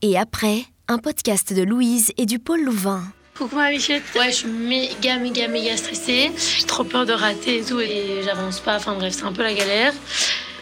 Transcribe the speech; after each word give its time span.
Et 0.00 0.16
après, 0.16 0.62
un 0.86 0.98
podcast 0.98 1.52
de 1.52 1.62
Louise 1.62 2.12
et 2.16 2.24
du 2.24 2.38
Pôle 2.38 2.62
Louvain. 2.62 3.02
Coucou 3.36 3.56
ma 3.56 3.68
bichette. 3.70 4.04
Ouais, 4.14 4.30
je 4.30 4.36
suis 4.36 4.48
méga, 4.48 5.18
méga, 5.18 5.48
méga 5.48 5.76
stressée. 5.76 6.30
J'ai 6.36 6.66
trop 6.66 6.84
peur 6.84 7.04
de 7.04 7.12
rater 7.12 7.58
et 7.58 7.62
tout 7.64 7.80
et 7.80 8.22
j'avance 8.24 8.60
pas. 8.60 8.76
Enfin 8.76 8.94
bref, 8.94 9.14
c'est 9.16 9.24
un 9.24 9.32
peu 9.32 9.42
la 9.42 9.54
galère. 9.54 9.92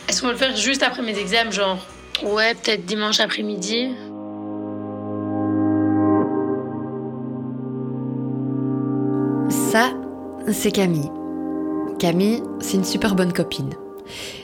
Est-ce 0.08 0.22
qu'on 0.22 0.28
va 0.28 0.32
le 0.32 0.38
faire 0.38 0.56
juste 0.56 0.82
après 0.82 1.02
mes 1.02 1.18
examens, 1.18 1.50
genre? 1.50 1.86
Ouais, 2.22 2.54
peut-être 2.54 2.86
dimanche 2.86 3.20
après-midi. 3.20 3.90
Ça, 9.50 9.90
c'est 10.50 10.70
Camille. 10.70 11.10
Camille, 11.98 12.42
c'est 12.60 12.78
une 12.78 12.84
super 12.84 13.14
bonne 13.14 13.34
copine. 13.34 13.74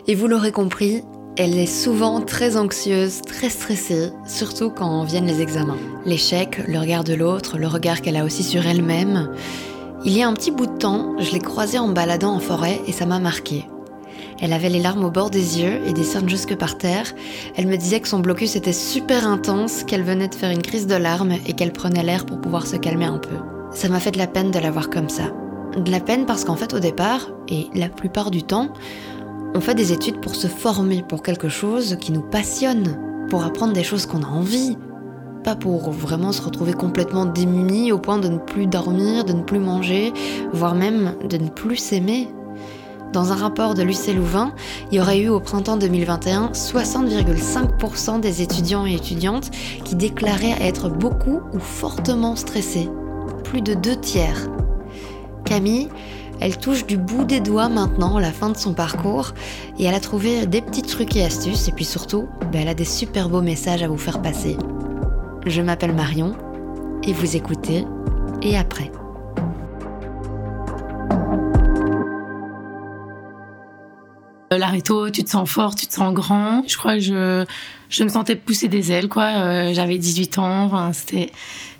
Et 0.06 0.14
vous 0.14 0.26
l'aurez 0.26 0.52
compris, 0.52 1.02
elle 1.36 1.58
est 1.58 1.66
souvent 1.66 2.20
très 2.20 2.56
anxieuse, 2.56 3.22
très 3.22 3.48
stressée, 3.48 4.10
surtout 4.26 4.70
quand 4.70 5.02
viennent 5.04 5.26
les 5.26 5.40
examens. 5.40 5.78
L'échec, 6.04 6.60
le 6.68 6.78
regard 6.78 7.04
de 7.04 7.14
l'autre, 7.14 7.56
le 7.56 7.66
regard 7.66 8.02
qu'elle 8.02 8.16
a 8.16 8.24
aussi 8.24 8.42
sur 8.42 8.66
elle-même. 8.66 9.30
Il 10.04 10.16
y 10.16 10.22
a 10.22 10.28
un 10.28 10.34
petit 10.34 10.50
bout 10.50 10.66
de 10.66 10.76
temps, 10.76 11.14
je 11.20 11.32
l'ai 11.32 11.38
croisée 11.38 11.78
en 11.78 11.88
baladant 11.88 12.34
en 12.34 12.38
forêt 12.38 12.82
et 12.86 12.92
ça 12.92 13.06
m'a 13.06 13.18
marqué. 13.18 13.64
Elle 14.42 14.52
avait 14.52 14.68
les 14.68 14.80
larmes 14.80 15.04
au 15.04 15.10
bord 15.10 15.30
des 15.30 15.60
yeux 15.60 15.80
et 15.86 15.92
des 15.92 16.02
cernes 16.02 16.28
jusque 16.28 16.56
par 16.56 16.76
terre. 16.76 17.06
Elle 17.56 17.66
me 17.66 17.76
disait 17.76 18.00
que 18.00 18.08
son 18.08 18.18
blocus 18.18 18.56
était 18.56 18.72
super 18.72 19.26
intense, 19.26 19.84
qu'elle 19.84 20.02
venait 20.02 20.28
de 20.28 20.34
faire 20.34 20.50
une 20.50 20.62
crise 20.62 20.86
de 20.86 20.96
larmes 20.96 21.32
et 21.46 21.52
qu'elle 21.54 21.72
prenait 21.72 22.02
l'air 22.02 22.26
pour 22.26 22.40
pouvoir 22.40 22.66
se 22.66 22.76
calmer 22.76 23.06
un 23.06 23.18
peu. 23.18 23.36
Ça 23.72 23.88
m'a 23.88 24.00
fait 24.00 24.10
de 24.10 24.18
la 24.18 24.26
peine 24.26 24.50
de 24.50 24.58
la 24.58 24.70
voir 24.70 24.90
comme 24.90 25.08
ça. 25.08 25.32
De 25.76 25.90
la 25.90 26.00
peine 26.00 26.26
parce 26.26 26.44
qu'en 26.44 26.56
fait 26.56 26.74
au 26.74 26.78
départ, 26.80 27.30
et 27.48 27.68
la 27.74 27.88
plupart 27.88 28.30
du 28.30 28.42
temps, 28.42 28.68
on 29.54 29.60
fait 29.60 29.74
des 29.74 29.92
études 29.92 30.20
pour 30.20 30.34
se 30.34 30.46
former 30.46 31.02
pour 31.02 31.22
quelque 31.22 31.48
chose 31.48 31.96
qui 32.00 32.12
nous 32.12 32.22
passionne, 32.22 32.98
pour 33.28 33.44
apprendre 33.44 33.72
des 33.72 33.84
choses 33.84 34.06
qu'on 34.06 34.22
a 34.22 34.26
envie, 34.26 34.76
pas 35.44 35.56
pour 35.56 35.90
vraiment 35.90 36.32
se 36.32 36.42
retrouver 36.42 36.72
complètement 36.72 37.26
démuni 37.26 37.92
au 37.92 37.98
point 37.98 38.18
de 38.18 38.28
ne 38.28 38.38
plus 38.38 38.66
dormir, 38.66 39.24
de 39.24 39.32
ne 39.32 39.42
plus 39.42 39.58
manger, 39.58 40.12
voire 40.52 40.74
même 40.74 41.14
de 41.28 41.36
ne 41.36 41.48
plus 41.48 41.76
s'aimer. 41.76 42.28
Dans 43.12 43.30
un 43.30 43.36
rapport 43.36 43.74
de 43.74 43.82
l'UC 43.82 44.14
Louvain, 44.16 44.54
il 44.90 44.96
y 44.96 45.00
aurait 45.00 45.20
eu 45.20 45.28
au 45.28 45.38
printemps 45.38 45.76
2021 45.76 46.52
60,5% 46.52 48.20
des 48.20 48.40
étudiants 48.40 48.86
et 48.86 48.94
étudiantes 48.94 49.50
qui 49.84 49.96
déclaraient 49.96 50.56
être 50.60 50.88
beaucoup 50.88 51.40
ou 51.52 51.58
fortement 51.58 52.36
stressés. 52.36 52.88
Plus 53.44 53.60
de 53.60 53.74
deux 53.74 53.96
tiers. 53.96 54.48
Camille, 55.44 55.88
elle 56.42 56.58
touche 56.58 56.86
du 56.86 56.96
bout 56.96 57.24
des 57.24 57.38
doigts 57.38 57.68
maintenant 57.68 58.18
la 58.18 58.32
fin 58.32 58.50
de 58.50 58.56
son 58.56 58.74
parcours 58.74 59.32
et 59.78 59.84
elle 59.84 59.94
a 59.94 60.00
trouvé 60.00 60.44
des 60.44 60.60
petits 60.60 60.82
trucs 60.82 61.14
et 61.14 61.24
astuces 61.24 61.68
et 61.68 61.72
puis 61.72 61.84
surtout, 61.84 62.28
ben, 62.50 62.62
elle 62.62 62.68
a 62.68 62.74
des 62.74 62.84
super 62.84 63.28
beaux 63.28 63.42
messages 63.42 63.84
à 63.84 63.86
vous 63.86 63.96
faire 63.96 64.20
passer. 64.20 64.56
Je 65.46 65.62
m'appelle 65.62 65.94
Marion 65.94 66.34
et 67.04 67.12
vous 67.12 67.36
écoutez 67.36 67.84
et 68.42 68.58
après. 68.58 68.90
L'aréto, 74.50 75.10
tu 75.10 75.22
te 75.22 75.30
sens 75.30 75.48
fort, 75.48 75.76
tu 75.76 75.86
te 75.86 75.94
sens 75.94 76.12
grand. 76.12 76.64
Je 76.66 76.76
crois 76.76 76.94
que 76.94 77.00
je, 77.00 77.44
je 77.88 78.04
me 78.04 78.08
sentais 78.08 78.36
pousser 78.36 78.68
des 78.68 78.90
ailes, 78.92 79.08
quoi. 79.08 79.24
Euh, 79.24 79.74
j'avais 79.74 79.96
18 79.96 80.38
ans, 80.38 80.64
enfin, 80.64 80.92
c'était, 80.92 81.30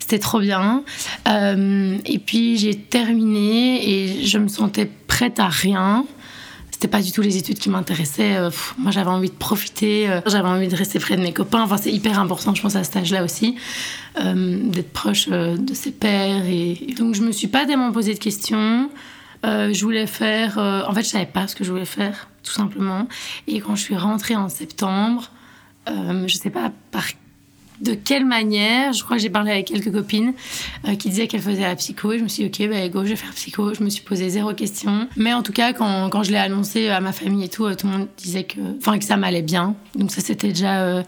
c'était 0.03 0.19
trop 0.19 0.41
bien. 0.41 0.83
Euh, 1.28 1.97
et 2.05 2.19
puis 2.19 2.58
j'ai 2.58 2.77
terminé 2.77 3.89
et 3.89 4.27
je 4.27 4.39
me 4.39 4.48
sentais 4.48 4.91
prête 5.06 5.39
à 5.39 5.48
rien. 5.48 6.05
C'était 6.70 6.89
pas 6.89 7.00
du 7.00 7.12
tout 7.12 7.22
les 7.22 7.36
études 7.36 7.58
qui 7.58 7.70
m'intéressaient. 7.70 8.36
Euh, 8.36 8.50
moi, 8.78 8.91
j'avais 8.91 9.11
envie 9.11 9.30
de 9.30 9.34
profiter, 9.34 10.08
j'avais 10.27 10.48
envie 10.48 10.67
de 10.67 10.75
rester 10.75 10.98
près 10.98 11.17
de 11.17 11.23
mes 11.23 11.33
copains. 11.33 11.62
Enfin, 11.62 11.77
c'est 11.77 11.92
hyper 11.92 12.19
important, 12.19 12.55
je 12.55 12.62
pense, 12.62 12.75
à 12.75 12.83
cet 12.83 12.97
âge-là 12.97 13.23
aussi, 13.23 13.55
d'être 14.17 14.92
proche 14.92 15.28
de 15.28 15.75
ses 15.75 15.92
pères. 15.92 16.45
Et, 16.47 16.95
donc, 16.98 17.14
je 17.14 17.23
me 17.23 17.30
suis 17.30 17.47
pas 17.47 17.64
tellement 17.67 17.92
posé 17.92 18.14
de 18.14 18.19
questions. 18.19 18.91
je 19.45 19.80
voulais 19.80 20.08
faire. 20.08 20.58
en 20.58 20.92
fait, 20.92 21.05
je 21.05 21.08
savais 21.08 21.27
pas 21.27 21.46
ce 21.46 21.55
que 21.55 21.63
je 21.63 21.70
voulais 21.70 21.84
faire 21.84 22.29
tout 22.42 22.52
simplement. 22.52 23.07
Et 23.46 23.61
quand 23.61 23.77
je 23.77 23.83
suis 23.83 23.96
rentrée 23.96 24.34
en 24.34 24.48
septembre, 24.48 25.30
euh, 25.89 26.27
je 26.29 26.36
sais 26.36 26.51
pas 26.51 26.70
par 26.90 27.05
de 27.83 27.95
quelle 27.95 28.25
manière, 28.25 28.93
je 28.93 29.03
crois 29.03 29.17
que 29.17 29.23
j'ai 29.23 29.31
parlé 29.31 29.51
avec 29.51 29.67
quelques 29.67 29.93
copines 29.93 30.35
euh, 30.87 30.95
qui 30.95 31.11
disaient 31.11 31.27
qu'elles 31.27 31.43
faisaient 31.43 31.63
la 31.63 31.75
psycho 31.75 32.13
et 32.13 32.19
je 32.19 32.23
me 32.23 32.29
suis 32.29 32.48
dit 32.48 32.65
ok 32.65 32.70
bah 32.70 32.89
go 32.89 33.05
je 33.05 33.11
vais 33.11 33.17
faire 33.17 33.33
psycho, 33.33 33.75
je 33.75 33.83
me 33.83 33.91
suis 33.91 34.03
posé 34.03 34.29
zéro 34.31 34.55
question. 34.55 35.09
Mais 35.17 35.35
en 35.35 35.43
tout 35.43 35.53
cas 35.53 35.73
quand, 35.73 36.09
quand 36.09 36.23
je 36.23 36.31
l'ai 36.31 36.39
annoncé 36.39 36.89
à 36.89 37.01
ma 37.01 37.13
famille 37.13 37.45
et 37.45 37.48
tout, 37.48 37.67
euh, 37.67 37.75
tout 37.75 37.89
le 37.89 37.93
monde 37.93 38.09
disait 38.17 38.45
que, 38.45 38.61
que 38.98 39.05
ça 39.05 39.17
m'allait 39.17 39.43
bien. 39.43 39.75
Donc 39.97 40.13
ça 40.13 40.20
c'était 40.20 40.48
déjà 40.48 40.83
euh, 40.83 41.03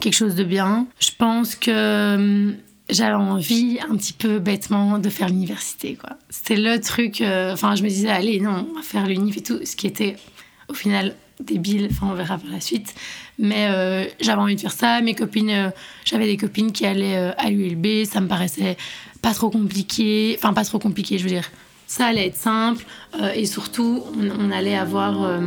quelque 0.00 0.14
chose 0.14 0.36
de 0.36 0.44
bien. 0.44 0.86
Je 1.00 1.10
pense 1.18 1.56
que 1.56 2.54
j'avais 2.88 3.14
envie 3.14 3.78
un 3.88 3.96
petit 3.96 4.12
peu 4.12 4.38
bêtement 4.38 4.98
de 5.00 5.10
faire 5.10 5.28
l'université 5.28 5.96
quoi. 5.96 6.10
C'était 6.28 6.56
le 6.56 6.80
truc, 6.80 7.24
enfin 7.52 7.74
je 7.74 7.82
me 7.82 7.88
disais 7.88 8.08
allez 8.08 8.38
non 8.40 8.68
on 8.70 8.76
va 8.76 8.82
faire 8.82 9.06
l'unif 9.06 9.36
et 9.36 9.42
tout, 9.42 9.58
ce 9.64 9.74
qui 9.74 9.88
était 9.88 10.14
au 10.68 10.74
final 10.74 11.16
débile, 11.40 11.88
enfin 11.90 12.08
on 12.10 12.14
verra 12.14 12.38
par 12.38 12.50
la 12.50 12.60
suite. 12.60 12.94
Mais 13.38 13.68
euh, 13.70 14.04
j'avais 14.20 14.40
envie 14.40 14.56
de 14.56 14.60
faire 14.60 14.72
ça. 14.72 15.00
Mes 15.00 15.14
copines, 15.14 15.50
euh, 15.50 15.70
j'avais 16.04 16.26
des 16.26 16.36
copines 16.36 16.72
qui 16.72 16.86
allaient 16.86 17.16
euh, 17.16 17.32
à 17.38 17.50
l'ULB, 17.50 18.04
ça 18.04 18.20
me 18.20 18.28
paraissait 18.28 18.76
pas 19.22 19.32
trop 19.32 19.50
compliqué. 19.50 20.36
Enfin, 20.38 20.52
pas 20.52 20.64
trop 20.64 20.78
compliqué, 20.78 21.18
je 21.18 21.24
veux 21.24 21.30
dire. 21.30 21.50
Ça 21.86 22.06
allait 22.06 22.28
être 22.28 22.36
simple. 22.36 22.84
et 23.34 23.46
surtout, 23.46 24.04
on, 24.38 24.52
allait 24.52 24.76
avoir 24.76 25.40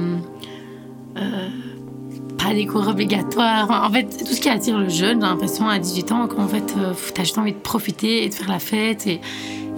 pas 2.38 2.54
des 2.54 2.66
cours 2.66 2.86
obligatoires. 2.90 3.72
En 3.72 3.90
fait, 3.90 4.26
tout 4.26 4.34
ce 4.34 4.42
qui 4.42 4.50
attire 4.50 4.78
le 4.78 4.90
jeune, 4.90 5.22
j'ai 5.22 5.28
l'impression, 5.28 5.70
à 5.70 5.80
18 5.80 6.12
ans, 6.12 6.28
qu'en 6.28 6.50
fait, 6.50 6.76
t'as 7.14 7.24
juste 7.24 7.38
envie 7.38 7.54
de 7.54 7.58
profiter 7.58 8.26
et 8.26 8.30
de 8.30 8.34
faire 8.34 8.50
la 8.50 8.60
fête. 8.60 9.08
Et, 9.08 9.22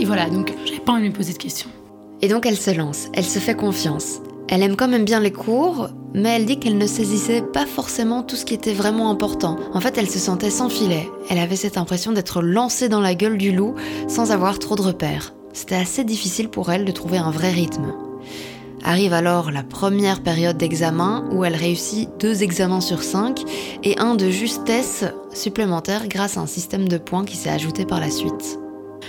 voilà, 0.06 0.28
donc 0.28 0.52
j'avais 0.66 0.80
pas 0.80 0.94
envie 0.94 1.04
de 1.04 1.10
me 1.10 1.14
poser 1.14 1.34
de 1.34 1.38
questions. 1.38 1.70
Et 2.24 2.28
donc 2.30 2.48
elle 2.48 2.58
se 2.58 2.72
lance, 2.72 3.10
elle 3.14 3.26
se 3.26 3.38
fait 3.38 3.56
confiance. 3.56 4.20
Elle 4.48 4.62
aime 4.62 4.76
quand 4.76 4.88
même 4.88 5.06
bien 5.06 5.20
les 5.20 5.32
cours, 5.32 5.90
mais 6.14 6.30
elle 6.30 6.46
dit 6.46 6.60
qu'elle 6.60 6.78
ne 6.78 6.88
saisissait 6.88 7.42
pas 7.42 7.66
forcément 7.66 8.22
tout 8.22 8.36
ce 8.36 8.46
qui 8.46 8.54
était 8.54 8.74
vraiment 8.74 9.10
important. 9.10 9.58
En 9.74 9.82
fait, 9.82 9.98
elle 9.98 10.10
se 10.10 10.20
sentait 10.20 10.52
sans 10.52 10.70
filet. 10.70 11.10
Elle 11.30 11.40
avait 11.40 11.56
cette 11.56 11.78
impression 11.78 12.12
d'être 12.12 12.42
lancée 12.42 12.88
dans 12.88 13.02
la 13.02 13.16
gueule 13.16 13.38
du 13.38 13.52
loup 13.52 13.76
sans 14.08 14.32
avoir 14.32 14.60
trop 14.60 14.76
de 14.76 14.82
repères. 14.82 15.34
C'était 15.52 15.76
assez 15.76 16.04
difficile 16.04 16.50
pour 16.50 16.72
elle 16.72 16.86
de 16.86 16.92
trouver 16.92 17.18
un 17.18 17.32
vrai 17.32 17.50
rythme. 17.50 17.94
Arrive 18.84 19.14
alors 19.14 19.50
la 19.50 19.64
première 19.64 20.22
période 20.22 20.58
d'examen 20.58 21.28
où 21.32 21.44
elle 21.44 21.56
réussit 21.56 22.08
deux 22.20 22.44
examens 22.44 22.82
sur 22.82 23.02
cinq 23.02 23.42
et 23.84 23.98
un 23.98 24.14
de 24.14 24.30
justesse 24.30 25.06
supplémentaire 25.34 26.08
grâce 26.08 26.38
à 26.38 26.42
un 26.42 26.46
système 26.46 26.88
de 26.88 27.00
points 27.00 27.26
qui 27.26 27.36
s'est 27.36 27.50
ajouté 27.50 27.86
par 27.86 28.00
la 28.00 28.12
suite. 28.12 28.60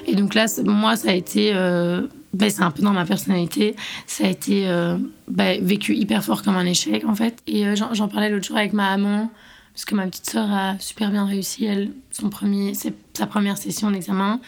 Et 0.07 0.15
donc 0.15 0.35
là, 0.35 0.47
moi, 0.65 0.97
ça 0.97 1.11
a 1.11 1.15
été 1.15 1.53
euh, 1.53 2.07
ben, 2.37 2.51
c'est 2.51 2.63
un 2.63 2.71
peu 2.71 2.83
dans 2.83 2.93
ma 2.93 3.07
personnalité. 3.07 3.77
Ça 4.07 4.27
a 4.27 4.29
été 4.29 4.69
euh, 4.69 4.99
ben, 5.27 5.65
vécu 5.65 5.95
hyper 5.95 6.23
fort 6.23 6.43
comme 6.43 6.57
un 6.57 6.67
échec, 6.67 7.05
en 7.07 7.15
fait. 7.15 7.43
Et 7.47 7.67
euh, 7.67 7.75
j'en 7.93 8.09
parlais 8.09 8.29
l'autre 8.29 8.47
jour 8.47 8.59
avec 8.59 8.75
ma 8.75 8.97
maman, 8.97 9.31
parce 9.73 9.87
que 9.87 9.95
ma 9.95 10.07
petite 10.07 10.29
sœur 10.29 10.53
a 10.53 10.79
super 10.79 11.11
bien 11.11 11.25
réussi, 11.25 11.65
elle, 11.65 11.93
son 12.11 12.29
premier, 12.29 12.75
sa 12.75 13.27
première 13.27 13.57
session 13.57 13.91
d'examen. 13.91 14.41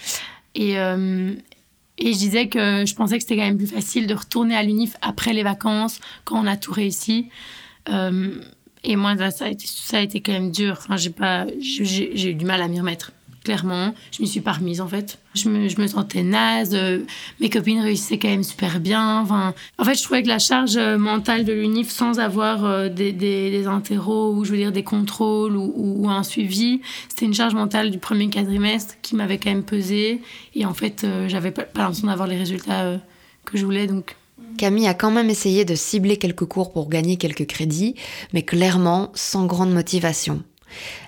Et, 0.54 0.78
euh, 0.78 1.32
et 1.97 2.12
je 2.12 2.19
disais 2.19 2.49
que 2.49 2.84
je 2.84 2.94
pensais 2.94 3.16
que 3.16 3.22
c'était 3.22 3.37
quand 3.37 3.47
même 3.47 3.59
plus 3.59 3.66
facile 3.66 4.06
de 4.06 4.15
retourner 4.15 4.55
à 4.55 4.62
l'UNIF 4.62 4.94
après 5.00 5.32
les 5.32 5.43
vacances, 5.43 5.99
quand 6.25 6.38
on 6.38 6.47
a 6.47 6.56
tout 6.56 6.72
réussi. 6.72 7.31
et 7.88 8.97
moi, 8.97 9.16
ça 9.31 9.47
a, 9.47 9.49
été, 9.49 9.66
ça 9.66 9.97
a 9.97 10.00
été 10.00 10.20
quand 10.20 10.32
même 10.32 10.50
dur. 10.50 10.76
Enfin, 10.78 10.97
j'ai 10.97 11.15
j'ai 11.59 12.31
eu 12.31 12.34
du 12.34 12.44
mal 12.44 12.60
à 12.60 12.69
m'y 12.69 12.78
remettre 12.78 13.12
clairement. 13.49 13.95
Je 14.13 14.21
m'y 14.21 14.29
suis 14.29 14.43
pas 14.43 14.53
remise, 14.53 14.83
en 14.83 14.89
fait. 14.89 15.19
Je 15.35 15.49
me, 15.49 15.69
je 15.69 15.81
me 15.81 15.87
sentais 15.87 16.23
naze. 16.23 16.75
Euh, 16.75 16.99
mes 17.41 17.49
copines 17.49 17.81
réussissaient 17.81 18.19
quand 18.19 18.29
même 18.29 18.43
super 18.43 18.79
bien. 18.79 19.21
Enfin, 19.21 19.55
en 19.79 19.85
fait, 19.85 19.95
je 19.95 20.03
trouvais 20.03 20.23
que 20.23 20.29
la 20.29 20.39
charge 20.39 20.77
euh, 20.77 20.99
mentale 20.99 21.47
de 21.47 21.55
l'UNIF, 21.55 21.89
sans 21.89 22.21
avoir 22.21 22.67
euh, 22.67 22.91
des, 22.91 23.13
des, 23.13 23.51
des 23.51 23.67
interros 23.67 24.35
ou 24.35 24.45
je 24.45 24.51
veux 24.51 24.59
dire 24.59 24.71
des 24.71 24.83
contrôles 24.83 25.57
ou, 25.57 26.07
un 26.11 26.23
suivi, 26.23 26.83
c'était 27.09 27.25
une 27.25 27.33
charge 27.33 27.55
mentale 27.55 27.91
du 27.91 27.99
premier 27.99 28.29
quadrimestre 28.29 28.97
qui 29.00 29.17
m'avait 29.17 29.39
quand 29.39 29.51
même 29.51 29.62
pesé. 29.62 30.21
Et 30.55 30.67
en 30.67 30.75
fait, 30.75 31.06
j'avais 31.29 31.51
pas, 31.51 31.62
pas 31.62 31.81
l'impression 31.81 32.09
d'avoir 32.09 32.29
les 32.29 32.37
résultats 32.37 33.01
que 33.47 33.56
je 33.56 33.65
voulais. 33.65 33.87
Donc, 33.87 34.17
Camille 34.59 34.89
a 34.89 34.94
quand 34.94 35.11
même 35.11 35.31
essayé 35.31 35.65
de 35.65 35.75
cibler 35.75 36.19
quelques 36.19 36.44
cours 36.44 36.73
pour 36.73 36.91
gagner 36.91 37.17
quelques 37.17 37.47
crédits, 37.47 37.94
mais 38.35 38.43
clairement 38.43 39.11
sans 39.15 39.47
grande 39.47 39.73
motivation. 39.73 40.43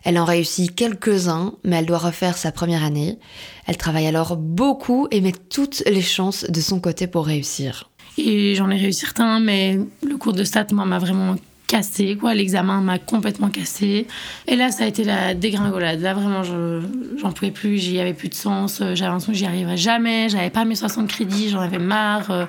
Elle 0.04 0.18
en 0.18 0.24
réussit 0.24 0.74
quelques-uns, 0.74 1.54
mais 1.64 1.76
elle 1.76 1.86
doit 1.86 1.98
refaire 1.98 2.36
sa 2.36 2.52
première 2.52 2.84
année. 2.84 3.18
Elle 3.66 3.76
travaille 3.76 4.06
alors 4.06 4.36
beaucoup 4.36 5.08
et 5.10 5.20
met 5.20 5.32
toutes 5.32 5.82
les 5.86 6.02
chances 6.02 6.44
de 6.44 6.60
son 6.60 6.80
côté 6.80 7.06
pour 7.06 7.26
réussir. 7.26 7.90
Et 8.18 8.54
j'en 8.54 8.70
ai 8.70 8.76
réussi 8.76 9.00
certains, 9.00 9.40
mais 9.40 9.78
le 10.06 10.16
cours 10.16 10.32
de 10.32 10.44
stats 10.44 10.66
m'a 10.72 10.98
vraiment 10.98 11.36
cassé, 11.66 12.16
quoi. 12.16 12.34
L'examen 12.34 12.80
m'a 12.80 12.98
complètement 12.98 13.48
cassé. 13.48 14.08
Et 14.48 14.56
là, 14.56 14.72
ça 14.72 14.84
a 14.84 14.86
été 14.88 15.04
la 15.04 15.34
dégringolade. 15.34 16.00
Là, 16.00 16.14
vraiment, 16.14 16.42
j'en 16.42 17.30
pouvais 17.32 17.52
plus, 17.52 17.78
j'y 17.78 18.00
avais 18.00 18.12
plus 18.12 18.28
de 18.28 18.34
sens. 18.34 18.78
J'avais 18.78 19.02
l'impression 19.02 19.32
que 19.32 19.38
j'y 19.38 19.46
arriverais 19.46 19.76
jamais. 19.76 20.28
J'avais 20.28 20.50
pas 20.50 20.64
mes 20.64 20.74
60 20.74 21.06
crédits, 21.06 21.48
j'en 21.48 21.60
avais 21.60 21.78
marre. 21.78 22.48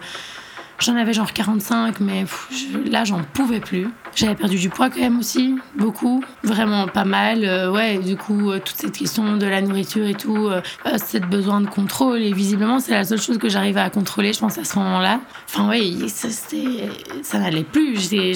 J'en 0.81 0.95
avais 0.95 1.13
genre 1.13 1.31
45, 1.31 1.99
mais 1.99 2.25
là, 2.85 3.03
j'en 3.03 3.21
pouvais 3.21 3.59
plus. 3.59 3.87
J'avais 4.15 4.33
perdu 4.33 4.57
du 4.57 4.69
poids 4.69 4.89
quand 4.89 4.99
même 4.99 5.19
aussi, 5.19 5.55
beaucoup, 5.77 6.23
vraiment 6.43 6.87
pas 6.87 7.05
mal. 7.05 7.45
Euh, 7.45 7.71
ouais, 7.71 7.99
du 7.99 8.17
coup, 8.17 8.49
euh, 8.49 8.57
toute 8.57 8.75
cette 8.75 8.97
question 8.97 9.37
de 9.37 9.45
la 9.45 9.61
nourriture 9.61 10.07
et 10.07 10.15
tout, 10.15 10.47
euh, 10.47 10.59
cette 10.97 11.29
besoin 11.29 11.61
de 11.61 11.67
contrôle, 11.67 12.23
et 12.23 12.33
visiblement, 12.33 12.79
c'est 12.79 12.93
la 12.93 13.03
seule 13.03 13.21
chose 13.21 13.37
que 13.37 13.47
j'arrivais 13.47 13.79
à 13.79 13.91
contrôler, 13.91 14.33
je 14.33 14.39
pense, 14.39 14.57
à 14.57 14.63
ce 14.63 14.79
moment-là. 14.79 15.19
Enfin, 15.47 15.69
ouais, 15.69 16.07
ça, 16.07 16.29
ça 17.21 17.37
n'allait 17.37 17.63
plus. 17.63 17.99
J'étais, 17.99 18.33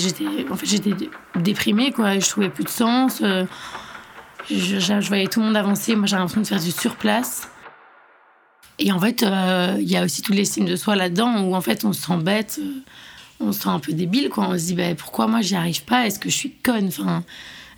en 0.52 0.56
fait, 0.56 0.68
j'étais 0.68 0.94
déprimée, 1.36 1.92
quoi. 1.92 2.20
Je 2.20 2.30
trouvais 2.30 2.50
plus 2.50 2.64
de 2.64 2.70
sens. 2.70 3.24
Je, 3.24 4.80
je, 4.80 5.08
voyais 5.08 5.26
tout 5.26 5.40
le 5.40 5.48
monde 5.48 5.58
avancer. 5.58 5.96
Moi, 5.96 6.06
j'avais 6.06 6.22
l'impression 6.22 6.42
de 6.42 6.48
faire 6.48 6.62
du 6.62 6.72
surplace. 6.72 7.50
Et 8.80 8.92
en 8.92 9.00
fait, 9.00 9.24
euh, 9.24 9.78
il 9.80 9.90
y 9.90 9.96
a 9.96 10.04
aussi 10.04 10.22
toute 10.22 10.36
l'estime 10.36 10.66
de 10.66 10.76
soi 10.76 10.96
là-dedans 10.96 11.44
où 11.44 11.56
en 11.56 11.62
fait 11.62 11.86
on 11.86 11.94
se 11.94 12.02
sent 12.02 12.18
bête, 12.18 12.60
euh, 12.62 12.82
on 13.40 13.52
se 13.52 13.62
sent 13.62 13.70
un 13.70 13.80
peu 13.80 13.94
débile, 13.94 14.30
quoi. 14.30 14.50
On 14.50 14.58
se 14.58 14.66
dit, 14.66 14.76
bah, 14.76 14.94
pourquoi 14.96 15.28
moi 15.28 15.42
j'y 15.42 15.56
arrive 15.56 15.84
pas? 15.84 16.06
Est-ce 16.06 16.20
que 16.20 16.30
je 16.30 16.36
suis 16.36 16.52
conne? 16.52 16.88
Enfin, 16.88 17.24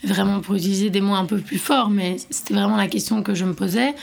vraiment 0.04 0.40
pour 0.40 0.56
utiliser 0.56 0.90
des 0.90 1.02
mots 1.02 1.16
un 1.16 1.26
peu 1.26 1.38
plus 1.40 1.60
forts, 1.60 1.90
mais 1.90 2.18
c'était 2.30 2.54
vraiment 2.54 2.78
la 2.78 2.88
question 2.88 3.24
que 3.24 3.36
je 3.36 3.46
me 3.46 3.54
posais 3.54 3.94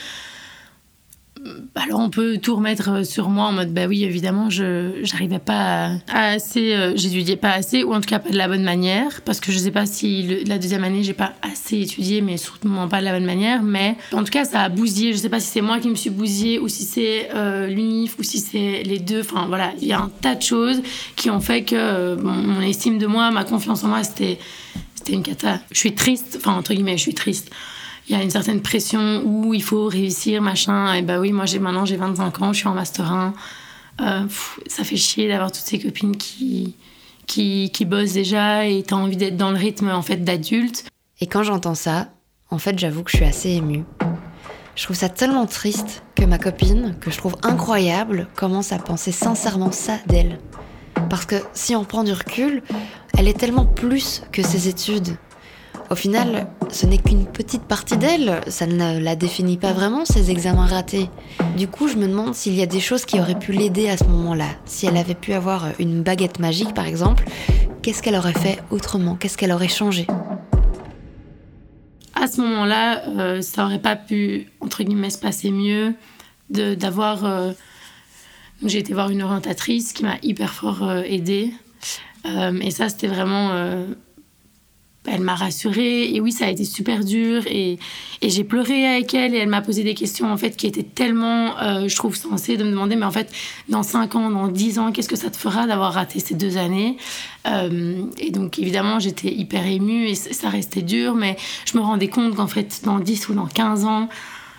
alors 1.75 2.01
on 2.01 2.11
peut 2.11 2.39
tout 2.39 2.57
remettre 2.57 2.91
euh, 2.91 3.05
sur 3.05 3.29
moi 3.29 3.47
en 3.47 3.53
mode 3.53 3.73
bah 3.73 3.87
oui 3.87 4.05
évidemment 4.05 4.49
je 4.49 4.93
j'arrivais 5.03 5.39
pas 5.39 5.99
à, 6.09 6.31
assez 6.31 6.75
euh, 6.75 6.93
j'étudiais 6.97 7.37
pas 7.37 7.51
assez 7.51 7.85
ou 7.85 7.93
en 7.93 8.01
tout 8.01 8.09
cas 8.09 8.19
pas 8.19 8.31
de 8.31 8.37
la 8.37 8.49
bonne 8.49 8.63
manière 8.63 9.21
parce 9.23 9.41
que 9.41 9.53
je 9.53 9.59
sais 9.59 9.71
pas 9.71 9.85
si 9.85 10.45
la 10.47 10.59
deuxième 10.59 10.85
année 10.85 11.03
j'ai 11.03 11.13
pas 11.13 11.35
assez 11.43 11.81
étudié 11.81 12.23
mais 12.23 12.37
surtout 12.37 12.69
pas 12.89 13.01
de 13.01 13.05
la 13.05 13.13
bonne 13.13 13.27
manière 13.27 13.63
mais 13.63 13.97
en 14.13 14.25
tout 14.25 14.31
cas 14.31 14.45
ça 14.45 14.63
a 14.63 14.69
bousillé. 14.69 15.13
Je 15.13 15.19
sais 15.19 15.29
pas 15.29 15.41
si 15.41 15.49
c'est 15.49 15.61
moi 15.61 15.79
qui 15.79 15.89
me 15.89 15.95
suis 15.95 16.11
bousillé 16.11 16.59
ou 16.59 16.69
si 16.69 16.85
c'est 16.85 17.29
euh, 17.35 17.67
l'unif 17.67 18.17
ou 18.19 18.23
si 18.23 18.39
c'est 18.39 18.83
les 18.85 18.99
deux. 18.99 19.21
Enfin 19.21 19.47
voilà 19.49 19.73
il 19.81 19.89
y 19.89 19.93
a 19.93 20.01
un 20.01 20.11
tas 20.21 20.35
de 20.35 20.43
choses 20.43 20.83
qui 21.17 21.31
ont 21.31 21.41
fait 21.41 21.63
que 21.63 22.15
mon, 22.17 22.61
estime 22.61 22.99
de 22.99 23.07
moi 23.07 23.31
ma 23.31 23.45
confiance 23.45 23.85
en 23.85 23.89
moi 23.89 24.03
c'était 24.03 24.39
c'était 24.95 25.13
une 25.13 25.23
cata. 25.23 25.61
Je 25.71 25.79
suis 25.79 25.95
triste 25.95 26.39
enfin 26.39 26.57
entre 26.57 26.73
guillemets 26.73 26.97
je 26.97 27.03
suis 27.03 27.15
triste 27.15 27.51
il 28.09 28.17
y 28.17 28.19
a 28.19 28.23
une 28.23 28.31
certaine 28.31 28.61
pression 28.61 29.23
où 29.25 29.55
il 29.55 29.63
faut 29.63 29.87
réussir, 29.87 30.43
machin. 30.43 30.95
Et 30.95 31.03
bah 31.03 31.21
oui, 31.21 31.33
moi 31.33 31.47
j'ai 31.47 31.59
maintenant 31.59 31.85
j'ai 31.85 31.97
25 31.97 32.43
ans, 32.43 32.53
je 32.53 32.59
suis 32.59 32.69
en 32.69 32.75
master 32.75 33.11
1. 33.11 33.35
Euh, 34.01 34.27
ça 34.67 34.85
fait 34.85 34.97
chier 34.97 35.29
d'avoir 35.29 35.53
toutes 35.53 35.65
ces 35.65 35.79
copines 35.79 36.17
qui, 36.17 36.75
qui, 37.27 37.71
qui 37.71 37.85
bossent 37.85 38.13
déjà 38.13 38.67
et 38.67 38.83
t'as 38.83 38.97
envie 38.97 39.17
d'être 39.17 39.37
dans 39.37 39.51
le 39.51 39.57
rythme 39.57 39.89
en 39.89 40.03
fait 40.03 40.19
d'adulte. 40.19 40.85
Et 41.21 41.27
quand 41.27 41.43
j'entends 41.43 41.75
ça, 41.75 42.09
en 42.51 42.59
fait 42.59 42.79
j'avoue 42.79 43.03
que 43.05 43.11
je 43.11 43.17
suis 43.17 43.27
assez 43.27 43.51
émue. 43.51 43.85
Je 44.75 44.83
trouve 44.83 44.97
ça 44.97 45.09
tellement 45.09 45.47
triste 45.47 46.03
que 46.17 46.25
ma 46.25 46.39
copine, 46.39 46.97
que 47.01 47.11
je 47.11 47.17
trouve 47.17 47.37
incroyable, 47.43 48.29
commence 48.35 48.73
à 48.73 48.79
penser 48.79 49.13
sincèrement 49.13 49.71
ça 49.71 49.99
d'elle. 50.09 50.41
Parce 51.09 51.27
que 51.27 51.37
si 51.53 51.77
on 51.77 51.85
prend 51.85 52.03
du 52.03 52.13
recul, 52.13 52.63
elle 53.17 53.29
est 53.29 53.39
tellement 53.39 53.67
plus 53.67 54.23
que 54.33 54.43
ses 54.43 54.69
études. 54.69 55.17
Au 55.91 55.95
final, 55.95 56.47
ce 56.71 56.87
n'est 56.87 56.99
qu'une 56.99 57.27
petite 57.27 57.63
partie 57.63 57.97
d'elle, 57.97 58.41
ça 58.47 58.67
ne 58.67 58.99
la 58.99 59.17
définit 59.17 59.59
pas 59.59 59.73
vraiment, 59.73 60.05
ces 60.05 60.31
examens 60.31 60.67
ratés. 60.67 61.11
Du 61.57 61.69
coup, 61.69 61.89
je 61.89 61.97
me 61.97 62.09
demande 62.09 62.35
s'il 62.35 62.55
y 62.55 62.63
a 62.63 62.67
des 62.67 62.81
choses 62.81 63.05
qui 63.05 63.21
auraient 63.21 63.39
pu 63.39 63.53
l'aider 63.53 63.89
à 63.89 63.97
ce 63.97 64.05
moment-là. 64.05 64.47
Si 64.65 64.87
elle 64.87 64.97
avait 64.97 65.15
pu 65.15 65.35
avoir 65.35 65.69
une 65.79 66.03
baguette 66.03 66.39
magique, 66.39 66.73
par 66.73 66.87
exemple, 66.87 67.25
qu'est-ce 67.83 68.03
qu'elle 68.03 68.17
aurait 68.17 68.33
fait 68.33 68.63
autrement? 68.71 69.15
Qu'est-ce 69.15 69.37
qu'elle 69.37 69.53
aurait 69.53 69.69
changé? 69.69 70.07
À 72.15 72.27
ce 72.29 72.41
moment-là, 72.41 73.07
euh, 73.09 73.43
ça 73.43 73.67
aurait 73.67 73.79
pas 73.79 73.97
pu, 73.97 74.49
entre 74.61 74.83
guillemets, 74.85 75.11
se 75.11 75.19
passer 75.19 75.51
mieux 75.51 75.95
d'avoir... 76.49 77.25
Euh, 77.25 77.53
j'ai 78.65 78.79
été 78.79 78.95
voir 78.95 79.11
une 79.11 79.23
orientatrice 79.23 79.93
qui 79.93 80.05
m'a 80.05 80.17
hyper 80.23 80.55
fort 80.55 80.89
euh, 80.89 81.03
aidée. 81.03 81.53
et 82.25 82.71
ça, 82.71 82.89
c'était 82.89 83.07
vraiment 83.07 83.51
elle 85.07 85.21
m'a 85.21 85.35
rassurée. 85.35 86.15
Et 86.15 86.21
oui 86.21 86.33
ça 86.33 86.47
a 86.47 86.51
été 86.51 86.65
super 86.65 87.05
dur. 87.05 87.43
Et, 87.47 87.79
et 88.23 88.31
j'ai 88.31 88.45
pleuré 88.45 88.87
avec 88.87 89.15
elle. 89.15 89.35
Et 89.35 89.39
elle 89.39 89.49
m'a 89.49 89.63
posé 89.63 89.83
des 89.83 89.95
questions 89.95 90.33
en 90.33 90.37
fait 90.37 90.57
qui 90.57 90.67
étaient 90.67 90.83
tellement 90.83 91.59
euh, 91.61 91.89
je 91.89 91.97
trouve 91.97 92.17
sensées 92.17 92.57
de 92.57 92.65
me 92.65 92.71
demander 92.71 92.97
mais 92.97 93.07
en 93.07 93.11
fait 93.11 93.33
dans 93.69 93.83
5 93.83 94.15
ans 94.17 94.31
dans 94.31 94.49
10 94.49 94.79
ans 94.79 94.93
qu'est-ce 94.93 95.09
que 95.09 95.17
ça 95.17 95.31
te 95.31 95.37
fera 95.37 95.67
d'avoir 95.67 95.93
raté 95.95 96.21
ces 96.21 96.35
deux 96.35 96.57
années? 96.57 96.97
Euh, 97.47 98.05
et 98.19 98.31
donc 98.31 98.59
évidemment 98.59 98.99
j'étais 98.99 99.33
hyper 99.33 99.67
émue 99.67 100.07
et 100.07 100.15
ça 100.15 100.49
restait 100.49 100.83
dur. 100.83 101.15
Mais 101.15 101.37
je 101.67 101.77
me 101.77 101.83
rendais 101.83 102.09
compte 102.09 102.35
qu'en 102.37 102.47
fait 102.47 102.81
dans 102.85 102.99
10 102.99 103.29
ou 103.29 103.35
dans 103.35 103.47
15 103.47 103.85
ans 103.85 104.09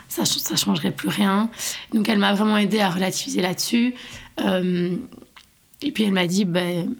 ça 0.07 0.25
ça 0.25 0.55
changerait 0.55 0.91
plus 0.91 1.09
rien. 1.09 1.49
Donc 1.93 2.09
elle 2.09 2.19
m'a 2.19 2.33
vraiment 2.33 2.57
aidé 2.57 2.79
à 2.79 2.89
relativiser 2.89 3.41
là-dessus. 3.41 3.95
Euh, 4.41 4.95
et 5.81 5.91
puis 5.91 6.03
elle 6.03 6.13
m'a 6.13 6.27
dit 6.27 6.45
ben 6.45 6.93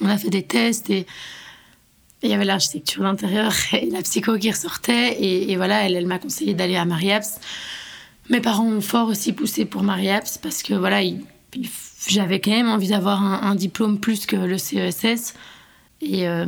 on 0.00 0.08
a 0.08 0.16
fait 0.16 0.30
des 0.30 0.42
tests 0.42 0.90
et 0.90 1.06
il 2.22 2.30
y 2.30 2.34
avait 2.34 2.44
l'architecture 2.44 3.02
d'intérieur 3.02 3.52
et 3.72 3.88
la 3.90 4.02
psycho 4.02 4.36
qui 4.38 4.50
ressortait. 4.50 5.22
Et, 5.22 5.56
voilà, 5.56 5.84
elle, 5.84 5.94
elle 5.94 6.06
m'a 6.06 6.18
conseillé 6.18 6.54
d'aller 6.54 6.76
à 6.76 6.84
Mariaps. 6.84 7.38
Mes 8.30 8.40
parents 8.40 8.66
ont 8.66 8.80
fort 8.80 9.08
aussi 9.08 9.32
poussé 9.32 9.64
pour 9.64 9.82
Mariaps 9.82 10.38
parce 10.38 10.62
que 10.62 10.74
voilà, 10.74 11.00
j'avais 12.08 12.40
quand 12.40 12.50
même 12.50 12.68
envie 12.68 12.88
d'avoir 12.88 13.22
un, 13.22 13.54
diplôme 13.54 13.98
plus 13.98 14.26
que 14.26 14.36
le 14.36 14.58
CESS. 14.58 15.34
Et, 16.00 16.28
euh, 16.28 16.46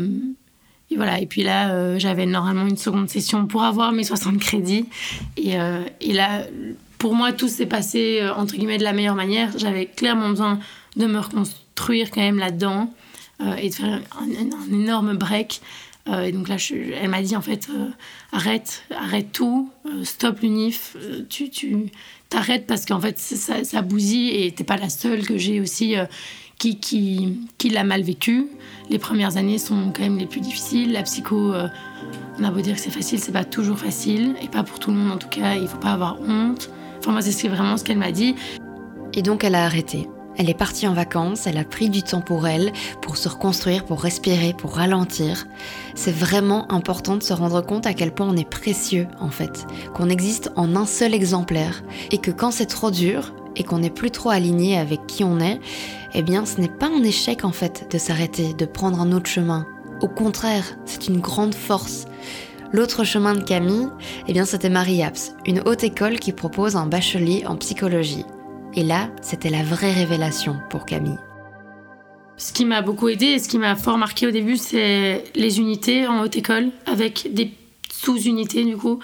et 0.91 0.97
voilà, 0.97 1.21
et 1.21 1.27
puis 1.27 1.43
là, 1.43 1.71
euh, 1.71 1.99
j'avais 1.99 2.27
normalement 2.27 2.67
une 2.67 2.77
seconde 2.77 3.09
session 3.09 3.47
pour 3.47 3.63
avoir 3.63 3.93
mes 3.93 4.05
60 4.05 4.39
crédits. 4.39 4.87
Et, 5.37 5.59
euh, 5.59 5.83
et 6.01 6.13
là, 6.13 6.45
pour 6.99 7.15
moi, 7.15 7.33
tout 7.33 7.49
s'est 7.49 7.67
passé 7.67 8.21
entre 8.37 8.57
guillemets 8.57 8.79
de 8.79 8.85
la 8.85 8.93
meilleure 8.93 9.15
manière. 9.15 9.51
J'avais 9.57 9.87
clairement 9.87 10.29
besoin 10.29 10.59
de 10.97 11.07
me 11.07 11.19
reconstruire 11.19 12.11
quand 12.11 12.21
même 12.21 12.39
là-dedans. 12.39 12.93
Euh, 13.43 13.55
et 13.57 13.71
de 13.71 13.75
faire 13.75 14.01
un, 14.21 14.73
énorme 14.73 15.17
break. 15.17 15.63
Euh, 16.09 16.25
et 16.25 16.33
donc 16.33 16.49
là, 16.49 16.57
elle 17.01 17.09
m'a 17.09 17.23
dit 17.23 17.37
en 17.37 17.41
fait, 17.41 17.69
euh, 17.71 17.89
arrête, 18.33 18.85
arrête 18.91 19.33
tout, 19.33 19.71
stop 20.03 20.41
l'unif, 20.41 20.97
tu, 21.29 21.49
tu 21.49 21.87
t'arrêtes 22.29 22.67
parce 22.67 22.85
qu'en 22.85 23.01
fait 23.01 23.19
ça, 23.19 23.65
ça, 23.65 23.83
bousille 23.83 24.31
et 24.31 24.53
t'es 24.53 24.65
pas 24.65 24.77
la 24.77 24.89
seule 24.89 25.27
que 25.27 25.37
j'ai 25.37 25.61
aussi 25.61 25.95
qui, 26.59 26.79
qui, 26.79 27.41
qui 27.59 27.69
l'a 27.71 27.85
mal 27.85 28.03
vécu. 28.03 28.47
Les 28.89 28.99
premières 28.99 29.37
années 29.37 29.59
sont 29.59 29.93
quand 29.95 30.03
même 30.03 30.19
les 30.19 30.27
plus 30.27 30.41
difficiles. 30.41 30.93
La 30.93 31.03
psycho, 31.03 31.55
on 32.39 32.45
a 32.45 32.51
beau 32.51 32.61
dire 32.61 32.75
que 32.75 32.81
c'est 32.81 32.91
facile, 32.91 33.21
c'est 33.21 33.33
pas 33.33 33.45
toujours 33.45 33.79
facile 33.79 34.35
et 34.43 34.49
pas 34.49 34.63
pour 34.63 34.79
tout 34.79 34.91
le 34.91 34.97
monde 34.97 35.13
en 35.13 35.19
tout 35.19 35.29
cas. 35.29 35.55
Il 35.55 35.69
faut 35.69 35.79
pas 35.79 35.93
avoir 35.93 36.21
honte. 36.21 36.71
Enfin 36.99 37.13
moi 37.13 37.23
c'est 37.23 37.49
vraiment 37.49 37.77
ce 37.77 37.85
qu'elle 37.85 37.99
m'a 37.99 38.13
dit. 38.13 38.35
Et 39.15 39.23
donc 39.23 39.45
elle 39.45 39.55
a 39.55 39.65
arrêté. 39.65 40.09
Elle 40.41 40.49
est 40.49 40.55
partie 40.55 40.89
en 40.89 40.95
vacances, 40.95 41.47
elle 41.47 41.59
a 41.59 41.65
pris 41.65 41.91
du 41.91 42.03
temps 42.03 42.23
pour 42.23 42.49
elle, 42.49 42.73
pour 43.03 43.19
se 43.19 43.29
reconstruire, 43.29 43.85
pour 43.85 44.01
respirer, 44.01 44.55
pour 44.55 44.77
ralentir. 44.77 45.47
C'est 45.95 46.17
vraiment 46.17 46.65
important 46.73 47.19
de 47.19 47.23
se 47.23 47.35
rendre 47.35 47.61
compte 47.61 47.87
à 47.87 47.93
quel 47.93 48.11
point 48.11 48.27
on 48.27 48.39
est 48.39 48.49
précieux 48.49 49.07
en 49.21 49.29
fait, 49.29 49.67
qu'on 49.93 50.09
existe 50.09 50.51
en 50.57 50.77
un 50.77 50.87
seul 50.87 51.13
exemplaire 51.13 51.83
et 52.11 52.17
que 52.17 52.31
quand 52.31 52.53
c'est 52.53 52.64
trop 52.64 52.91
dur 52.91 53.35
et 53.55 53.64
qu'on 53.64 53.81
n'est 53.81 53.91
plus 53.91 54.11
trop 54.11 54.31
aligné 54.31 54.79
avec 54.79 55.07
qui 55.07 55.25
on 55.25 55.41
est, 55.41 55.61
eh 56.14 56.23
bien 56.23 56.47
ce 56.47 56.59
n'est 56.59 56.69
pas 56.69 56.88
un 56.88 57.03
échec 57.03 57.45
en 57.45 57.53
fait 57.53 57.93
de 57.93 57.99
s'arrêter, 57.99 58.55
de 58.55 58.64
prendre 58.64 58.99
un 58.99 59.12
autre 59.12 59.29
chemin. 59.29 59.67
Au 60.00 60.09
contraire, 60.09 60.64
c'est 60.87 61.09
une 61.09 61.21
grande 61.21 61.55
force. 61.55 62.07
L'autre 62.73 63.05
chemin 63.05 63.35
de 63.35 63.43
Camille, 63.43 63.88
eh 64.26 64.33
bien 64.33 64.47
c'était 64.47 64.71
Marie 64.71 65.03
Apps, 65.03 65.35
une 65.45 65.61
haute 65.67 65.85
école 65.85 66.19
qui 66.19 66.33
propose 66.33 66.76
un 66.76 66.87
bachelier 66.87 67.45
en 67.47 67.57
psychologie. 67.57 68.25
Et 68.75 68.85
là, 68.85 69.11
c'était 69.21 69.50
la 69.50 69.62
vraie 69.62 69.93
révélation 69.93 70.57
pour 70.71 70.87
Camille. 70.87 71.19
Ce 72.37 72.53
qui 72.53 72.65
m'a 72.65 72.83
beaucoup 72.83 73.09
aidé 73.09 73.27
et 73.27 73.39
ce 73.39 73.49
qui 73.49 73.59
m'a 73.59 73.77
fort 73.77 73.99
marqué 73.99 74.27
au 74.27 74.31
début, 74.31 74.57
c'est 74.57 75.25
les 75.35 75.59
unités 75.59 76.07
en 76.07 76.23
haute 76.23 76.37
école, 76.37 76.71
avec 76.87 77.29
des 77.35 77.53
sous-unités 77.93 78.65
du 78.65 78.77
coup, 78.77 79.00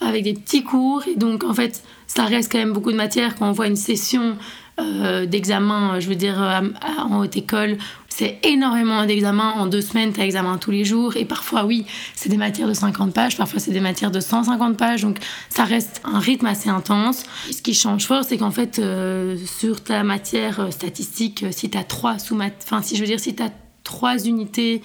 avec 0.00 0.22
des 0.22 0.34
petits 0.34 0.62
cours. 0.62 1.02
Et 1.08 1.16
donc, 1.16 1.44
en 1.44 1.54
fait, 1.54 1.82
ça 2.06 2.24
reste 2.24 2.52
quand 2.52 2.58
même 2.58 2.72
beaucoup 2.72 2.92
de 2.92 2.96
matière 2.96 3.34
quand 3.34 3.48
on 3.48 3.52
voit 3.52 3.66
une 3.66 3.76
session 3.76 4.36
euh, 4.78 5.24
d'examen, 5.24 5.98
je 5.98 6.08
veux 6.08 6.14
dire, 6.14 6.40
euh, 6.40 6.60
en 6.98 7.20
haute 7.20 7.36
école. 7.36 7.78
C'est 8.18 8.38
énormément 8.44 9.04
d'examens. 9.04 9.52
En 9.58 9.66
deux 9.66 9.82
semaines, 9.82 10.10
tu 10.14 10.22
as 10.22 10.24
examen 10.24 10.56
tous 10.56 10.70
les 10.70 10.86
jours. 10.86 11.18
Et 11.18 11.26
parfois, 11.26 11.66
oui, 11.66 11.84
c'est 12.14 12.30
des 12.30 12.38
matières 12.38 12.66
de 12.66 12.72
50 12.72 13.12
pages. 13.12 13.36
Parfois, 13.36 13.60
c'est 13.60 13.72
des 13.72 13.80
matières 13.80 14.10
de 14.10 14.20
150 14.20 14.78
pages. 14.78 15.02
Donc, 15.02 15.18
ça 15.50 15.64
reste 15.64 16.00
un 16.02 16.18
rythme 16.18 16.46
assez 16.46 16.70
intense. 16.70 17.24
ce 17.50 17.60
qui 17.60 17.74
change 17.74 18.06
fort, 18.06 18.24
c'est 18.24 18.38
qu'en 18.38 18.50
fait, 18.50 18.78
euh, 18.78 19.36
sur 19.44 19.84
ta 19.84 20.02
matière 20.02 20.68
statistique, 20.70 21.44
si 21.50 21.68
tu 21.68 21.76
as 21.76 21.84
trois 21.84 22.18
sous 22.18 22.40
Enfin, 22.62 22.80
si 22.80 22.96
je 22.96 23.02
veux 23.02 23.06
dire, 23.06 23.20
si 23.20 23.36
trois 23.84 24.24
unités 24.24 24.80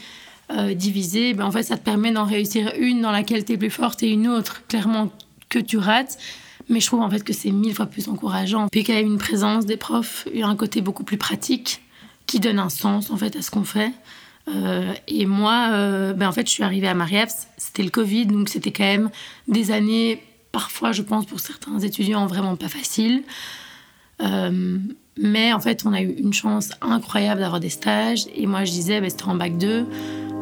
divisées, 0.76 1.34
ben, 1.34 1.46
en 1.46 1.52
fait, 1.52 1.64
ça 1.64 1.78
te 1.78 1.86
permet 1.86 2.12
d'en 2.12 2.26
réussir 2.26 2.74
une 2.78 3.02
dans 3.02 3.12
laquelle 3.12 3.46
tu 3.46 3.54
es 3.54 3.58
plus 3.58 3.70
forte 3.70 4.04
et 4.04 4.10
une 4.10 4.28
autre, 4.28 4.68
clairement, 4.68 5.10
que 5.48 5.60
tu 5.60 5.78
rates. 5.78 6.18
Mais 6.68 6.82
je 6.82 6.88
trouve 6.88 7.00
en 7.00 7.10
fait 7.10 7.24
que 7.24 7.32
c'est 7.32 7.52
mille 7.52 7.74
fois 7.74 7.86
plus 7.86 8.10
encourageant. 8.10 8.68
Puis 8.68 8.84
qu'il 8.84 8.94
y 8.94 8.98
a 8.98 9.02
une 9.02 9.18
présence 9.18 9.66
des 9.66 9.78
profs, 9.78 10.28
il 10.34 10.42
y 10.42 10.44
a 10.44 10.48
un 10.48 10.58
côté 10.58 10.82
beaucoup 10.82 11.06
plus 11.06 11.18
pratique 11.18 11.82
qui 12.26 12.40
donne 12.40 12.60
un 12.60 12.70
sens 12.70 13.10
en 13.12 13.18
fait 13.18 13.36
à 13.36 13.42
ce 13.42 13.52
qu'on 13.52 13.64
fait. 13.64 13.92
Euh, 14.48 14.94
et 15.08 15.26
moi, 15.26 15.70
euh, 15.72 16.14
ben 16.14 16.28
en 16.28 16.32
fait, 16.32 16.48
je 16.48 16.52
suis 16.52 16.64
arrivée 16.64 16.88
à 16.88 16.94
Mariefs, 16.94 17.48
c'était 17.58 17.84
le 17.84 17.90
Covid, 17.90 18.26
donc 18.26 18.50
c'était 18.50 18.72
quand 18.72 18.84
même 18.84 19.10
des 19.48 19.72
années, 19.72 20.24
parfois, 20.52 20.92
je 20.92 21.04
pense, 21.04 21.26
pour 21.26 21.40
certains 21.40 21.80
étudiants, 21.80 22.26
vraiment 22.26 22.56
pas 22.56 22.68
faciles. 22.68 23.24
Euh, 24.22 24.78
Mais 25.18 25.52
en 25.54 25.60
fait, 25.60 25.84
on 25.86 25.94
a 25.94 26.02
eu 26.02 26.14
une 26.18 26.34
chance 26.34 26.70
incroyable 26.82 27.42
d'avoir 27.42 27.60
des 27.60 27.70
stages. 27.70 28.26
Et 28.36 28.48
moi, 28.48 28.64
je 28.64 28.72
disais, 28.72 29.02
bah, 29.02 29.10
c'était 29.10 29.26
en 29.26 29.36
bac 29.36 29.58
2. 29.58 29.86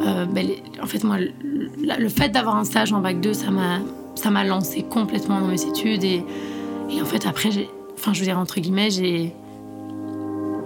Euh, 0.02 0.26
ben, 0.26 0.48
en 0.82 0.86
fait, 0.86 1.04
moi, 1.04 1.18
le, 1.18 2.10
fait 2.10 2.30
d'avoir 2.30 2.56
un 2.56 2.64
stage 2.64 2.94
en 2.94 3.02
bac 3.02 3.20
2, 3.20 3.34
ça 3.34 3.52
m'a, 3.52 3.80
ça 4.16 4.30
lancé 4.30 4.84
complètement 4.84 5.42
dans 5.42 5.48
mes 5.48 5.64
études. 5.64 6.04
Et, 6.04 6.24
en 7.02 7.06
fait, 7.06 7.26
après, 7.26 7.50
enfin, 7.96 8.14
je 8.14 8.20
veux 8.20 8.26
dire, 8.26 8.38
entre 8.38 8.60
guillemets, 8.60 8.92
j'ai. 8.92 9.34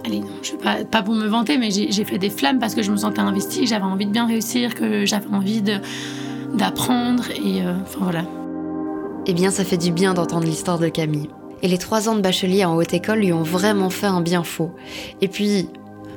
Allez, 0.04 0.20
non, 0.20 0.26
je 0.42 0.52
pas, 0.52 0.84
pas 0.84 1.02
pour 1.02 1.14
me 1.14 1.26
vanter, 1.26 1.56
mais 1.56 1.70
j'ai, 1.70 2.04
fait 2.04 2.18
des 2.18 2.30
flammes 2.30 2.58
parce 2.58 2.74
que 2.74 2.82
je 2.82 2.90
me 2.90 2.96
sentais 2.96 3.20
investie, 3.20 3.66
j'avais 3.66 3.84
envie 3.84 4.06
de 4.06 4.10
bien 4.10 4.26
réussir, 4.26 4.74
que 4.74 5.06
j'avais 5.06 5.28
envie 5.32 5.62
d'apprendre. 6.52 7.24
Et 7.30 7.62
euh, 7.62 7.72
enfin, 7.82 8.00
voilà. 8.02 8.24
Eh 9.26 9.32
bien, 9.32 9.50
ça 9.50 9.64
fait 9.64 9.78
du 9.78 9.90
bien 9.90 10.12
d'entendre 10.12 10.44
l'histoire 10.44 10.78
de 10.78 10.88
Camille. 10.88 11.30
Et 11.62 11.68
les 11.68 11.78
trois 11.78 12.10
ans 12.10 12.14
de 12.14 12.20
bachelier 12.20 12.66
en 12.66 12.76
haute 12.76 12.92
école 12.92 13.20
lui 13.20 13.32
ont 13.32 13.42
vraiment 13.42 13.88
fait 13.88 14.06
un 14.06 14.20
bien 14.20 14.44
faux. 14.44 14.70
Et 15.22 15.28
puis, 15.28 15.70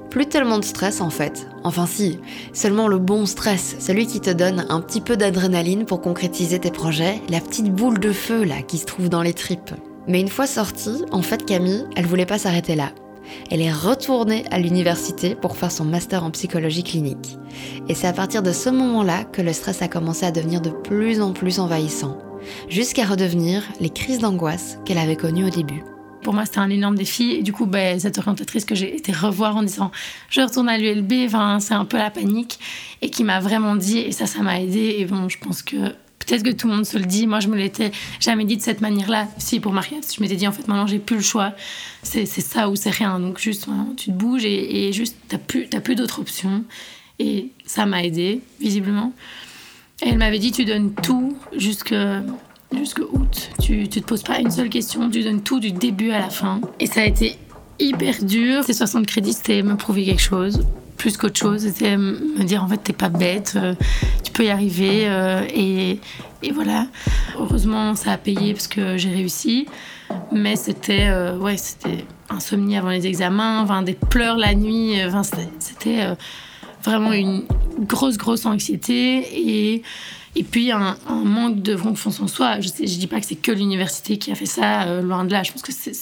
plus 0.10 0.26
tellement 0.26 0.60
de 0.60 0.66
stress 0.66 1.00
en 1.00 1.10
fait. 1.10 1.48
Enfin 1.64 1.86
si, 1.86 2.20
seulement 2.54 2.88
le 2.88 2.98
bon 2.98 3.26
stress, 3.26 3.76
celui 3.80 4.08
qui 4.08 4.20
te 4.20 4.30
donne 4.30 4.66
un 4.70 4.82
petit 4.82 5.02
peu 5.02 5.16
d'adrénaline 5.16 5.86
pour 5.86 6.02
concrétiser 6.02 6.60
tes 6.60 6.72
projets, 6.72 7.22
la 7.30 7.40
petite 7.40 7.72
boule 7.72 8.00
de 8.00 8.12
feu 8.12 8.44
là 8.44 8.62
qui 8.62 8.78
se 8.78 8.86
trouve 8.86 9.10
dans 9.10 9.22
les 9.22 9.34
tripes. 9.34 9.72
Mais 10.08 10.22
une 10.22 10.30
fois 10.30 10.48
sortie, 10.48 11.04
en 11.12 11.22
fait 11.22 11.46
Camille, 11.46 11.86
elle 11.96 12.06
voulait 12.06 12.26
pas 12.26 12.38
s'arrêter 12.38 12.76
là. 12.76 12.92
Elle 13.52 13.62
est 13.62 13.72
retournée 13.72 14.46
à 14.52 14.60
l'université 14.60 15.36
pour 15.36 15.58
faire 15.58 15.72
son 15.72 15.86
master 15.86 16.24
en 16.24 16.32
psychologie 16.32 16.84
clinique. 16.84 17.38
Et 17.88 17.96
c'est 17.96 18.08
à 18.08 18.14
partir 18.14 18.44
de 18.44 18.52
ce 18.52 18.70
moment-là 18.70 19.24
que 19.24 19.42
le 19.42 19.54
stress 19.54 19.82
a 19.82 19.88
commencé 19.88 20.26
à 20.26 20.32
devenir 20.32 20.62
de 20.62 20.70
plus 20.70 21.22
en 21.22 21.34
plus 21.34 21.60
envahissant, 21.60 22.18
jusqu'à 22.70 23.06
redevenir 23.06 23.64
les 23.80 23.90
crises 23.90 24.20
d'angoisse 24.20 24.80
qu'elle 24.86 24.98
avait 24.98 25.16
connues 25.16 25.46
au 25.46 25.50
début 25.50 25.84
pour 26.28 26.34
moi, 26.34 26.44
c'était 26.44 26.60
un 26.60 26.70
énorme 26.70 26.96
défi. 26.96 27.38
Et 27.40 27.42
du 27.42 27.54
coup, 27.54 27.66
ben, 27.66 28.02
cette 28.02 28.18
orientatrice 28.18 28.66
que 28.66 28.76
j'ai 28.76 28.94
été 28.98 29.14
revoir 29.14 29.56
en 29.56 29.64
disant 29.64 29.92
je 30.30 30.42
retourne 30.42 30.68
à 30.68 30.78
l'ULB, 30.78 31.30
c'est 31.62 31.74
un 31.74 31.86
peu 31.86 31.96
la 31.96 32.12
panique, 32.12 32.60
et 33.02 33.10
qui 33.10 33.24
m'a 33.24 33.40
vraiment 33.40 33.78
dit, 33.78 34.00
et 34.00 34.12
ça, 34.12 34.26
ça 34.26 34.42
m'a 34.42 34.60
aidé. 34.60 34.98
Et 35.00 35.06
bon, 35.06 35.30
je 35.30 35.38
pense 35.38 35.62
que 35.62 35.78
peut-être 36.28 36.44
que 36.44 36.52
tout 36.52 36.68
le 36.68 36.76
monde 36.76 36.86
se 36.86 36.98
le 36.98 37.06
dit. 37.06 37.26
Moi, 37.26 37.40
je 37.40 37.48
me 37.48 37.56
l'étais 37.56 37.92
jamais 38.20 38.46
dit 38.46 38.58
de 38.58 38.62
cette 38.62 38.82
manière-là. 38.82 39.28
Si, 39.38 39.60
pour 39.60 39.74
Mariette, 39.74 40.14
je 40.16 40.22
m'étais 40.22 40.36
dit, 40.36 40.48
en 40.48 40.52
fait, 40.52 40.68
maintenant, 40.68 40.88
j'ai 40.88 41.00
plus 41.00 41.18
le 41.18 41.22
choix. 41.22 41.54
C'est 42.04 42.26
ça 42.26 42.70
ou 42.70 42.76
c'est 42.76 42.90
rien. 42.90 43.20
Donc, 43.20 43.40
juste, 43.40 43.68
tu 43.98 44.12
te 44.12 44.12
bouges 44.12 44.46
et, 44.46 44.92
juste, 44.94 45.16
t'as 45.28 45.38
plus, 45.38 45.68
plus 45.68 45.96
d'autres 45.96 46.20
options. 46.20 46.64
Et 47.20 47.50
ça 47.66 47.86
m'a 47.86 48.04
aidé, 48.04 48.42
visiblement. 48.60 49.14
Et 50.04 50.10
elle 50.10 50.18
m'avait 50.18 50.40
dit, 50.40 50.52
tu 50.52 50.66
donnes 50.66 50.94
tout 50.94 51.38
jusqu'à 51.56 52.22
jusqu'au 52.78 53.10
août. 53.14 53.50
Tu, 53.62 53.88
tu 53.88 54.02
te 54.02 54.06
poses 54.06 54.24
pas 54.24 54.40
une 54.40 54.52
seule 54.52 54.70
question, 54.70 55.10
tu 55.10 55.24
donnes 55.24 55.42
tout 55.42 55.60
du 55.60 55.72
début 55.72 56.12
à 56.12 56.20
la 56.20 56.30
fin. 56.30 56.60
Et 56.80 56.86
ça 56.86 57.02
a 57.02 57.06
été 57.06 57.38
hyper 57.80 58.24
dur. 58.24 58.64
Ces 58.64 58.74
60 58.74 59.06
crédits, 59.06 59.34
c'était 59.34 59.64
me 59.64 59.76
prouver 59.76 60.06
quelque 60.06 60.22
chose. 60.22 60.66
Plus 60.98 61.18
qu'autre 61.18 61.40
chose, 61.40 61.62
c'était 61.62 61.96
me 61.98 62.44
dire 62.44 62.64
en 62.64 62.68
fait, 62.68 62.78
t'es 62.78 62.94
pas 62.94 63.10
bête, 63.10 63.54
euh, 63.56 63.76
tu 64.24 64.32
peux 64.32 64.46
y 64.46 64.50
arriver. 64.50 65.08
Euh, 65.08 65.44
et, 65.54 66.00
et, 66.44 66.52
voilà. 66.52 66.88
Heureusement, 67.38 67.96
ça 67.96 68.14
a 68.14 68.18
payé 68.18 68.54
parce 68.54 68.68
que 68.68 68.98
j'ai 68.98 69.10
réussi. 69.10 69.68
Mais 70.32 70.56
c'était 70.56 71.08
euh, 71.10 71.38
ouais, 71.38 71.58
c'était 71.58 72.06
insomnie 72.30 72.78
avant 72.78 72.90
les 72.90 73.06
examens, 73.06 73.62
enfin, 73.62 73.82
des 73.84 73.94
pleurs 73.94 74.38
la 74.38 74.56
nuit. 74.56 74.96
Enfin, 75.06 75.22
c'était 75.60 76.08
vraiment 76.84 77.14
une 77.14 77.44
grosse, 77.80 78.18
grosse 78.18 78.46
anxiété. 78.46 79.74
Et 79.76 79.84
et 80.36 80.44
puis 80.44 80.72
un, 80.72 80.96
manque 81.10 81.64
de 81.64 81.76
confiance 81.76 82.20
en 82.20 82.28
soi. 82.28 82.60
Je 82.60 82.70
ne 82.70 82.86
dis 82.86 83.08
pas 83.08 83.20
que 83.20 83.26
c'est 83.26 83.36
que 83.36 83.52
l'université 83.52 84.18
qui 84.18 84.32
a 84.32 84.36
fait 84.36 84.46
ça, 84.46 85.02
loin 85.02 85.26
de 85.26 85.32
là. 85.32 85.42
Je 85.42 85.52
pense 85.52 85.64
que 85.64 85.72
c'est 85.72 85.94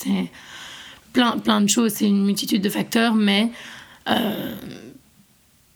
plein, 1.16 1.38
plein 1.38 1.62
de 1.62 1.70
choses, 1.70 1.94
c'est 1.94 2.08
une 2.08 2.26
multitude 2.26 2.62
de 2.62 2.70
facteurs, 2.70 3.16
mais 3.16 3.50
euh, 4.10 4.54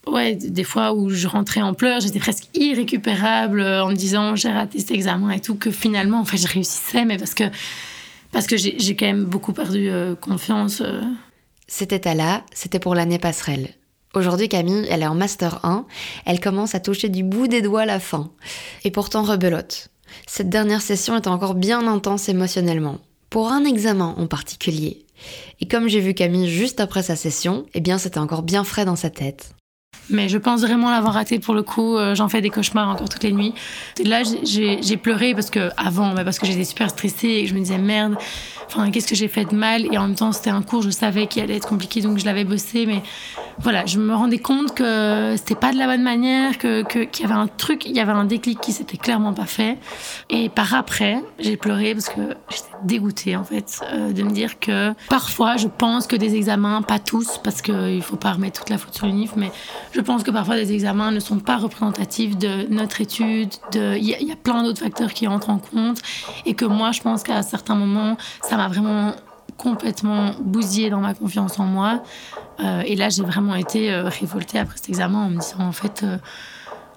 ouais, 0.07 0.35
des 0.35 0.63
fois 0.63 0.93
où 0.93 1.09
je 1.09 1.27
rentrais 1.27 1.61
en 1.61 1.73
pleurs, 1.73 1.99
j'étais 2.01 2.19
presque 2.19 2.45
irrécupérable 2.53 3.61
euh, 3.61 3.83
en 3.83 3.89
me 3.89 3.95
disant 3.95 4.35
j'ai 4.35 4.49
raté 4.49 4.79
cet 4.79 4.91
examen 4.91 5.31
et 5.31 5.39
tout, 5.39 5.55
que 5.55 5.71
finalement, 5.71 6.19
en 6.19 6.25
fait, 6.25 6.37
je 6.37 6.47
réussissais, 6.47 7.05
mais 7.05 7.17
parce 7.17 7.33
que, 7.33 7.45
parce 8.31 8.47
que 8.47 8.57
j'ai 8.57 8.95
quand 8.95 9.07
même 9.07 9.25
beaucoup 9.25 9.53
perdu 9.53 9.89
confiance. 10.21 10.83
C'était 11.67 12.07
à 12.07 12.15
là, 12.15 12.43
c'était 12.53 12.79
pour 12.79 12.95
l'année 12.95 13.19
passerelle. 13.19 13.69
Aujourd'hui, 14.15 14.49
Camille, 14.49 14.87
elle 14.89 15.03
est 15.03 15.07
en 15.07 15.13
Master 15.13 15.63
1, 15.63 15.85
elle 16.25 16.39
commence 16.39 16.73
à 16.73 16.79
toucher 16.79 17.09
du 17.09 17.23
bout 17.23 17.47
des 17.47 17.61
doigts 17.61 17.85
la 17.85 17.99
fin. 17.99 18.31
Et 18.83 18.89
pourtant 18.89 19.21
rebelote. 19.21 19.89
Cette 20.25 20.49
dernière 20.49 20.81
session 20.81 21.15
est 21.15 21.27
encore 21.27 21.53
bien 21.53 21.85
intense 21.87 22.27
émotionnellement, 22.27 22.97
pour 23.29 23.51
un 23.51 23.65
examen 23.65 24.15
en 24.17 24.25
particulier. 24.25 25.05
Et 25.59 25.67
comme 25.67 25.87
j'ai 25.87 25.99
vu 25.99 26.15
Camille 26.15 26.49
juste 26.49 26.79
après 26.79 27.03
sa 27.03 27.15
session, 27.15 27.67
eh 27.75 27.81
bien 27.81 27.99
c'était 27.99 28.17
encore 28.17 28.41
bien 28.41 28.63
frais 28.63 28.85
dans 28.85 28.95
sa 28.95 29.11
tête. 29.11 29.53
Mais 30.09 30.27
je 30.29 30.37
pense 30.37 30.61
vraiment 30.61 30.89
l'avoir 30.89 31.13
raté 31.13 31.39
pour 31.39 31.53
le 31.53 31.63
coup. 31.63 31.97
Euh, 31.97 32.15
j'en 32.15 32.29
fais 32.29 32.41
des 32.41 32.49
cauchemars 32.49 32.89
encore 32.89 33.09
toutes 33.09 33.23
les 33.23 33.31
nuits. 33.31 33.53
Et 33.99 34.03
là, 34.03 34.21
j'ai 34.43 34.97
pleuré 34.97 35.33
parce 35.33 35.49
que 35.49 35.69
avant, 35.77 36.13
parce 36.15 36.39
que 36.39 36.45
j'étais 36.45 36.63
super 36.63 36.89
stressée 36.89 37.27
et 37.27 37.43
que 37.43 37.49
je 37.49 37.53
me 37.53 37.59
disais 37.59 37.77
merde, 37.77 38.15
enfin 38.67 38.89
qu'est-ce 38.91 39.07
que 39.07 39.15
j'ai 39.15 39.27
fait 39.27 39.45
de 39.45 39.55
mal? 39.55 39.85
Et 39.91 39.97
en 39.97 40.07
même 40.07 40.15
temps, 40.15 40.31
c'était 40.31 40.49
un 40.49 40.61
cours, 40.61 40.81
je 40.81 40.89
savais 40.89 41.27
qu'il 41.27 41.43
allait 41.43 41.57
être 41.57 41.67
compliqué, 41.67 42.01
donc 42.01 42.17
je 42.17 42.25
l'avais 42.25 42.43
bossé. 42.43 42.85
Mais 42.85 43.03
voilà, 43.59 43.85
je 43.85 43.99
me 43.99 44.13
rendais 44.15 44.39
compte 44.39 44.73
que 44.73 45.35
c'était 45.37 45.55
pas 45.55 45.71
de 45.71 45.77
la 45.77 45.85
bonne 45.85 46.03
manière, 46.03 46.57
que 46.57 46.83
qu'il 46.83 47.25
y 47.25 47.25
avait 47.25 47.39
un 47.39 47.47
truc, 47.47 47.85
il 47.85 47.95
y 47.95 47.99
avait 47.99 48.11
un 48.11 48.25
déclic 48.25 48.59
qui 48.61 48.71
s'était 48.71 48.97
clairement 48.97 49.33
pas 49.33 49.45
fait. 49.45 49.77
Et 50.29 50.49
par 50.49 50.73
après, 50.73 51.21
j'ai 51.39 51.57
pleuré 51.57 51.93
parce 51.93 52.09
que 52.09 52.35
dégoûtée 52.83 53.35
en 53.35 53.43
fait 53.43 53.81
euh, 53.91 54.11
de 54.11 54.23
me 54.23 54.31
dire 54.31 54.59
que 54.59 54.93
parfois, 55.09 55.57
je 55.57 55.67
pense 55.67 56.07
que 56.07 56.15
des 56.15 56.35
examens, 56.35 56.81
pas 56.81 56.99
tous, 56.99 57.39
parce 57.43 57.61
qu'il 57.61 58.01
faut 58.01 58.15
pas 58.15 58.33
remettre 58.33 58.59
toute 58.59 58.69
la 58.69 58.77
faute 58.77 58.95
sur 58.95 59.05
l'UNIF, 59.05 59.33
mais 59.35 59.51
je 59.91 60.01
pense 60.01 60.23
que 60.23 60.31
parfois 60.31 60.55
des 60.55 60.73
examens 60.73 61.11
ne 61.11 61.19
sont 61.19 61.39
pas 61.39 61.57
représentatifs 61.57 62.37
de 62.37 62.67
notre 62.69 63.01
étude. 63.01 63.53
Il 63.73 64.03
y, 64.03 64.31
a 64.31 64.35
plein 64.35 64.63
d'autres 64.63 64.79
facteurs 64.79 65.13
qui 65.13 65.27
entrent 65.27 65.49
en 65.49 65.59
compte 65.59 65.99
et 66.45 66.53
que 66.53 66.65
moi, 66.65 66.91
je 66.91 67.01
pense 67.01 67.23
qu'à 67.23 67.41
certains 67.41 67.75
moments, 67.75 68.17
ça 68.41 68.57
m'a 68.57 68.67
vraiment 68.67 69.13
complètement 69.57 70.31
bousillé 70.39 70.89
dans 70.89 71.01
ma 71.01 71.13
confiance 71.13 71.59
en 71.59 71.65
moi. 71.65 72.01
Euh, 72.59 72.81
et 72.85 72.95
là, 72.95 73.09
j'ai 73.09 73.23
vraiment 73.23 73.55
été 73.55 73.91
euh, 73.91 74.03
révoltée 74.05 74.59
après 74.59 74.77
cet 74.77 74.89
examen 74.89 75.25
en 75.25 75.29
me 75.29 75.39
disant, 75.39 75.59
en 75.59 75.71
fait, 75.71 76.05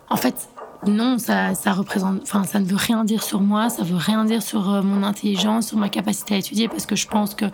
en 0.09 0.17
fait, 0.17 0.49
non, 0.87 1.19
ça, 1.19 1.55
ça 1.55 1.73
représente, 1.73 2.23
enfin, 2.23 2.45
ça 2.45 2.59
ne 2.59 2.65
veut 2.65 2.77
rien 2.77 3.05
dire 3.05 3.23
sur 3.23 3.41
moi, 3.41 3.71
ça 3.71 3.83
veut 3.83 3.97
rien 3.97 4.25
dire 4.25 4.43
sur 4.43 4.83
mon 4.83 5.03
intelligence, 5.05 5.69
sur 5.69 5.77
ma 5.77 5.89
capacité 5.89 6.35
à 6.35 6.39
étudier, 6.39 6.69
parce 6.69 6.87
que 6.87 6.97
je 6.97 7.07
pense 7.07 7.35
que 7.35 7.45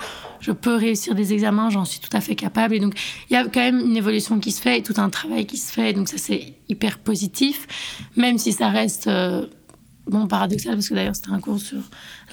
je 0.41 0.53
peux 0.53 0.75
réussir 0.77 1.15
des 1.15 1.33
examens, 1.33 1.71
j'en 1.71 1.85
suis 1.85 2.01
tout 2.01 2.15
à 2.17 2.21
fait 2.21 2.35
capable. 2.35 2.75
Et 2.75 2.81
donc, 2.81 2.95
il 3.29 3.35
y 3.35 3.37
a 3.37 3.45
quand 3.45 3.61
même 3.61 3.81
une 3.81 3.97
évolution 3.97 4.39
qui 4.41 4.51
se 4.51 4.63
fait 4.63 4.79
et 4.79 4.83
tout 4.83 4.95
un 4.97 5.11
travail 5.11 5.47
qui 5.47 5.59
se 5.59 5.73
fait. 5.73 5.93
Donc, 5.93 6.09
ça, 6.09 6.17
c'est 6.17 6.55
hyper 6.69 6.99
positif, 6.99 7.67
même 8.17 8.39
si 8.39 8.53
ça 8.53 8.69
reste 8.69 9.11
bon, 10.09 10.27
paradoxal, 10.27 10.75
parce 10.75 10.89
que 10.89 10.95
d'ailleurs, 10.95 11.17
c'était 11.17 11.31
un 11.31 11.41
cours 11.41 11.61
sur 11.61 11.79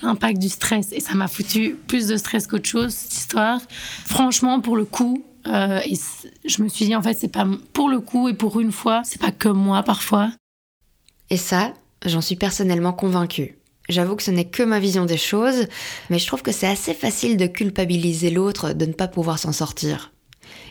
l'impact 0.02 0.40
du 0.40 0.50
stress 0.50 0.92
et 0.92 1.00
ça 1.00 1.14
m'a 1.14 1.28
foutu 1.28 1.78
plus 1.88 2.08
de 2.08 2.18
stress 2.18 2.48
qu'autre 2.48 2.68
chose, 2.68 2.94
cette 2.94 3.14
histoire. 3.14 3.62
Franchement, 4.06 4.60
pour 4.60 4.78
le 4.78 4.86
coup, 4.86 5.26
euh, 5.48 5.80
et 5.86 5.96
je 6.46 6.64
me 6.64 6.70
suis 6.70 6.86
dit, 6.86 6.96
en 6.96 7.02
fait, 7.02 7.14
c'est 7.14 7.32
pas 7.32 7.46
pour 7.74 7.90
le 7.90 8.00
coup 8.00 8.30
et 8.30 8.34
pour 8.34 8.60
une 8.60 8.72
fois, 8.72 9.02
c'est 9.04 9.22
pas 9.22 9.32
comme 9.32 9.58
moi 9.58 9.84
parfois. 9.84 10.32
Et 11.30 11.38
ça, 11.38 11.74
j'en 12.06 12.22
suis 12.22 12.36
personnellement 12.36 12.94
convaincue. 12.94 13.58
J'avoue 13.90 14.16
que 14.16 14.24
ce 14.24 14.32
n'est 14.32 14.50
que 14.50 14.64
ma 14.64 14.80
vision 14.80 15.06
des 15.06 15.18
choses, 15.18 15.68
mais 16.10 16.20
je 16.20 16.26
trouve 16.26 16.42
que 16.42 16.52
c'est 16.52 16.68
assez 16.68 16.94
facile 16.94 17.38
de 17.38 17.46
culpabiliser 17.46 18.32
l'autre 18.32 18.74
de 18.74 18.86
ne 18.86 18.94
pas 18.94 19.08
pouvoir 19.08 19.38
s'en 19.38 19.52
sortir. 19.52 20.12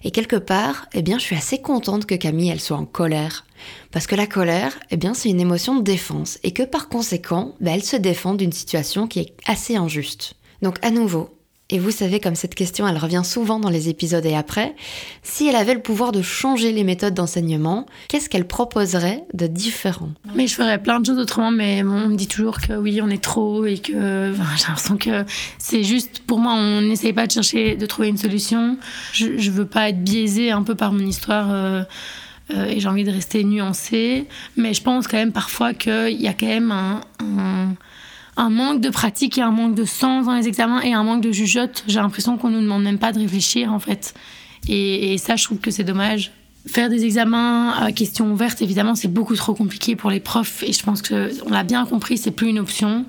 Et 0.03 0.11
quelque 0.11 0.37
part, 0.37 0.87
eh 0.93 1.03
bien, 1.03 1.19
je 1.19 1.25
suis 1.25 1.37
assez 1.37 1.59
contente 1.59 2.07
que 2.07 2.15
Camille, 2.15 2.51
elle 2.51 2.61
soit 2.61 2.77
en 2.77 2.85
colère. 2.85 3.47
Parce 3.91 4.07
que 4.07 4.17
la 4.17 4.27
colère, 4.27 4.79
eh 4.91 4.97
bien, 4.97 5.15
c'est 5.15 5.31
une 5.31 5.41
émotion 5.41 5.77
de 5.77 5.83
défense, 5.83 6.39
et 6.43 6.53
que 6.53 6.63
par 6.63 6.89
conséquent, 6.89 7.55
bah, 7.61 7.71
elle 7.75 7.85
se 7.85 7.97
défend 7.97 8.35
d'une 8.35 8.53
situation 8.53 9.07
qui 9.07 9.21
est 9.21 9.35
assez 9.47 9.77
injuste. 9.77 10.35
Donc 10.63 10.79
à 10.83 10.91
nouveau, 10.91 11.34
et 11.75 11.79
vous 11.81 11.91
savez, 11.91 12.21
comme 12.21 12.37
cette 12.37 12.55
question, 12.55 12.87
elle 12.87 12.99
revient 12.99 13.23
souvent 13.25 13.59
dans 13.59 13.69
les 13.69 13.89
épisodes 13.89 14.25
et 14.25 14.37
après, 14.37 14.77
si 15.25 15.49
elle 15.49 15.57
avait 15.57 15.75
le 15.75 15.83
pouvoir 15.83 16.13
de 16.13 16.23
changer 16.23 16.71
les 16.71 16.85
méthodes 16.85 17.15
d'enseignement, 17.15 17.85
qu'est-ce 18.07 18.29
qu'elle 18.29 18.47
proposerait 18.47 19.25
de 19.35 19.49
différent? 19.49 20.11
Mais 20.37 20.47
je 20.47 20.55
ferais 20.55 20.81
plein 20.81 21.01
de 21.01 21.07
choses 21.07 21.19
autrement, 21.19 21.51
mais 21.51 21.83
on 21.83 22.11
me 22.11 22.15
dit 22.15 22.29
toujours 22.29 22.61
que 22.61 22.75
oui, 22.75 23.01
on 23.03 23.11
est 23.11 23.21
trop 23.21 23.67
et 23.67 23.79
que 23.79 23.93
j'ai 23.93 24.67
l'impression 24.69 24.97
que 24.97 25.25
c'est 25.59 25.83
juste, 25.83 26.21
pour 26.21 26.39
moi, 26.39 26.55
on 26.55 26.81
n'essaye 26.83 27.13
pas 27.13 27.27
de 27.27 27.33
chercher, 27.33 27.75
de 27.75 27.87
trouver 27.87 28.07
une 28.07 28.19
solution. 28.19 28.79
Je, 29.13 29.27
ne 29.27 29.51
veux 29.51 29.67
pas 29.67 29.89
être 29.89 30.05
biaisée 30.05 30.53
un 30.53 30.63
peu 30.63 30.77
par 30.77 30.93
mon 30.93 31.05
histoire. 31.05 31.51
Euh, 31.51 31.83
euh, 32.55 32.67
et 32.67 32.79
j'ai 32.79 32.89
envie 32.89 33.05
de 33.05 33.11
rester 33.11 33.43
nuancée, 33.43 34.27
mais 34.57 34.75
je 34.75 34.83
pense 34.83 35.09
quand 35.09 35.17
même 35.17 35.33
parfois 35.33 35.75
qu'il 35.75 36.21
y 36.21 36.29
a 36.29 36.35
quand 36.35 36.47
même 36.47 36.71
un 36.71 37.01
un 37.21 37.75
manque 38.37 38.81
de 38.81 38.91
pratique 38.91 39.39
et 39.39 39.43
un 39.43 39.51
manque 39.51 39.75
de 39.75 39.85
sens 39.85 40.27
dans 40.27 40.35
les 40.35 40.49
examens 40.49 40.81
et 40.81 40.93
un 40.93 41.05
manque 41.05 41.23
de 41.23 41.33
jugeote. 41.33 41.85
J'ai 41.87 42.01
l'impression 42.01 42.37
qu'on 42.37 42.51
nous 42.51 42.61
demande 42.61 42.83
même 42.83 42.99
pas 42.99 43.13
de 43.13 43.19
réfléchir 43.19 43.73
en 43.73 43.79
fait. 43.79 44.15
Et, 44.69 45.19
ça, 45.19 45.37
je 45.37 45.45
trouve 45.45 45.59
que 45.59 45.71
c'est 45.71 45.85
dommage. 45.85 46.33
Faire 46.67 46.89
des 46.89 47.05
examens 47.05 47.73
à 47.73 47.93
questions 47.93 48.33
ouvertes, 48.33 48.63
évidemment, 48.63 48.95
c'est 48.95 49.13
beaucoup 49.13 49.37
trop 49.37 49.55
compliqué 49.55 49.97
pour 49.97 50.11
les 50.11 50.21
profs 50.21 50.63
et 50.63 50.73
je 50.73 50.83
pense 50.83 51.03
que 51.03 51.31
on 51.45 51.51
l'a 51.51 51.63
bien 51.63 51.85
compris, 51.85 52.17
c'est 52.17 52.31
plus 52.31 52.49
une 52.49 52.59
option. 52.59 53.05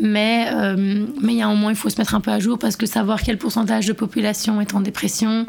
Mais 0.00 0.48
euh, 0.52 1.06
mais 1.20 1.34
il 1.34 1.38
y 1.38 1.42
a 1.42 1.48
un 1.48 1.54
moment, 1.54 1.70
il 1.70 1.76
faut 1.76 1.90
se 1.90 1.98
mettre 1.98 2.14
un 2.14 2.20
peu 2.20 2.30
à 2.30 2.38
jour 2.38 2.58
parce 2.58 2.76
que 2.76 2.86
savoir 2.86 3.22
quel 3.22 3.36
pourcentage 3.36 3.86
de 3.86 3.92
population 3.92 4.60
est 4.60 4.72
en 4.74 4.80
dépression, 4.80 5.44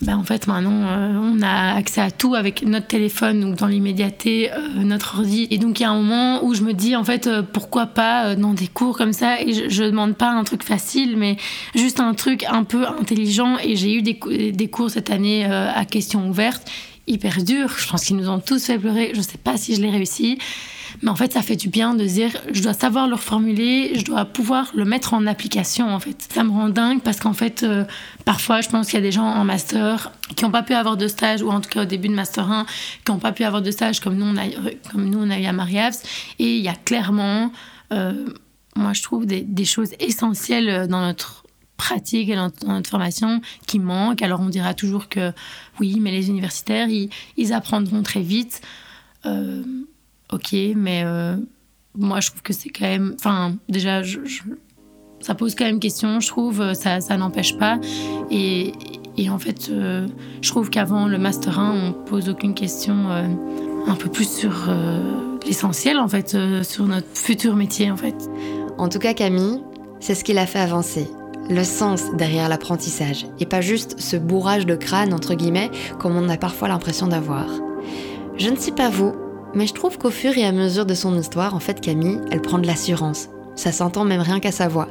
ben 0.00 0.16
en 0.16 0.24
fait 0.24 0.46
maintenant 0.46 0.86
euh, 0.86 1.18
on 1.20 1.42
a 1.42 1.74
accès 1.74 2.00
à 2.00 2.10
tout 2.10 2.34
avec 2.34 2.62
notre 2.62 2.86
téléphone 2.86 3.40
donc 3.40 3.56
dans 3.56 3.66
l'immédiateté 3.66 4.50
euh, 4.50 4.82
notre 4.82 5.18
ordi. 5.18 5.46
Et 5.50 5.58
donc 5.58 5.78
il 5.78 5.82
y 5.82 5.86
a 5.86 5.90
un 5.90 6.00
moment 6.00 6.44
où 6.44 6.54
je 6.54 6.62
me 6.62 6.72
dis 6.72 6.96
en 6.96 7.04
fait 7.04 7.26
euh, 7.26 7.42
pourquoi 7.42 7.86
pas 7.86 8.34
dans 8.34 8.54
des 8.54 8.66
cours 8.66 8.96
comme 8.96 9.12
ça? 9.12 9.40
Et 9.42 9.52
je, 9.52 9.68
je 9.68 9.84
demande 9.84 10.16
pas 10.16 10.30
un 10.30 10.44
truc 10.44 10.62
facile 10.62 11.16
mais 11.16 11.36
juste 11.74 12.00
un 12.00 12.14
truc 12.14 12.44
un 12.44 12.64
peu 12.64 12.86
intelligent. 12.86 13.58
Et 13.62 13.76
j'ai 13.76 13.94
eu 13.94 14.02
des, 14.02 14.52
des 14.52 14.68
cours 14.68 14.90
cette 14.90 15.10
année 15.10 15.44
à 15.44 15.84
questions 15.84 16.28
ouvertes 16.28 16.70
hyper 17.06 17.42
durs 17.42 17.74
je 17.78 17.88
pense 17.88 18.04
qu'ils 18.04 18.16
nous 18.16 18.28
ont 18.28 18.40
tous 18.40 18.64
fait 18.64 18.78
pleurer 18.78 19.12
je 19.14 19.20
sais 19.20 19.38
pas 19.38 19.56
si 19.56 19.74
je 19.74 19.80
l'ai 19.80 19.90
réussi 19.90 20.38
mais 21.02 21.10
en 21.10 21.16
fait, 21.16 21.32
ça 21.32 21.42
fait 21.42 21.56
du 21.56 21.68
bien 21.68 21.94
de 21.94 22.04
dire, 22.04 22.30
je 22.52 22.62
dois 22.62 22.74
savoir 22.74 23.08
le 23.08 23.14
reformuler, 23.14 23.92
je 23.94 24.04
dois 24.04 24.24
pouvoir 24.24 24.70
le 24.74 24.84
mettre 24.84 25.14
en 25.14 25.26
application, 25.26 25.92
en 25.92 26.00
fait. 26.00 26.28
Ça 26.32 26.44
me 26.44 26.50
rend 26.50 26.68
dingue 26.68 27.00
parce 27.02 27.20
qu'en 27.20 27.32
fait, 27.32 27.62
euh, 27.62 27.84
parfois, 28.24 28.60
je 28.60 28.68
pense 28.68 28.86
qu'il 28.86 28.94
y 28.94 28.98
a 28.98 29.02
des 29.02 29.12
gens 29.12 29.24
en 29.24 29.44
master 29.44 30.12
qui 30.36 30.44
n'ont 30.44 30.50
pas 30.50 30.62
pu 30.62 30.74
avoir 30.74 30.96
de 30.96 31.08
stage, 31.08 31.42
ou 31.42 31.50
en 31.50 31.60
tout 31.60 31.70
cas 31.70 31.82
au 31.82 31.86
début 31.86 32.08
de 32.08 32.14
master 32.14 32.50
1, 32.50 32.66
qui 33.04 33.12
n'ont 33.12 33.18
pas 33.18 33.32
pu 33.32 33.44
avoir 33.44 33.62
de 33.62 33.70
stage 33.70 34.00
comme 34.00 34.16
nous, 34.16 34.26
on 34.26 34.36
a, 34.36 34.44
comme 34.90 35.08
nous, 35.08 35.20
on 35.20 35.30
a 35.30 35.38
eu 35.38 35.46
à 35.46 35.52
Mariavs. 35.52 35.98
Et 36.38 36.56
il 36.56 36.62
y 36.62 36.68
a 36.68 36.74
clairement, 36.74 37.52
euh, 37.92 38.26
moi, 38.76 38.92
je 38.92 39.02
trouve 39.02 39.26
des 39.26 39.64
choses 39.64 39.90
essentielles 39.98 40.86
dans 40.88 41.00
notre 41.00 41.44
pratique 41.80 42.28
et 42.28 42.36
notre 42.36 42.90
formation 42.90 43.40
qui 43.66 43.78
manquent. 43.78 44.20
Alors 44.20 44.40
on 44.40 44.50
dira 44.50 44.74
toujours 44.74 45.08
que 45.08 45.32
oui, 45.80 45.98
mais 45.98 46.10
les 46.10 46.28
universitaires, 46.28 46.88
ils, 46.88 47.52
apprendront 47.52 48.02
très 48.02 48.20
vite. 48.20 48.60
Euh, 49.24 49.62
ok, 50.30 50.54
mais 50.76 51.02
euh, 51.04 51.36
moi 51.94 52.20
je 52.20 52.28
trouve 52.28 52.42
que 52.42 52.52
c'est 52.52 52.68
quand 52.68 52.84
même. 52.84 53.14
Enfin, 53.18 53.54
déjà, 53.68 54.02
ça 55.20 55.34
pose 55.34 55.54
quand 55.54 55.64
même 55.64 55.80
question, 55.80 56.20
je 56.20 56.28
trouve, 56.28 56.74
ça, 56.74 57.00
ça 57.00 57.16
n'empêche 57.16 57.56
pas. 57.56 57.78
Et, 58.30 58.72
en 59.30 59.38
fait, 59.38 59.68
euh, 59.70 60.06
je 60.40 60.50
trouve 60.50 60.70
qu'avant 60.70 61.06
le 61.06 61.18
Master 61.18 61.58
1, 61.58 61.72
on 61.72 61.92
pose 61.92 62.28
aucune 62.28 62.54
question 62.54 63.10
euh, 63.10 63.26
un 63.86 63.94
peu 63.94 64.10
plus 64.10 64.28
sur 64.28 64.68
l'essentiel, 65.46 65.98
en 65.98 66.08
fait, 66.08 66.36
sur 66.62 66.86
notre 66.86 67.08
futur 67.14 67.56
métier, 67.56 67.90
en 67.90 67.96
fait. 67.96 68.16
En 68.78 68.88
tout 68.88 68.98
cas, 68.98 69.14
Camille, 69.14 69.60
c'est 69.98 70.14
ce 70.14 70.24
qui 70.24 70.32
l'a 70.34 70.46
fait 70.46 70.60
avancer. 70.60 71.06
Le 71.50 71.64
sens 71.64 72.04
derrière 72.14 72.48
l'apprentissage, 72.48 73.26
et 73.40 73.44
pas 73.44 73.60
juste 73.60 73.98
ce 73.98 74.16
bourrage 74.16 74.66
de 74.66 74.76
crâne, 74.76 75.12
entre 75.12 75.34
guillemets, 75.34 75.72
comme 75.98 76.16
on 76.16 76.28
a 76.28 76.36
parfois 76.36 76.68
l'impression 76.68 77.08
d'avoir. 77.08 77.46
Je 78.36 78.48
ne 78.50 78.56
sais 78.56 78.70
pas 78.70 78.88
vous, 78.88 79.14
mais 79.52 79.66
je 79.66 79.74
trouve 79.74 79.98
qu'au 79.98 80.10
fur 80.10 80.38
et 80.38 80.46
à 80.46 80.52
mesure 80.52 80.86
de 80.86 80.94
son 80.94 81.18
histoire, 81.18 81.56
en 81.56 81.58
fait, 81.58 81.80
Camille, 81.80 82.20
elle 82.30 82.40
prend 82.40 82.60
de 82.60 82.68
l'assurance. 82.68 83.30
Ça 83.56 83.72
s'entend 83.72 84.04
même 84.04 84.20
rien 84.20 84.38
qu'à 84.38 84.52
sa 84.52 84.68
voix. 84.68 84.86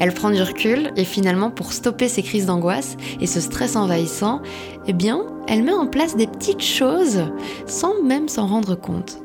Elle 0.00 0.12
prend 0.12 0.30
du 0.30 0.42
recul 0.42 0.90
et 0.96 1.04
finalement, 1.04 1.52
pour 1.52 1.72
stopper 1.72 2.08
ses 2.08 2.24
crises 2.24 2.46
d'angoisse 2.46 2.96
et 3.20 3.28
ce 3.28 3.40
stress 3.40 3.76
envahissant, 3.76 4.42
eh 4.88 4.92
bien, 4.92 5.22
elle 5.46 5.62
met 5.62 5.72
en 5.72 5.86
place 5.86 6.16
des 6.16 6.26
petites 6.26 6.64
choses 6.64 7.22
sans 7.66 8.02
même 8.02 8.28
s'en 8.28 8.48
rendre 8.48 8.74
compte. 8.74 9.18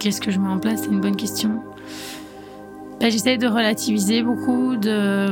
Qu'est-ce 0.00 0.20
que 0.20 0.32
je 0.32 0.40
mets 0.40 0.48
en 0.48 0.58
place? 0.58 0.80
C'est 0.82 0.90
une 0.90 1.00
bonne 1.00 1.14
question. 1.14 1.62
Ben, 3.00 3.10
J'essaie 3.10 3.38
de 3.38 3.46
relativiser 3.46 4.22
beaucoup, 4.22 4.76
de. 4.76 5.30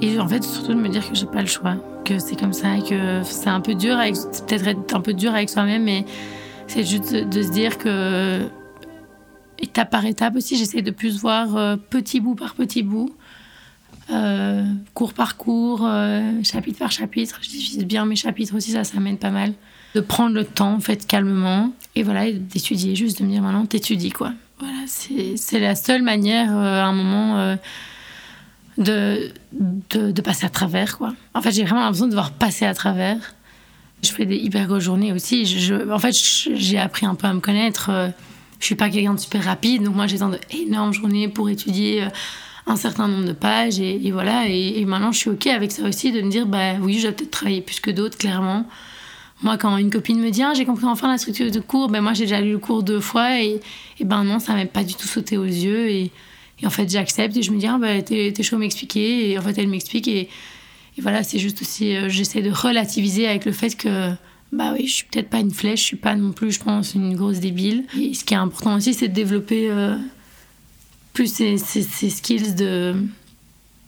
Et 0.00 0.20
en 0.20 0.28
fait, 0.28 0.44
surtout 0.44 0.74
de 0.74 0.78
me 0.78 0.88
dire 0.88 1.08
que 1.08 1.16
j'ai 1.16 1.26
pas 1.26 1.40
le 1.40 1.48
choix, 1.48 1.76
que 2.04 2.20
c'est 2.20 2.38
comme 2.38 2.52
ça, 2.52 2.76
et 2.76 2.82
que 2.82 3.22
c'est 3.24 3.48
un 3.48 3.60
peu 3.60 3.74
dur, 3.74 3.98
avec... 3.98 4.14
peut-être 4.14 4.66
être 4.68 4.94
un 4.94 5.00
peu 5.00 5.12
dur 5.12 5.34
avec 5.34 5.50
soi-même, 5.50 5.82
mais 5.82 6.04
c'est 6.68 6.84
juste 6.84 7.14
de, 7.14 7.42
se 7.42 7.50
dire 7.50 7.78
que 7.78 8.42
étape 9.58 9.90
par 9.90 10.04
étape 10.04 10.36
aussi, 10.36 10.56
j'essaie 10.56 10.82
de 10.82 10.90
plus 10.90 11.18
voir 11.18 11.56
euh, 11.56 11.76
petit 11.76 12.20
bout 12.20 12.34
par 12.34 12.54
petit 12.54 12.82
bout, 12.82 13.16
euh, 14.10 14.64
cours 14.94 15.14
par 15.14 15.36
cours, 15.36 15.84
euh, 15.84 16.42
chapitre 16.44 16.78
par 16.78 16.92
chapitre. 16.92 17.38
Je 17.42 17.48
divise 17.48 17.84
bien 17.84 18.04
mes 18.04 18.16
chapitres 18.16 18.54
aussi, 18.54 18.70
ça, 18.70 18.84
ça 18.84 18.98
pas 19.18 19.30
mal. 19.30 19.52
De 19.96 20.00
prendre 20.00 20.34
le 20.34 20.44
temps, 20.44 20.74
en 20.74 20.80
fait, 20.80 21.06
calmement, 21.06 21.72
et 21.96 22.02
voilà, 22.02 22.30
d'étudier, 22.30 22.94
juste 22.94 23.18
de 23.18 23.24
me 23.24 23.30
dire 23.30 23.42
maintenant, 23.42 23.66
t'étudies 23.66 24.10
quoi. 24.10 24.32
Voilà, 24.58 24.84
c'est 24.86 25.58
la 25.58 25.74
seule 25.74 26.02
manière 26.02 26.50
à 26.50 26.84
un 26.84 26.92
moment 26.92 27.56
de, 28.78 29.30
de, 29.90 30.10
de, 30.12 30.22
passer 30.22 30.46
à 30.46 30.48
travers 30.48 30.96
quoi. 30.96 31.14
En 31.34 31.42
fait, 31.42 31.52
j'ai 31.52 31.62
vraiment 31.64 31.82
l'impression 31.82 32.06
de 32.06 32.10
devoir 32.10 32.32
passer 32.32 32.64
à 32.64 32.72
travers 32.72 33.36
je 34.02 34.12
fais 34.12 34.26
des 34.26 34.36
hyper 34.36 34.66
grosses 34.66 34.84
journées 34.84 35.12
aussi. 35.12 35.70
En 35.90 35.98
fait, 35.98 36.12
j'ai 36.12 36.78
appris 36.78 37.06
un 37.06 37.14
peu 37.14 37.26
à 37.26 37.32
me 37.32 37.40
connaître. 37.40 37.90
Euh, 37.90 38.08
je 38.60 38.66
suis 38.66 38.74
pas 38.74 38.88
quelqu'un 38.88 39.14
de 39.14 39.20
super 39.20 39.44
rapide, 39.44 39.82
donc 39.82 39.94
moi 39.94 40.06
j'ai 40.06 40.18
d'énormes 40.50 40.92
journées 40.92 41.28
pour 41.28 41.50
étudier 41.50 42.04
euh, 42.04 42.08
un 42.66 42.76
certain 42.76 43.06
nombre 43.06 43.26
de 43.26 43.32
pages 43.32 43.78
et, 43.80 44.10
voilà. 44.12 44.48
Et, 44.48 44.84
maintenant 44.86 45.12
je 45.12 45.18
suis 45.18 45.30
ok 45.30 45.46
avec 45.48 45.72
ça 45.72 45.82
aussi 45.82 46.10
de 46.10 46.22
me 46.22 46.30
dire 46.30 46.46
bah 46.46 46.74
oui, 46.80 46.98
je 46.98 47.08
vais 47.08 47.12
peut-être 47.12 47.30
travailler 47.30 47.60
plus 47.60 47.80
que 47.80 47.90
d'autres, 47.90 48.16
clairement. 48.16 48.66
Moi, 49.42 49.58
quand 49.58 49.76
une 49.76 49.90
copine 49.90 50.20
me 50.20 50.30
dit 50.30 50.42
ah, 50.42 50.54
j'ai 50.54 50.64
compris 50.64 50.86
enfin 50.86 51.08
la 51.10 51.18
structure 51.18 51.50
de 51.50 51.60
cours, 51.60 51.88
ben 51.88 52.00
moi 52.00 52.14
j'ai 52.14 52.24
déjà 52.24 52.40
lu 52.40 52.52
le 52.52 52.58
cours 52.58 52.82
deux 52.82 53.00
fois 53.00 53.42
et, 53.42 53.60
ben 54.00 54.24
non, 54.24 54.38
ça 54.38 54.54
m'a 54.54 54.64
pas 54.66 54.82
du 54.82 54.94
tout 54.94 55.06
sauté 55.06 55.36
aux 55.36 55.44
yeux 55.44 55.90
et, 55.90 56.10
en 56.64 56.70
fait 56.70 56.88
j'accepte 56.88 57.36
et 57.36 57.42
je 57.42 57.50
me 57.50 57.58
dis 57.58 57.66
ah 57.66 57.76
bah 57.78 58.00
t'es 58.00 58.42
chaud 58.42 58.56
m'expliquer 58.56 59.30
et 59.30 59.38
en 59.38 59.42
fait 59.42 59.58
elle 59.58 59.68
m'explique 59.68 60.08
et 60.08 60.28
voilà, 60.98 61.22
c'est 61.22 61.38
juste 61.38 61.60
aussi, 61.60 61.94
euh, 61.94 62.08
j'essaie 62.08 62.42
de 62.42 62.50
relativiser 62.50 63.28
avec 63.28 63.44
le 63.44 63.52
fait 63.52 63.76
que, 63.76 64.12
bah 64.52 64.72
oui, 64.72 64.86
je 64.86 64.92
suis 64.94 65.04
peut-être 65.04 65.28
pas 65.28 65.40
une 65.40 65.50
flèche, 65.50 65.80
je 65.80 65.84
suis 65.84 65.96
pas 65.96 66.14
non 66.14 66.32
plus, 66.32 66.52
je 66.52 66.60
pense, 66.60 66.94
une 66.94 67.14
grosse 67.14 67.40
débile. 67.40 67.84
Et 68.00 68.14
ce 68.14 68.24
qui 68.24 68.34
est 68.34 68.38
important 68.38 68.76
aussi, 68.76 68.94
c'est 68.94 69.08
de 69.08 69.12
développer 69.14 69.70
euh, 69.70 69.96
plus 71.12 71.32
ces, 71.32 71.58
ces, 71.58 72.10
skills 72.10 72.54
de, 72.54 72.94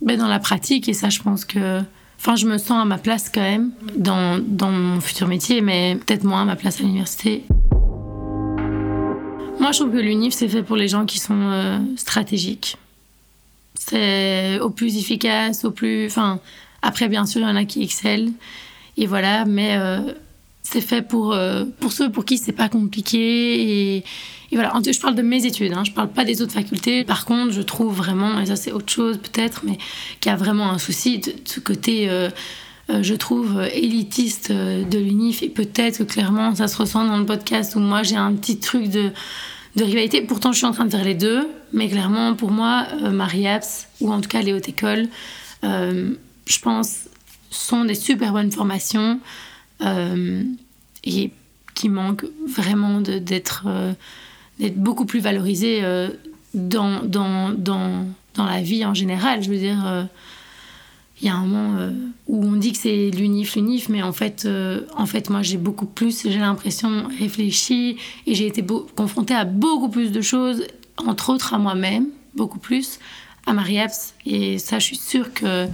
ben, 0.03 0.19
dans 0.19 0.29
la 0.29 0.39
pratique. 0.39 0.89
Et 0.89 0.95
ça, 0.95 1.09
je 1.09 1.21
pense 1.21 1.45
que. 1.45 1.81
Enfin, 2.19 2.35
je 2.35 2.47
me 2.47 2.59
sens 2.59 2.83
à 2.83 2.85
ma 2.85 2.99
place 2.99 3.31
quand 3.33 3.41
même 3.41 3.71
dans, 3.97 4.39
dans 4.45 4.71
mon 4.71 5.01
futur 5.01 5.29
métier, 5.29 5.61
mais 5.61 5.97
peut-être 6.05 6.25
moins 6.25 6.43
à 6.43 6.45
ma 6.45 6.57
place 6.57 6.81
à 6.81 6.83
l'université. 6.83 7.45
Moi, 9.61 9.73
je 9.73 9.79
trouve 9.81 9.93
que 9.93 9.99
l'UNIF, 9.99 10.35
c'est 10.35 10.49
fait 10.49 10.63
pour 10.63 10.77
les 10.77 10.89
gens 10.89 11.05
qui 11.05 11.19
sont 11.19 11.41
euh, 11.41 11.79
stratégiques. 11.97 12.77
C'est 13.75 14.59
au 14.61 14.71
plus 14.71 14.97
efficace, 14.99 15.65
au 15.65 15.71
plus. 15.71 16.07
Enfin, 16.07 16.41
après, 16.83 17.09
bien 17.09 17.27
sûr, 17.27 17.41
il 17.41 17.45
y 17.45 17.51
en 17.51 17.57
a 17.57 17.65
qui 17.65 17.83
excellent. 17.83 18.33
Et 18.97 19.07
voilà, 19.07 19.45
mais 19.45 19.77
euh, 19.77 20.01
c'est 20.63 20.81
fait 20.81 21.03
pour, 21.03 21.33
euh, 21.33 21.65
pour 21.81 21.93
ceux 21.93 22.11
pour 22.11 22.25
qui 22.25 22.39
c'est 22.39 22.53
pas 22.53 22.69
compliqué. 22.69 23.97
Et, 23.97 24.05
voilà, 24.53 24.73
je 24.85 25.01
parle 25.01 25.15
de 25.15 25.23
mes 25.23 25.45
études, 25.45 25.73
hein, 25.73 25.85
je 25.85 25.93
parle 25.93 26.09
pas 26.09 26.25
des 26.25 26.43
autres 26.43 26.53
facultés. 26.53 27.05
Par 27.05 27.25
contre, 27.25 27.53
je 27.53 27.63
trouve 27.63 27.95
vraiment, 27.95 28.41
et 28.41 28.47
ça 28.47 28.57
c'est 28.57 28.73
autre 28.73 28.91
chose 28.91 29.19
peut-être, 29.19 29.63
mais 29.65 29.79
qu'il 30.21 30.31
y 30.31 30.35
a 30.35 30.37
vraiment 30.37 30.71
un 30.71 30.79
souci 30.79 31.19
de, 31.19 31.33
ce 31.45 31.61
côté. 31.61 32.09
Euh, 32.09 32.31
je 32.89 33.15
trouve 33.15 33.61
élitiste 33.75 34.51
de 34.51 34.99
l'UNIF 34.99 35.43
et 35.43 35.51
peut-être 35.51 35.99
que 35.99 36.03
clairement 36.05 36.55
ça 36.55 36.69
se 36.69 36.79
ressent 36.79 37.05
dans 37.05 37.19
le 37.19 37.27
podcast 37.27 37.77
où 37.77 37.81
moi 37.81 38.03
j'ai 38.03 38.17
un 38.17 38.33
petit 38.33 38.61
truc 38.61 38.89
de, 38.89 39.11
de 39.77 39.85
rivalité. 39.85 40.23
Pourtant, 40.23 40.53
je 40.53 40.57
suis 40.57 40.67
en 40.67 40.73
train 40.73 40.87
de 40.87 40.91
faire 40.91 41.05
les 41.05 41.15
deux, 41.15 41.47
mais 41.75 41.91
clairement, 41.91 42.35
pour 42.35 42.51
moi, 42.51 42.87
Marie 43.13 43.47
Apps, 43.47 43.89
ou 44.01 44.11
en 44.11 44.23
tout 44.23 44.31
cas 44.31 44.41
les 44.41 44.55
hautes 44.55 44.71
écoles, 44.71 45.09
je 45.63 46.59
pense, 46.63 47.09
sont 47.51 47.85
des 47.85 47.95
super 47.95 48.33
bonnes 48.33 48.51
formations 48.51 49.21
euh, 49.83 50.43
et 51.05 51.31
qui 51.75 51.89
manquent 51.89 52.27
vraiment 52.47 53.01
d'être 53.01 53.65
euh, 53.67 53.93
d'être 54.59 54.77
beaucoup 54.77 55.05
plus 55.05 55.21
valorisées 55.21 55.81
euh, 55.83 56.09
dans, 56.55 57.03
dans, 57.05 57.51
dans, 57.51 58.07
dans, 58.35 58.47
la 58.47 58.61
vie 58.61 58.85
en 58.85 58.95
général. 58.95 59.43
Je 59.43 59.51
veux 59.51 59.59
dire, 59.59 60.09
il 61.21 61.27
y 61.27 61.31
a 61.31 61.35
un 61.35 61.45
moment 61.45 61.93
où 62.27 62.45
on 62.45 62.53
dit 62.53 62.73
que 62.73 62.79
c'est 62.79 63.11
l'unif, 63.11 63.57
l'unif, 63.57 63.89
mais 63.89 64.03
en 64.03 64.13
fait, 64.13 64.49
en 64.97 65.07
fait 65.07 65.29
moi 65.29 65.43
j'ai 65.43 65.59
beaucoup 65.59 65.87
plus, 65.87 66.23
j'ai 66.23 66.39
l'impression, 66.39 67.09
réfléchi 67.19 67.97
et 68.27 68.35
j'ai 68.35 68.47
été 68.47 68.65
confrontée 68.97 69.35
à 69.35 69.45
beaucoup 69.45 69.89
plus 69.89 70.13
de 70.13 70.21
choses, 70.21 70.65
entre 70.97 71.31
autres 71.31 71.53
à 71.53 71.59
moi-même, 71.59 72.07
beaucoup 72.35 72.59
plus, 72.59 72.99
à 73.47 73.53
Marie-Eps. 73.53 74.15
Et 74.25 74.59
ça, 74.59 74.79
je 74.79 74.87
suis 74.87 74.97
sûre 74.97 75.33
que 75.35 75.67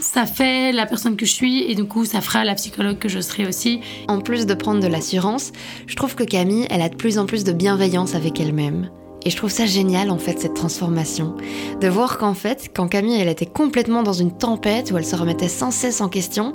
ça 0.00 0.26
fait 0.26 0.72
la 0.72 0.86
personne 0.86 1.16
que 1.16 1.26
je 1.26 1.32
suis 1.32 1.62
et 1.70 1.74
du 1.74 1.84
coup 1.84 2.04
ça 2.04 2.20
fera 2.20 2.44
la 2.44 2.54
psychologue 2.54 2.98
que 2.98 3.08
je 3.08 3.20
serai 3.20 3.46
aussi. 3.46 3.80
En 4.08 4.20
plus 4.20 4.46
de 4.46 4.54
prendre 4.54 4.80
de 4.80 4.86
l'assurance, 4.86 5.52
je 5.86 5.96
trouve 5.96 6.14
que 6.14 6.24
Camille, 6.24 6.66
elle 6.70 6.82
a 6.82 6.88
de 6.88 6.96
plus 6.96 7.18
en 7.18 7.26
plus 7.26 7.44
de 7.44 7.52
bienveillance 7.52 8.14
avec 8.14 8.40
elle-même. 8.40 8.90
Et 9.24 9.30
je 9.30 9.36
trouve 9.36 9.50
ça 9.50 9.66
génial 9.66 10.10
en 10.10 10.18
fait 10.18 10.38
cette 10.38 10.54
transformation. 10.54 11.34
De 11.80 11.88
voir 11.88 12.16
qu'en 12.16 12.34
fait, 12.34 12.70
quand 12.74 12.88
Camille 12.88 13.20
elle 13.20 13.28
était 13.28 13.46
complètement 13.46 14.02
dans 14.02 14.14
une 14.14 14.36
tempête 14.36 14.90
où 14.92 14.96
elle 14.96 15.04
se 15.04 15.16
remettait 15.16 15.48
sans 15.48 15.70
cesse 15.70 16.00
en 16.00 16.08
question, 16.08 16.52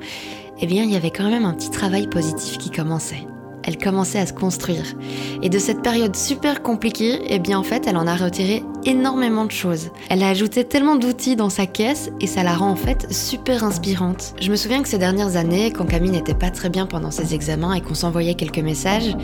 eh 0.62 0.66
bien 0.66 0.84
il 0.84 0.92
y 0.92 0.96
avait 0.96 1.12
quand 1.12 1.30
même 1.30 1.46
un 1.46 1.54
petit 1.54 1.70
travail 1.70 2.08
positif 2.08 2.58
qui 2.58 2.72
commençait 2.72 3.28
elle 3.66 3.78
commençait 3.78 4.20
à 4.20 4.26
se 4.26 4.34
construire. 4.34 4.96
Et 5.42 5.50
de 5.50 5.60
cette 5.60 5.82
période 5.82 6.16
super 6.16 6.62
compliquée, 6.62 7.20
eh 7.28 7.40
bien 7.40 7.60
en 7.60 7.64
fait, 7.64 7.88
elle 7.88 7.98
en 7.98 8.08
a 8.08 8.16
retiré 8.16 8.64
énormément 8.86 9.46
de 9.46 9.52
choses. 9.52 9.90
Elle 10.10 10.24
a 10.24 10.30
ajouté 10.30 10.64
tellement 10.64 10.96
d'outils 10.96 11.36
dans 11.36 11.50
sa 11.50 11.66
caisse 11.66 12.12
et 12.22 12.28
ça 12.28 12.44
la 12.44 12.54
rend 12.54 12.70
en 12.70 12.76
fait 12.76 13.12
super 13.12 13.64
inspirante. 13.64 14.36
Je 14.40 14.52
me 14.52 14.56
souviens 14.56 14.84
que 14.84 14.88
ces 14.88 15.00
dernières 15.00 15.36
années, 15.36 15.72
quand 15.72 15.86
Camille 15.86 16.12
n'était 16.12 16.36
pas 16.36 16.52
très 16.52 16.70
bien 16.70 16.86
pendant 16.86 17.12
ses 17.12 17.34
examens 17.34 17.74
et 17.74 17.82
qu'on 17.82 17.96
s'envoyait 17.96 18.36
quelques 18.36 18.60
messages, 18.60 19.16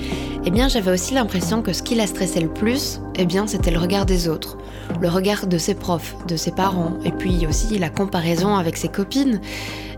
eh 0.46 0.52
bien 0.52 0.68
j'avais 0.68 0.92
aussi 0.92 1.14
l'impression 1.14 1.62
que 1.62 1.74
ce 1.74 1.84
qui 1.84 1.96
la 1.96 2.08
stressait 2.08 2.42
le 2.42 2.50
plus, 2.50 3.00
eh 3.16 3.26
bien 3.26 3.46
c'était 3.46 3.72
le 3.72 3.80
regard 3.80 4.06
des 4.08 4.28
autres, 4.28 4.58
le 5.00 5.10
regard 5.10 5.46
de 5.46 5.58
ses 5.58 5.76
profs, 5.76 6.16
de 6.28 6.36
ses 6.36 6.52
parents, 6.52 6.94
et 7.06 7.12
puis 7.12 7.46
aussi 7.48 7.78
la 7.78 7.90
comparaison 7.90 8.56
avec 8.56 8.78
ses 8.78 8.90
copines. 8.90 9.40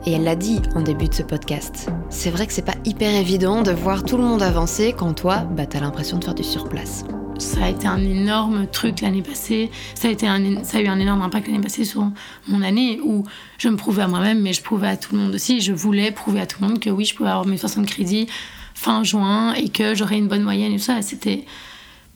Et 0.05 0.11
elle 0.11 0.23
l'a 0.23 0.35
dit 0.35 0.59
en 0.75 0.81
début 0.81 1.07
de 1.07 1.13
ce 1.13 1.23
podcast. 1.23 1.89
C'est 2.09 2.29
vrai 2.29 2.45
que 2.45 2.51
c'est 2.51 2.65
pas 2.65 2.75
hyper 2.83 3.15
évident 3.15 3.61
de 3.61 3.71
voir 3.71 4.03
tout 4.03 4.17
le 4.17 4.23
monde 4.23 4.43
avancer 4.43 4.93
quand 4.97 5.13
toi, 5.13 5.39
bah 5.39 5.65
t'as 5.65 5.79
l'impression 5.79 6.17
de 6.17 6.25
faire 6.25 6.35
du 6.35 6.43
surplace. 6.43 7.05
Ça 7.37 7.63
a 7.63 7.69
été 7.69 7.87
un 7.87 7.99
énorme 7.99 8.67
truc 8.67 8.99
l'année 8.99 9.21
passée. 9.21 9.71
Ça 9.95 10.09
a, 10.09 10.11
été 10.11 10.27
un, 10.27 10.63
ça 10.63 10.79
a 10.79 10.81
eu 10.81 10.87
un 10.87 10.99
énorme 10.99 11.21
impact 11.21 11.47
l'année 11.47 11.61
passée 11.61 11.85
sur 11.85 12.11
mon 12.49 12.61
année 12.61 12.99
où 13.01 13.23
je 13.57 13.69
me 13.69 13.77
prouvais 13.77 14.01
à 14.01 14.07
moi-même, 14.07 14.41
mais 14.41 14.51
je 14.51 14.61
prouvais 14.61 14.89
à 14.89 14.97
tout 14.97 15.15
le 15.15 15.21
monde 15.21 15.35
aussi. 15.35 15.61
Je 15.61 15.71
voulais 15.71 16.11
prouver 16.11 16.41
à 16.41 16.47
tout 16.47 16.61
le 16.61 16.67
monde 16.67 16.79
que 16.79 16.89
oui, 16.89 17.05
je 17.05 17.15
pouvais 17.15 17.29
avoir 17.29 17.45
mes 17.45 17.57
60 17.57 17.85
crédits 17.85 18.27
fin 18.73 19.03
juin 19.03 19.53
et 19.53 19.69
que 19.69 19.95
j'aurais 19.95 20.17
une 20.17 20.27
bonne 20.27 20.43
moyenne 20.43 20.73
et 20.73 20.77
tout 20.77 20.83
ça. 20.83 21.01
C'était 21.01 21.45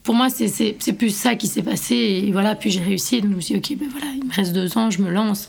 pour 0.02 0.14
moi, 0.14 0.28
c'est 0.28 0.92
plus 0.92 1.14
ça 1.14 1.36
qui 1.36 1.46
s'est 1.46 1.62
passé. 1.62 1.94
Et 1.94 2.32
voilà, 2.32 2.54
puis 2.54 2.70
j'ai 2.70 2.80
réussi. 2.80 3.22
Donc 3.22 3.30
je 3.30 3.36
me 3.36 3.40
suis 3.40 3.58
dit, 3.58 3.74
ok, 3.74 3.78
ben 3.78 3.88
voilà, 3.90 4.06
il 4.14 4.26
me 4.26 4.32
reste 4.32 4.52
deux 4.52 4.76
ans, 4.76 4.90
je 4.90 5.00
me 5.00 5.10
lance. 5.10 5.48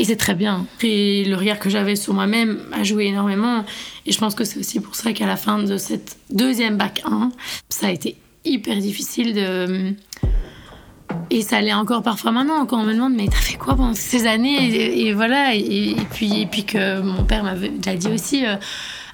Et 0.00 0.04
c'est 0.04 0.16
très 0.16 0.34
bien. 0.34 0.66
Et 0.82 1.24
le 1.26 1.36
regard 1.36 1.58
que 1.58 1.68
j'avais 1.68 1.94
sur 1.94 2.14
moi-même 2.14 2.60
a 2.72 2.82
joué 2.84 3.04
énormément. 3.04 3.66
Et 4.06 4.12
je 4.12 4.18
pense 4.18 4.34
que 4.34 4.44
c'est 4.44 4.58
aussi 4.58 4.80
pour 4.80 4.94
ça 4.94 5.12
qu'à 5.12 5.26
la 5.26 5.36
fin 5.36 5.62
de 5.62 5.76
cette 5.76 6.16
deuxième 6.30 6.78
bac 6.78 7.02
1, 7.04 7.30
ça 7.68 7.88
a 7.88 7.90
été 7.90 8.16
hyper 8.46 8.78
difficile 8.78 9.34
de. 9.34 9.92
Et 11.28 11.42
ça 11.42 11.60
l'est 11.60 11.74
encore 11.74 12.02
parfois 12.02 12.32
maintenant, 12.32 12.64
quand 12.64 12.80
on 12.80 12.84
me 12.84 12.94
demande, 12.94 13.12
mais 13.14 13.26
t'as 13.26 13.36
fait 13.36 13.58
quoi 13.58 13.76
pendant 13.76 13.92
ces 13.92 14.26
années? 14.26 15.06
Et, 15.06 15.12
voilà. 15.12 15.54
Et, 15.54 15.94
puis, 16.10 16.40
et 16.40 16.46
puis 16.46 16.64
que 16.64 17.02
mon 17.02 17.24
père 17.24 17.44
m'avait 17.44 17.68
déjà 17.68 17.94
dit 17.94 18.08
aussi. 18.08 18.46
Euh, 18.46 18.56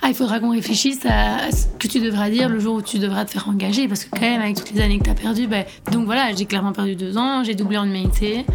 ah, 0.03 0.09
il 0.11 0.14
faudra 0.14 0.38
qu'on 0.38 0.51
réfléchisse 0.51 1.05
à, 1.05 1.51
ce 1.51 1.66
que 1.81 1.88
tu 1.88 1.99
devras 1.99 2.31
dire 2.31 2.49
le 2.49 2.61
jour 2.61 2.77
où 2.77 2.83
tu 2.83 3.01
devras 3.01 3.25
te 3.25 3.33
faire 3.33 3.49
engager. 3.49 3.88
Parce 3.88 4.05
que, 4.05 4.11
quand 4.11 4.20
même, 4.20 4.40
avec 4.40 4.55
toutes 4.55 4.70
les 4.70 4.83
années 4.83 5.01
que 5.01 5.05
tu 5.05 5.11
as 5.11 5.14
perdues, 5.14 5.49
ben... 5.49 5.64
donc 5.90 6.05
voilà, 6.05 6.33
j'ai 6.33 6.44
clairement 6.44 6.72
perdu 6.72 6.94
deux 6.94 7.18
ans, 7.18 7.42
j'ai 7.42 7.57
doublé 7.57 7.77
en 7.77 7.87
humanité. 7.87 8.46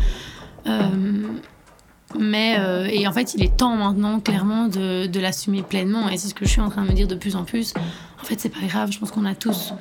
Euh, 0.67 0.87
mais, 2.19 2.57
euh, 2.59 2.87
et 2.89 3.07
en 3.07 3.11
fait, 3.11 3.33
il 3.33 3.43
est 3.43 3.55
temps 3.55 3.75
maintenant, 3.75 4.19
clairement, 4.19 4.67
de, 4.67 5.07
de 5.07 5.19
l'assumer 5.19 5.63
pleinement. 5.63 6.09
Et 6.09 6.17
c'est 6.17 6.27
ce 6.27 6.33
que 6.33 6.45
je 6.45 6.51
suis 6.51 6.61
en 6.61 6.69
train 6.69 6.83
de 6.83 6.89
me 6.89 6.93
dire 6.93 7.07
de 7.07 7.15
plus 7.15 7.35
en 7.35 7.43
plus. 7.43 7.73
En 8.21 8.23
fait, 8.23 8.39
c'est 8.39 8.49
pas 8.49 8.65
grave, 8.67 8.91
je 8.91 8.99
pense 8.99 9.11
qu'on 9.11 9.25
a 9.25 9.35
tous 9.35 9.73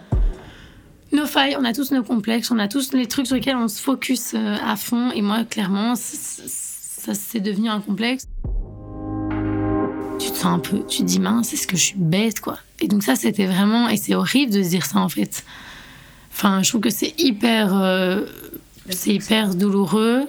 nos 1.12 1.26
failles, 1.26 1.56
on 1.58 1.64
a 1.64 1.72
tous 1.72 1.90
nos 1.90 2.04
complexes, 2.04 2.50
on 2.50 2.58
a 2.58 2.68
tous 2.68 2.92
les 2.92 3.06
trucs 3.06 3.26
sur 3.26 3.34
lesquels 3.34 3.56
on 3.56 3.68
se 3.68 3.80
focus 3.80 4.32
euh, 4.34 4.56
à 4.64 4.76
fond. 4.76 5.10
Et 5.12 5.22
moi, 5.22 5.44
clairement, 5.44 5.94
ça 5.96 7.14
c'est 7.14 7.40
devenu 7.40 7.68
un 7.68 7.80
complexe 7.80 8.26
tu 10.20 10.30
te 10.30 10.36
sens 10.36 10.46
un 10.46 10.58
peu, 10.58 10.84
tu 10.86 10.98
te 10.98 11.04
dis 11.04 11.18
mince, 11.18 11.52
est-ce 11.54 11.66
que 11.66 11.76
je 11.76 11.82
suis 11.82 11.96
bête 11.96 12.40
quoi? 12.40 12.58
Et 12.78 12.88
donc 12.88 13.02
ça 13.02 13.16
c'était 13.16 13.46
vraiment, 13.46 13.88
et 13.88 13.96
c'est 13.96 14.14
horrible 14.14 14.52
de 14.52 14.62
se 14.62 14.68
dire 14.68 14.84
ça 14.84 14.98
en 14.98 15.08
fait. 15.08 15.44
Enfin, 16.32 16.62
je 16.62 16.68
trouve 16.68 16.82
que 16.82 16.90
c'est 16.90 17.14
hyper, 17.18 17.74
euh, 17.74 18.24
c'est 18.88 19.14
hyper 19.14 19.54
douloureux. 19.54 20.26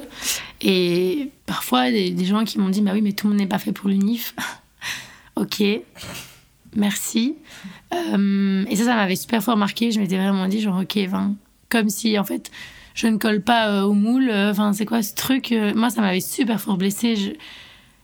Et 0.61 1.29
parfois, 1.51 1.91
des 1.91 2.23
gens 2.23 2.45
qui 2.45 2.59
m'ont 2.59 2.69
dit, 2.69 2.79
bah 2.79 2.91
oui, 2.93 3.01
mais 3.01 3.11
tout 3.11 3.27
le 3.27 3.33
monde 3.33 3.41
n'est 3.41 3.45
pas 3.45 3.59
fait 3.59 3.73
pour 3.73 3.89
l'UNIF. 3.89 4.33
ok, 5.35 5.61
merci. 6.77 7.35
Euh, 7.93 8.63
et 8.69 8.77
ça, 8.77 8.85
ça 8.85 8.95
m'avait 8.95 9.17
super 9.17 9.43
fort 9.43 9.57
marqué. 9.57 9.91
Je 9.91 9.99
m'étais 9.99 10.15
vraiment 10.15 10.47
dit, 10.47 10.61
genre, 10.61 10.79
ok, 10.81 10.97
comme 11.67 11.89
si 11.89 12.17
en 12.17 12.23
fait, 12.23 12.51
je 12.93 13.07
ne 13.07 13.17
colle 13.17 13.41
pas 13.41 13.67
euh, 13.67 13.81
au 13.81 13.91
moule. 13.91 14.31
Enfin, 14.31 14.71
c'est 14.71 14.85
quoi 14.85 15.03
ce 15.03 15.13
truc 15.13 15.53
Moi, 15.75 15.89
ça 15.89 15.99
m'avait 15.99 16.21
super 16.21 16.61
fort 16.61 16.77
blessé. 16.77 17.17
Je, 17.17 17.31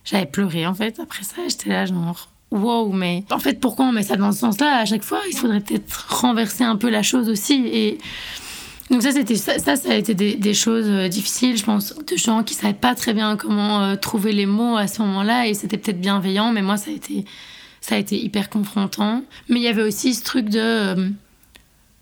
j'avais 0.03 0.25
pleuré 0.25 0.67
en 0.67 0.73
fait. 0.73 0.99
Après 0.99 1.23
ça, 1.23 1.37
j'étais 1.47 1.69
là 1.69 1.85
genre 1.85 2.29
wow, 2.51 2.91
mais 2.91 3.23
en 3.31 3.39
fait, 3.39 3.61
pourquoi 3.61 3.85
on 3.85 3.93
met 3.93 4.03
ça 4.03 4.17
dans 4.17 4.33
ce 4.33 4.39
sens-là? 4.39 4.79
À 4.79 4.83
chaque 4.85 5.03
fois, 5.03 5.21
il 5.31 5.37
faudrait 5.37 5.61
peut-être 5.61 6.07
renverser 6.09 6.65
un 6.65 6.75
peu 6.75 6.89
la 6.89 7.01
chose 7.01 7.29
aussi. 7.29 7.65
Et 7.65 7.97
donc 8.89 9.01
ça, 9.01 9.11
c'était 9.11 9.35
ça, 9.35 9.59
ça, 9.59 9.73
a 9.89 9.95
été 9.95 10.13
des, 10.13 10.53
choses 10.53 10.87
euh, 10.87 11.07
difficiles, 11.07 11.57
je 11.57 11.63
pense, 11.63 11.93
de 11.95 12.17
gens 12.17 12.43
qui 12.43 12.53
savaient 12.53 12.73
pas 12.73 12.95
très 12.95 13.13
bien 13.13 13.35
comment 13.35 13.83
euh, 13.83 13.95
trouver 13.95 14.31
les 14.31 14.45
mots 14.45 14.77
à 14.77 14.87
ce 14.87 15.01
moment-là. 15.01 15.47
Et 15.47 15.53
c'était 15.53 15.77
peut-être 15.77 15.99
bienveillant, 15.99 16.51
mais 16.51 16.61
moi, 16.61 16.77
ça 16.77 16.91
a 16.91 16.93
été 16.93 17.25
ça 17.81 17.95
a 17.95 17.97
été 17.97 18.21
hyper 18.21 18.49
confrontant. 18.49 19.23
Mais 19.49 19.57
il 19.59 19.63
y 19.63 19.67
avait 19.67 19.83
aussi 19.83 20.13
ce 20.13 20.23
truc 20.23 20.49
de 20.49 20.59
euh, 20.59 21.09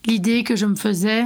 l'idée 0.06 0.44
que 0.44 0.56
je 0.56 0.66
me 0.66 0.76
faisais 0.76 1.26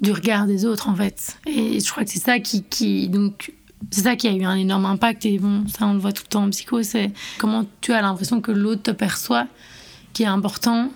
du 0.00 0.12
regard 0.12 0.46
des 0.46 0.64
autres 0.64 0.88
en 0.88 0.94
fait. 0.94 1.38
Et 1.46 1.80
je 1.80 1.90
crois 1.90 2.04
que 2.04 2.10
c'est 2.10 2.18
ça 2.18 2.38
qui, 2.38 2.62
qui 2.62 3.08
donc 3.08 3.52
c'est 3.90 4.02
ça 4.02 4.16
qui 4.16 4.28
a 4.28 4.32
eu 4.32 4.44
un 4.44 4.54
énorme 4.54 4.86
impact. 4.86 5.26
Et 5.26 5.38
bon, 5.38 5.66
ça, 5.68 5.86
on 5.86 5.94
le 5.94 5.98
voit 5.98 6.12
tout 6.12 6.22
le 6.24 6.28
temps 6.28 6.44
en 6.44 6.50
psycho, 6.50 6.82
c'est 6.82 7.10
comment 7.38 7.64
tu 7.80 7.92
as 7.92 8.02
l'impression 8.02 8.40
que 8.40 8.52
l'autre 8.52 8.82
te 8.82 8.90
perçoit, 8.90 9.46
qui 10.12 10.22
est 10.22 10.26
important. 10.26 10.90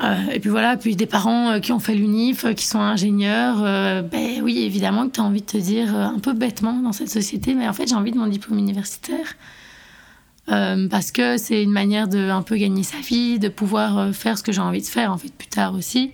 Euh, 0.00 0.30
et 0.32 0.40
puis 0.40 0.48
voilà, 0.48 0.76
puis 0.76 0.96
des 0.96 1.06
parents 1.06 1.52
euh, 1.52 1.58
qui 1.58 1.70
ont 1.72 1.78
fait 1.78 1.94
l'UNIF, 1.94 2.46
euh, 2.46 2.52
qui 2.54 2.64
sont 2.64 2.80
ingénieurs, 2.80 3.58
ben 4.04 4.40
oui, 4.42 4.62
évidemment 4.62 5.06
que 5.06 5.12
tu 5.12 5.20
as 5.20 5.24
envie 5.24 5.42
de 5.42 5.46
te 5.46 5.58
dire 5.58 5.94
un 5.94 6.18
peu 6.18 6.32
bêtement 6.32 6.74
dans 6.74 6.92
cette 6.92 7.10
société, 7.10 7.54
mais 7.54 7.68
en 7.68 7.72
fait, 7.72 7.88
j'ai 7.88 7.94
envie 7.94 8.12
de 8.12 8.18
mon 8.18 8.26
diplôme 8.26 8.58
universitaire. 8.58 9.36
parce 10.46 11.12
que 11.12 11.36
c'est 11.36 11.62
une 11.62 11.70
manière 11.70 12.08
de 12.08 12.30
un 12.30 12.42
peu 12.42 12.56
gagner 12.56 12.82
sa 12.82 12.98
vie, 12.98 13.38
de 13.38 13.48
pouvoir 13.48 14.14
faire 14.14 14.38
ce 14.38 14.42
que 14.42 14.52
j'ai 14.52 14.60
envie 14.60 14.82
de 14.82 14.86
faire 14.86 15.12
en 15.12 15.18
fait 15.18 15.32
plus 15.32 15.48
tard 15.48 15.74
aussi. 15.74 16.12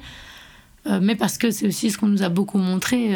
mais 0.86 1.14
parce 1.14 1.38
que 1.38 1.50
c'est 1.50 1.66
aussi 1.66 1.90
ce 1.90 1.98
qu'on 1.98 2.08
nous 2.08 2.22
a 2.22 2.28
beaucoup 2.28 2.58
montré 2.58 3.14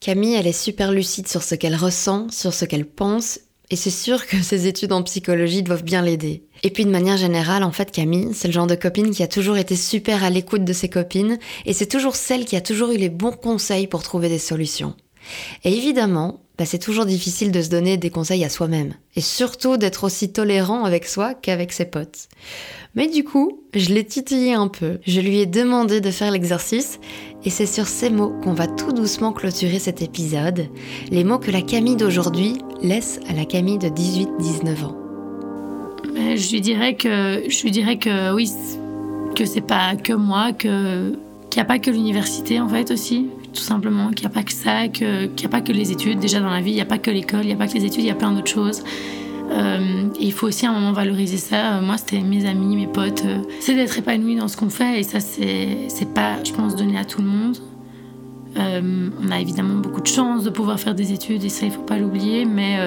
Camille, 0.00 0.34
elle 0.34 0.46
est 0.46 0.52
super 0.52 0.92
lucide 0.92 1.26
sur 1.26 1.42
ce 1.42 1.56
qu'elle 1.56 1.74
ressent, 1.74 2.28
sur 2.30 2.54
ce 2.54 2.64
qu'elle 2.64 2.86
pense, 2.86 3.40
et 3.70 3.76
c'est 3.76 3.90
sûr 3.90 4.26
que 4.26 4.42
ses 4.42 4.66
études 4.66 4.92
en 4.92 5.02
psychologie 5.02 5.62
doivent 5.62 5.84
bien 5.84 6.02
l'aider. 6.02 6.44
Et 6.62 6.70
puis 6.70 6.84
de 6.84 6.90
manière 6.90 7.16
générale, 7.16 7.62
en 7.62 7.72
fait, 7.72 7.90
Camille, 7.90 8.30
c'est 8.34 8.48
le 8.48 8.54
genre 8.54 8.66
de 8.66 8.74
copine 8.74 9.10
qui 9.10 9.22
a 9.22 9.28
toujours 9.28 9.58
été 9.58 9.76
super 9.76 10.24
à 10.24 10.30
l'écoute 10.30 10.64
de 10.64 10.72
ses 10.72 10.88
copines, 10.88 11.38
et 11.66 11.72
c'est 11.72 11.86
toujours 11.86 12.16
celle 12.16 12.44
qui 12.44 12.56
a 12.56 12.60
toujours 12.60 12.92
eu 12.92 12.96
les 12.96 13.10
bons 13.10 13.32
conseils 13.32 13.86
pour 13.86 14.02
trouver 14.02 14.28
des 14.28 14.38
solutions. 14.38 14.94
Et 15.64 15.72
évidemment, 15.72 16.40
bah, 16.56 16.64
c'est 16.64 16.78
toujours 16.78 17.06
difficile 17.06 17.52
de 17.52 17.62
se 17.62 17.68
donner 17.68 17.96
des 17.96 18.10
conseils 18.10 18.44
à 18.44 18.48
soi-même, 18.48 18.94
et 19.14 19.20
surtout 19.20 19.76
d'être 19.76 20.04
aussi 20.04 20.32
tolérant 20.32 20.84
avec 20.84 21.06
soi 21.06 21.34
qu'avec 21.34 21.72
ses 21.72 21.84
potes. 21.84 22.28
Mais 22.94 23.08
du 23.08 23.22
coup, 23.22 23.60
je 23.74 23.92
l'ai 23.92 24.04
titillé 24.04 24.54
un 24.54 24.68
peu, 24.68 24.98
je 25.06 25.20
lui 25.20 25.38
ai 25.38 25.46
demandé 25.46 26.00
de 26.00 26.10
faire 26.10 26.30
l'exercice, 26.30 26.98
et 27.44 27.50
c'est 27.50 27.66
sur 27.66 27.86
ces 27.86 28.10
mots 28.10 28.32
qu'on 28.42 28.54
va 28.54 28.66
tout 28.66 28.92
doucement 28.92 29.32
clôturer 29.32 29.78
cet 29.78 30.02
épisode, 30.02 30.66
les 31.10 31.24
mots 31.24 31.38
que 31.38 31.50
la 31.50 31.62
Camille 31.62 31.96
d'aujourd'hui 31.96 32.54
laisse 32.82 33.20
à 33.28 33.34
la 33.34 33.44
Camille 33.44 33.78
de 33.78 33.88
18-19 33.88 34.84
ans. 34.84 34.96
Je 36.14 36.50
lui 36.50 36.60
dirais 36.60 36.94
que, 36.94 37.42
je 37.48 37.62
lui 37.62 37.70
dirais 37.70 37.98
que 37.98 38.34
oui, 38.34 38.50
que 39.36 39.44
c'est 39.44 39.60
pas 39.60 39.94
que 39.94 40.12
moi, 40.12 40.52
que 40.52 41.12
qu'il 41.50 41.60
n'y 41.60 41.62
a 41.62 41.68
pas 41.68 41.78
que 41.78 41.90
l'université 41.90 42.60
en 42.60 42.68
fait 42.68 42.90
aussi, 42.90 43.28
tout 43.52 43.62
simplement, 43.62 44.10
qu'il 44.10 44.26
n'y 44.26 44.32
a 44.32 44.34
pas 44.34 44.42
que 44.42 44.52
ça, 44.52 44.88
qu'il 44.88 45.30
n'y 45.38 45.46
a 45.46 45.48
pas 45.48 45.60
que 45.60 45.72
les 45.72 45.90
études. 45.92 46.18
Déjà 46.18 46.40
dans 46.40 46.50
la 46.50 46.60
vie, 46.60 46.72
il 46.72 46.74
n'y 46.74 46.80
a 46.80 46.86
pas 46.86 46.98
que 46.98 47.10
l'école, 47.10 47.40
il 47.42 47.46
n'y 47.46 47.52
a 47.52 47.56
pas 47.56 47.66
que 47.66 47.74
les 47.74 47.84
études, 47.84 48.02
il 48.02 48.08
y 48.08 48.10
a 48.10 48.14
plein 48.14 48.32
d'autres 48.32 48.50
choses. 48.50 48.82
Euh, 49.50 50.08
il 50.20 50.32
faut 50.32 50.46
aussi 50.46 50.66
à 50.66 50.70
un 50.70 50.74
moment 50.74 50.92
valoriser 50.92 51.36
ça. 51.36 51.76
Euh, 51.76 51.80
moi, 51.82 51.96
c'était 51.96 52.20
mes 52.20 52.46
amis, 52.46 52.76
mes 52.76 52.86
potes. 52.86 53.24
Euh, 53.24 53.38
c'est 53.60 53.74
d'être 53.74 53.98
épanoui 53.98 54.36
dans 54.36 54.48
ce 54.48 54.56
qu'on 54.56 54.70
fait 54.70 55.00
et 55.00 55.02
ça, 55.02 55.20
c'est 55.20 56.14
pas, 56.14 56.42
je 56.44 56.52
pense, 56.52 56.76
donné 56.76 56.98
à 56.98 57.04
tout 57.04 57.22
le 57.22 57.28
monde. 57.28 57.56
on 58.56 59.30
a 59.30 59.40
évidemment 59.40 59.76
beaucoup 59.80 60.00
de 60.00 60.06
chance 60.06 60.42
de 60.42 60.50
pouvoir 60.50 60.78
faire 60.80 60.94
des 60.94 61.12
études 61.12 61.44
et 61.44 61.48
ça, 61.48 61.66
il 61.66 61.72
faut 61.72 61.82
pas 61.82 61.98
l'oublier, 61.98 62.44
mais 62.44 62.78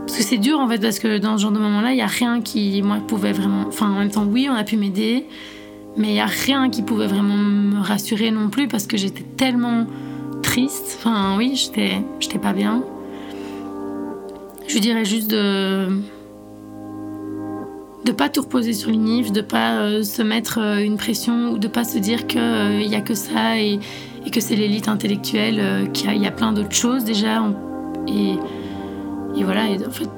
parce 0.00 0.18
que 0.18 0.24
c'est 0.24 0.38
dur 0.38 0.58
en 0.60 0.68
fait, 0.68 0.78
parce 0.78 0.98
que 0.98 1.18
dans 1.18 1.36
ce 1.36 1.42
genre 1.42 1.52
de 1.52 1.58
moment-là, 1.58 1.92
il 1.92 1.96
n'y 1.96 2.02
a 2.02 2.06
rien 2.06 2.40
qui, 2.40 2.82
moi, 2.82 2.98
pouvait 3.06 3.32
vraiment. 3.32 3.64
Enfin, 3.68 3.90
en 3.90 3.98
même 3.98 4.10
temps, 4.10 4.26
oui, 4.26 4.48
on 4.50 4.54
a 4.54 4.64
pu 4.64 4.76
m'aider, 4.76 5.26
mais 5.96 6.08
il 6.08 6.14
n'y 6.14 6.20
a 6.20 6.26
rien 6.26 6.68
qui 6.68 6.82
pouvait 6.82 7.06
vraiment 7.06 7.36
me 7.36 7.80
rassurer 7.80 8.30
non 8.30 8.48
plus 8.50 8.68
parce 8.68 8.86
que 8.86 8.96
j'étais 8.96 9.24
tellement 9.36 9.86
triste. 10.42 10.98
Enfin, 10.98 11.36
oui, 11.38 11.54
j'étais 11.56 12.38
pas 12.38 12.52
bien. 12.52 12.82
Je 14.68 14.78
dirais 14.78 15.04
juste 15.04 15.30
de 15.30 15.88
de 18.04 18.12
pas 18.12 18.28
tout 18.28 18.42
reposer 18.42 18.72
sur 18.72 18.90
l'UNIF, 18.90 19.32
de 19.32 19.42
pas 19.42 19.80
euh, 19.80 20.02
se 20.02 20.22
mettre 20.22 20.58
euh, 20.60 20.78
une 20.78 20.96
pression 20.96 21.50
ou 21.50 21.58
de 21.58 21.68
pas 21.68 21.84
se 21.84 21.98
dire 21.98 22.26
qu'il 22.26 22.40
il 22.40 22.44
euh, 22.44 22.82
y 22.82 22.94
a 22.94 23.02
que 23.02 23.14
ça 23.14 23.58
et, 23.58 23.80
que 24.32 24.40
c'est 24.40 24.56
l'élite 24.56 24.88
intellectuelle, 24.88 25.90
qu'il 25.92 26.14
y, 26.22 26.26
a 26.26 26.30
plein 26.30 26.52
d'autres 26.52 26.74
choses 26.74 27.02
déjà. 27.02 27.42
et, 28.06 28.36
et, 29.34 29.42
voilà, 29.42 29.68
et 29.68 29.86
en 29.86 29.90
fait, 29.90 30.08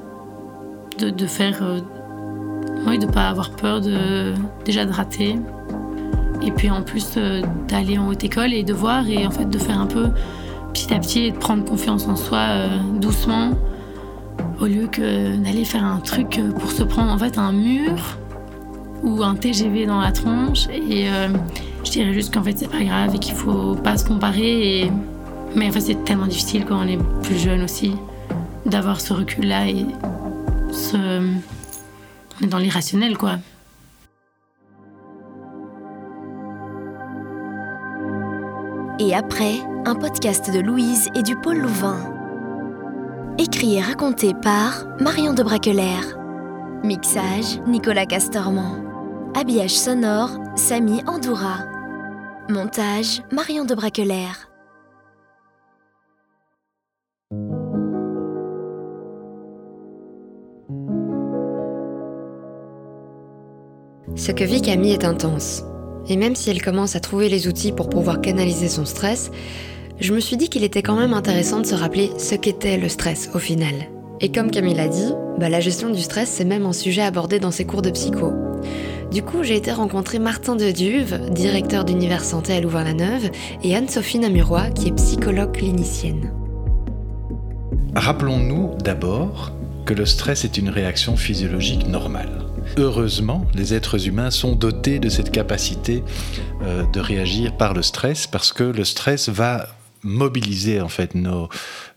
de, 0.99 1.11
de 1.11 1.27
faire. 1.27 1.63
oui, 2.89 2.99
de 2.99 3.07
pas 3.07 3.29
avoir 3.29 3.51
peur 3.51 3.81
de, 3.81 4.35
déjà 4.65 4.85
de 4.85 4.93
rater. 4.93 5.37
Et 6.43 6.51
puis 6.51 6.71
en 6.71 6.83
plus 6.83 7.17
d'aller 7.69 7.99
en 7.99 8.09
haute 8.09 8.25
école 8.25 8.53
et 8.53 8.65
de 8.65 8.73
voir 8.73 9.09
et 9.09 9.25
en 9.25 9.31
fait 9.31 9.49
de 9.49 9.59
faire 9.59 9.79
un 9.79 9.87
peu 9.87 10.09
petit 10.73 10.93
à 10.93 10.99
petit 10.99 11.27
et 11.27 11.31
de 11.31 11.37
prendre 11.37 11.65
confiance 11.65 12.09
en 12.09 12.17
soi 12.17 12.67
doucement 13.01 13.53
au 14.61 14.67
lieu 14.67 14.87
que 14.87 15.37
d'aller 15.37 15.65
faire 15.65 15.85
un 15.85 15.99
truc 15.99 16.41
pour 16.59 16.71
se 16.71 16.83
prendre 16.83 17.11
en 17.11 17.19
fait 17.19 17.39
un 17.39 17.53
mur 17.53 18.19
ou 19.03 19.23
un 19.23 19.35
TGV 19.35 19.87
dans 19.87 20.01
la 20.01 20.13
tronche. 20.13 20.67
Et 20.69 21.09
euh, 21.09 21.29
je 21.85 21.91
dirais 21.91 22.13
juste 22.13 22.33
qu'en 22.35 22.43
fait 22.43 22.57
c'est 22.57 22.71
pas 22.71 22.85
grave 22.85 23.15
et 23.15 23.19
qu'il 23.19 23.35
faut 23.35 23.75
pas 23.75 23.97
se 23.97 24.05
comparer. 24.05 24.91
Mais 25.57 25.69
en 25.69 25.73
fait 25.73 25.81
c'est 25.81 26.05
tellement 26.05 26.27
difficile 26.27 26.65
quand 26.67 26.79
on 26.85 26.89
est 26.89 26.99
plus 27.23 27.39
jeune 27.39 27.63
aussi 27.63 27.93
d'avoir 28.67 29.01
ce 29.01 29.15
recul 29.15 29.47
là 29.47 29.67
et 29.67 29.87
ce... 30.71 30.97
on 30.97 32.45
est 32.45 32.49
dans 32.49 32.59
l'irrationnel 32.59 33.17
quoi. 33.17 33.39
et 39.01 39.15
après, 39.15 39.55
un 39.87 39.95
podcast 39.95 40.53
de 40.53 40.61
Louise 40.61 41.09
et 41.15 41.23
du 41.23 41.35
pôle 41.35 41.57
Louvain. 41.57 42.20
Écrit 43.43 43.77
et 43.77 43.81
raconté 43.81 44.35
par 44.35 44.87
Marion 45.01 45.33
de 45.33 45.43
Braquelaire. 45.43 46.19
Mixage 46.85 47.59
Nicolas 47.67 48.05
Castormand. 48.05 48.85
Habillage 49.35 49.71
sonore 49.71 50.29
Samy 50.57 51.01
Andoura. 51.07 51.61
Montage 52.51 53.23
Marion 53.33 53.65
de 53.65 53.75
Braquelaire. 53.75 54.51
Ce 64.17 64.33
que 64.33 64.45
vit 64.45 64.61
Camille 64.61 64.93
est 64.93 65.05
intense. 65.07 65.65
Et 66.09 66.19
même 66.19 66.37
si 66.37 66.51
elle 66.51 66.61
commence 66.61 66.95
à 66.95 67.01
trouver 67.01 67.31
les 67.31 67.49
outils 67.49 67.73
pour 67.73 67.89
pouvoir 67.89 68.21
canaliser 68.21 68.69
son 68.69 68.85
stress, 68.85 69.31
je 70.01 70.15
me 70.15 70.21
suis 70.21 70.37
dit 70.37 70.49
qu'il 70.49 70.65
était 70.65 70.83
quand 70.83 70.97
même 70.97 71.13
intéressant 71.13 71.61
de 71.61 71.67
se 71.67 71.75
rappeler 71.75 72.11
ce 72.19 72.35
qu'était 72.35 72.79
le 72.79 72.89
stress 72.89 73.31
au 73.35 73.39
final. 73.39 73.75
Et 74.21 74.33
comme 74.33 74.51
Camille 74.51 74.75
l'a 74.75 74.89
dit, 74.89 75.13
bah, 75.39 75.49
la 75.49 75.61
gestion 75.61 75.91
du 75.91 76.01
stress, 76.01 76.29
c'est 76.29 76.45
même 76.45 76.67
un 76.67 76.73
sujet 76.73 77.03
abordé 77.03 77.39
dans 77.39 77.51
ses 77.51 77.65
cours 77.65 77.83
de 77.83 77.91
psycho. 77.91 78.33
Du 79.11 79.23
coup, 79.23 79.43
j'ai 79.43 79.57
été 79.57 79.73
rencontrer 79.73 80.19
Martin 80.19 80.57
de 80.57 80.71
Duve, 80.71 81.31
directeur 81.31 81.85
d'Univers 81.85 82.25
Santé 82.25 82.55
à 82.55 82.61
Louvain-la-Neuve, 82.61 83.31
et 83.63 83.75
Anne-Sophie 83.75 84.19
Namurois, 84.19 84.71
qui 84.71 84.89
est 84.89 84.93
psychologue 84.93 85.53
clinicienne. 85.53 86.33
Rappelons-nous 87.95 88.77
d'abord 88.83 89.53
que 89.85 89.95
le 89.95 90.07
stress 90.07 90.45
est 90.45 90.59
une 90.59 90.69
réaction 90.69 91.17
physiologique 91.17 91.89
normale. 91.89 92.47
Heureusement, 92.77 93.47
les 93.55 93.75
êtres 93.75 94.07
humains 94.07 94.31
sont 94.31 94.55
dotés 94.55 94.99
de 94.99 95.09
cette 95.09 95.33
capacité 95.33 96.05
euh, 96.63 96.85
de 96.93 97.01
réagir 97.01 97.57
par 97.57 97.75
le 97.75 97.83
stress 97.83 98.27
parce 98.27 98.53
que 98.53 98.63
le 98.63 98.85
stress 98.85 99.29
va 99.29 99.67
mobiliser 100.03 100.81
en 100.81 100.89
fait 100.89 101.15
nos 101.15 101.49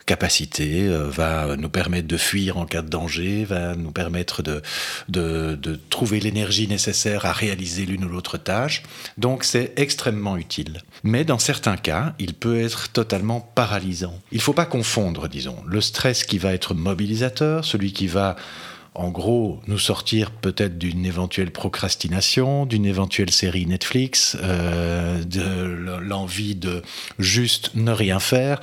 capacités, 0.05 0.87
euh, 0.87 1.07
va 1.07 1.55
nous 1.55 1.69
permettre 1.69 2.07
de 2.07 2.17
fuir 2.17 2.57
en 2.57 2.65
cas 2.65 2.81
de 2.81 2.89
danger, 2.89 3.45
va 3.45 3.75
nous 3.75 3.91
permettre 3.91 4.41
de, 4.41 4.61
de, 5.09 5.55
de 5.55 5.79
trouver 5.89 6.19
l'énergie 6.19 6.67
nécessaire 6.67 7.25
à 7.25 7.31
réaliser 7.31 7.85
l'une 7.85 8.03
ou 8.05 8.09
l'autre 8.09 8.37
tâche. 8.37 8.83
Donc 9.17 9.43
c'est 9.43 9.73
extrêmement 9.77 10.37
utile. 10.37 10.81
Mais 11.03 11.23
dans 11.23 11.39
certains 11.39 11.77
cas, 11.77 12.13
il 12.19 12.33
peut 12.33 12.59
être 12.59 12.89
totalement 12.91 13.39
paralysant. 13.39 14.19
Il 14.31 14.37
ne 14.37 14.43
faut 14.43 14.53
pas 14.53 14.65
confondre, 14.65 15.29
disons, 15.29 15.57
le 15.65 15.81
stress 15.81 16.23
qui 16.23 16.37
va 16.37 16.53
être 16.53 16.73
mobilisateur, 16.73 17.63
celui 17.63 17.93
qui 17.93 18.07
va 18.07 18.35
en 18.95 19.09
gros, 19.09 19.59
nous 19.65 19.79
sortir 19.79 20.29
peut-être 20.29 20.77
d'une 20.77 21.05
éventuelle 21.05 21.51
procrastination, 21.51 22.67
d'une 22.67 22.85
éventuelle 22.85 23.31
série 23.31 23.65
Netflix, 23.65 24.37
euh, 24.41 25.23
de 25.23 25.99
l'envie 25.99 26.53
de 26.53 26.83
juste 27.17 27.71
ne 27.73 27.91
rien 27.91 28.19
faire 28.19 28.59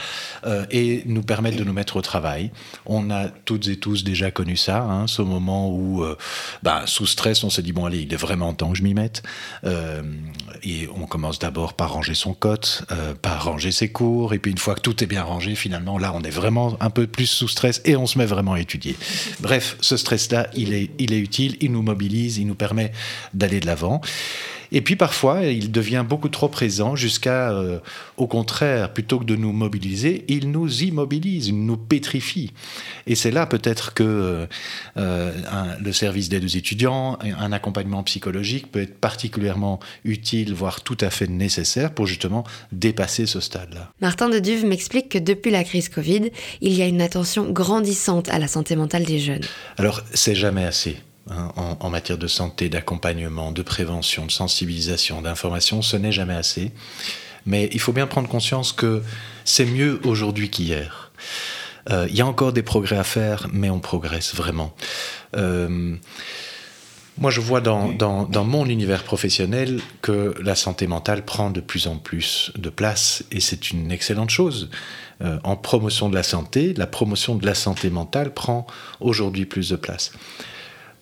euh, 0.47 0.67
et 0.71 1.03
nous 1.07 1.23
permettre 1.23 1.57
de 1.57 1.65
nous 1.65 1.73
mettre 1.73 1.97
au 1.97 2.03
travail. 2.03 2.53
On 2.87 3.11
a 3.11 3.29
toutes 3.29 3.67
et 3.67 3.77
tous 3.77 4.05
déjà 4.05 4.31
connu 4.31 4.57
ça, 4.57 4.83
hein, 4.83 5.09
ce 5.09 5.23
moment 5.23 5.69
où, 5.71 6.05
euh, 6.05 6.17
bah, 6.63 6.85
sous 6.87 7.07
stress, 7.07 7.43
on 7.43 7.51
se 7.51 7.61
dit 7.61 7.73
bon 7.73 7.87
allez, 7.87 8.03
il 8.03 8.13
est 8.13 8.17
vraiment 8.17 8.55
temps 8.55 8.71
que 8.71 8.79
je 8.79 8.85
m'y 8.85 8.95
mette. 8.95 9.23
et 10.63 10.89
on 10.95 11.07
commence 11.07 11.39
d'abord 11.39 11.75
par 11.75 11.93
ranger 11.93 12.15
son 12.15 12.35
cote, 12.35 12.85
par 13.23 13.45
ranger 13.45 13.73
ses 13.73 13.91
cours, 13.91 14.35
et 14.35 14.39
puis 14.39 14.51
une 14.51 14.59
fois 14.59 14.75
que 14.75 14.81
tout 14.81 15.03
est 15.03 15.07
bien 15.07 15.23
rangé, 15.23 15.55
finalement 15.55 15.99
là, 15.99 16.13
on 16.15 16.23
est 16.23 16.31
vraiment 16.31 16.77
un 16.81 16.91
peu 16.91 17.07
plus 17.07 17.27
sous 17.27 17.49
stress 17.49 17.81
et 17.85 17.97
on 17.97 18.07
se 18.07 18.19
met 18.19 18.27
vraiment 18.27 18.55
à 18.55 18.61
étudier. 18.61 18.97
Bref, 19.41 19.77
ce 19.81 19.97
stress 19.97 20.20
il 20.55 20.75
est 20.75 21.19
utile, 21.19 21.57
il 21.61 21.73
nous 21.73 21.83
mobilise, 21.83 22.39
il 22.39 22.47
nous 22.47 22.55
permet 22.55 22.93
d'aller 23.35 23.61
de 23.61 23.67
l'avant. 23.67 24.01
Et 24.73 24.81
puis 24.81 24.97
parfois, 24.97 25.45
il 25.47 25.71
devient 25.71 26.05
beaucoup 26.09 26.29
trop 26.29 26.49
présent 26.49 26.97
jusqu'à, 26.97 27.51
euh, 27.51 27.79
au 28.17 28.27
contraire, 28.27 28.93
plutôt 28.93 29.19
que 29.19 29.25
de 29.25 29.37
nous 29.37 29.53
mobiliser, 29.53 30.25
il 30.29 30.51
nous 30.51 30.83
immobilise, 30.83 31.49
il 31.49 31.65
nous 31.65 31.77
pétrifie. 31.77 32.53
Et 33.07 33.15
c'est 33.15 33.31
là 33.31 33.47
peut-être 33.47 33.95
que 33.95 34.47
euh, 34.97 35.33
le 35.81 35.93
service 35.93 36.29
d'aide 36.29 36.45
aux 36.45 36.49
étudiants, 36.49 37.19
un 37.23 37.53
accompagnement 37.53 38.03
psychologique 38.05 38.71
peut 38.71 38.83
être 38.83 38.99
particulièrement 38.99 39.81
utile, 40.05 40.55
voire 40.55 40.83
tout 40.83 40.99
à 41.01 41.11
fait 41.11 41.27
nécessaire 41.27 41.93
pour 41.93 42.07
justement 42.07 42.45
dépasser 42.73 43.27
ce 43.27 43.41
stade-là. 43.41 43.93
Martin 44.01 44.29
de 44.29 44.39
Duve 44.39 44.65
m'explique 44.65 45.09
que 45.09 45.19
depuis 45.19 45.51
la 45.51 45.65
crise 45.65 45.89
Covid, 45.89 46.31
il 46.61 46.73
y 46.73 46.83
a 46.83 46.87
une 46.87 47.03
attention 47.03 47.51
grandissante 47.51 48.29
à 48.29 48.39
la 48.39 48.49
santé 48.49 48.77
mentale 48.77 49.05
des 49.05 49.19
jeunes. 49.19 49.45
Alors, 49.79 50.03
c'est 50.15 50.35
jamais 50.35 50.65
assez. 50.65 50.97
Hein, 51.31 51.53
en, 51.79 51.91
matière 51.91 52.19
de 52.19 52.27
santé, 52.27 52.69
d'accompagnement, 52.69 53.53
de 53.53 53.63
prévention, 53.63 54.27
de 54.27 54.33
sensibilisation, 54.33 55.23
d'information, 55.23 55.81
ce 55.81 55.97
n'est 55.97 56.11
jamais 56.11 56.35
assez. 56.35 56.73
Mais 57.47 57.69
il 57.73 57.79
faut 57.79 57.93
bien 57.93 58.09
prendre 58.09 58.29
conscience 58.29 58.73
que 58.73 59.03
c'est 59.45 59.65
mieux 59.65 60.01
aujourd'hui 60.05 60.51
qu'hier. 60.51 61.13
Euh, 61.89 62.07
il 62.11 62.17
y 62.17 62.21
a 62.21 62.27
encore 62.27 62.53
des 62.53 62.63
progrès 62.63 62.99
à 62.99 63.05
faire, 63.05 63.47
mais 63.53 63.71
on 63.71 63.79
progresse 63.79 64.35
vraiment. 64.35 64.75
Euh, 65.37 65.95
moi, 67.17 67.31
je 67.31 67.41
vois 67.41 67.61
dans, 67.61 67.93
dans, 67.93 68.45
mon 68.45 68.67
univers 68.67 69.05
professionnel 69.05 69.81
que 70.03 70.35
la 70.43 70.57
santé 70.57 70.89
mentale 70.89 71.25
prend 71.25 71.51
de 71.51 71.61
plus 71.61 71.87
en 71.87 71.97
plus 71.97 72.51
de 72.57 72.71
place, 72.71 73.23
et 73.31 73.39
c'est 73.39 73.71
une 73.71 73.93
excellente 73.93 74.31
chose. 74.31 74.69
Euh, 75.23 75.39
en 75.45 75.55
promotion 75.55 76.09
de 76.09 76.15
la 76.17 76.25
santé, 76.25 76.75
la 76.75 76.89
promotion 76.89 77.37
de 77.37 77.47
la 77.47 77.55
santé 77.55 77.89
mentale 77.89 78.35
prend 78.35 78.67
aujourd'hui 79.01 79.45
plus 79.45 79.69
de 79.69 79.77
place 79.77 80.11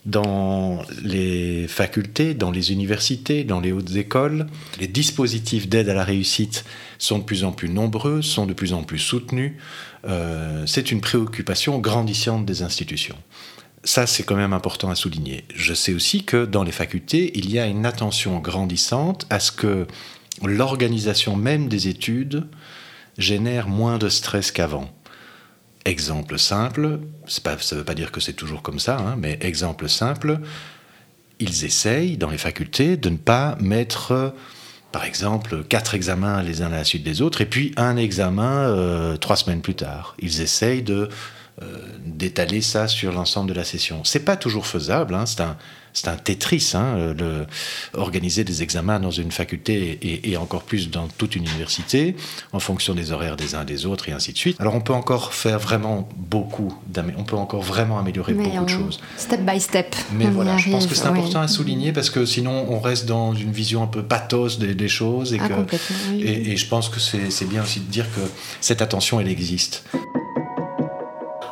dans 0.08 0.80
les 1.02 1.68
facultés, 1.68 2.32
dans 2.32 2.50
les 2.50 2.72
universités, 2.72 3.44
dans 3.44 3.60
les 3.60 3.72
hautes 3.72 3.94
écoles. 3.94 4.46
Les 4.80 4.88
dispositifs 4.88 5.68
d'aide 5.68 5.90
à 5.90 5.94
la 5.94 6.02
réussite 6.02 6.64
sont 6.98 7.18
de 7.18 7.24
plus 7.24 7.44
en 7.44 7.52
plus 7.52 7.68
nombreux, 7.68 8.22
sont 8.22 8.46
de 8.46 8.54
plus 8.54 8.72
en 8.72 8.82
plus 8.82 8.98
soutenus. 8.98 9.52
Euh, 10.06 10.64
c'est 10.66 10.90
une 10.90 11.02
préoccupation 11.02 11.78
grandissante 11.78 12.46
des 12.46 12.62
institutions. 12.62 13.16
Ça, 13.84 14.06
c'est 14.06 14.22
quand 14.22 14.36
même 14.36 14.54
important 14.54 14.88
à 14.88 14.94
souligner. 14.94 15.44
Je 15.54 15.74
sais 15.74 15.92
aussi 15.92 16.24
que 16.24 16.46
dans 16.46 16.64
les 16.64 16.72
facultés, 16.72 17.30
il 17.34 17.50
y 17.50 17.58
a 17.58 17.66
une 17.66 17.84
attention 17.84 18.38
grandissante 18.38 19.26
à 19.28 19.40
ce 19.40 19.52
que 19.52 19.86
l'organisation 20.42 21.36
même 21.36 21.68
des 21.68 21.88
études 21.88 22.46
génère 23.18 23.68
moins 23.68 23.98
de 23.98 24.08
stress 24.08 24.52
qu'avant. 24.52 24.90
Exemple 25.84 26.38
simple, 26.38 27.00
ça 27.26 27.52
ne 27.72 27.78
veut 27.78 27.84
pas 27.84 27.94
dire 27.94 28.12
que 28.12 28.20
c'est 28.20 28.34
toujours 28.34 28.62
comme 28.62 28.78
ça, 28.78 28.98
hein, 28.98 29.16
mais 29.18 29.38
exemple 29.40 29.88
simple, 29.88 30.40
ils 31.38 31.64
essayent 31.64 32.16
dans 32.16 32.30
les 32.30 32.38
facultés 32.38 32.96
de 32.96 33.08
ne 33.08 33.16
pas 33.16 33.56
mettre, 33.60 34.34
par 34.92 35.04
exemple, 35.04 35.64
quatre 35.64 35.94
examens 35.94 36.42
les 36.42 36.62
uns 36.62 36.66
à 36.66 36.76
la 36.76 36.84
suite 36.84 37.04
des 37.04 37.22
autres, 37.22 37.40
et 37.40 37.46
puis 37.46 37.72
un 37.76 37.96
examen 37.96 38.68
euh, 38.68 39.16
trois 39.16 39.36
semaines 39.36 39.62
plus 39.62 39.76
tard. 39.76 40.14
Ils 40.18 40.40
essayent 40.40 40.82
de 40.82 40.94
euh, 40.94 41.08
d'étaler 42.04 42.60
ça 42.60 42.88
sur 42.88 43.12
l'ensemble 43.12 43.48
de 43.48 43.54
la 43.54 43.64
session. 43.64 44.02
C'est 44.04 44.24
pas 44.24 44.36
toujours 44.36 44.66
faisable, 44.66 45.14
hein, 45.14 45.26
c'est 45.26 45.40
un 45.40 45.56
c'est 45.98 46.08
un 46.08 46.16
Tetris, 46.16 46.72
hein, 46.74 47.14
le, 47.18 47.46
organiser 47.94 48.44
des 48.44 48.62
examens 48.62 49.00
dans 49.00 49.10
une 49.10 49.32
faculté 49.32 49.98
et, 50.30 50.36
encore 50.36 50.62
plus 50.62 50.90
dans 50.90 51.08
toute 51.08 51.34
une 51.34 51.44
université, 51.44 52.14
en 52.52 52.60
fonction 52.60 52.94
des 52.94 53.10
horaires 53.10 53.36
des 53.36 53.54
uns 53.54 53.64
des 53.64 53.86
autres 53.86 54.08
et 54.08 54.12
ainsi 54.12 54.32
de 54.32 54.38
suite. 54.38 54.56
Alors 54.60 54.74
on 54.74 54.80
peut 54.80 54.92
encore 54.92 55.34
faire 55.34 55.58
vraiment 55.58 56.08
beaucoup, 56.16 56.72
on 57.16 57.24
peut 57.24 57.36
encore 57.36 57.62
vraiment 57.62 57.98
améliorer 57.98 58.34
beaucoup 58.34 58.64
de 58.64 58.70
choses. 58.70 59.00
Step 59.16 59.40
by 59.40 59.60
step. 59.60 59.96
Mais 60.12 60.26
voilà, 60.26 60.56
je 60.56 60.70
pense 60.70 60.86
que 60.86 60.94
c'est 60.94 61.06
important 61.06 61.40
à 61.40 61.48
souligner 61.48 61.92
parce 61.92 62.10
que 62.10 62.24
sinon 62.24 62.66
on 62.68 62.80
reste 62.80 63.06
dans 63.06 63.34
une 63.34 63.52
vision 63.52 63.82
un 63.82 63.88
peu 63.88 64.02
pathos 64.02 64.58
des, 64.58 64.88
choses 64.88 65.34
et, 65.34 65.38
ah, 65.40 65.48
que, 65.48 65.76
et, 66.14 66.52
et 66.52 66.56
je 66.56 66.66
pense 66.68 66.88
que 66.88 67.00
c'est 67.00 67.48
bien 67.48 67.62
aussi 67.62 67.80
de 67.80 67.90
dire 67.90 68.06
que 68.14 68.20
cette 68.60 68.82
attention 68.82 69.20
elle 69.20 69.28
existe. 69.28 69.84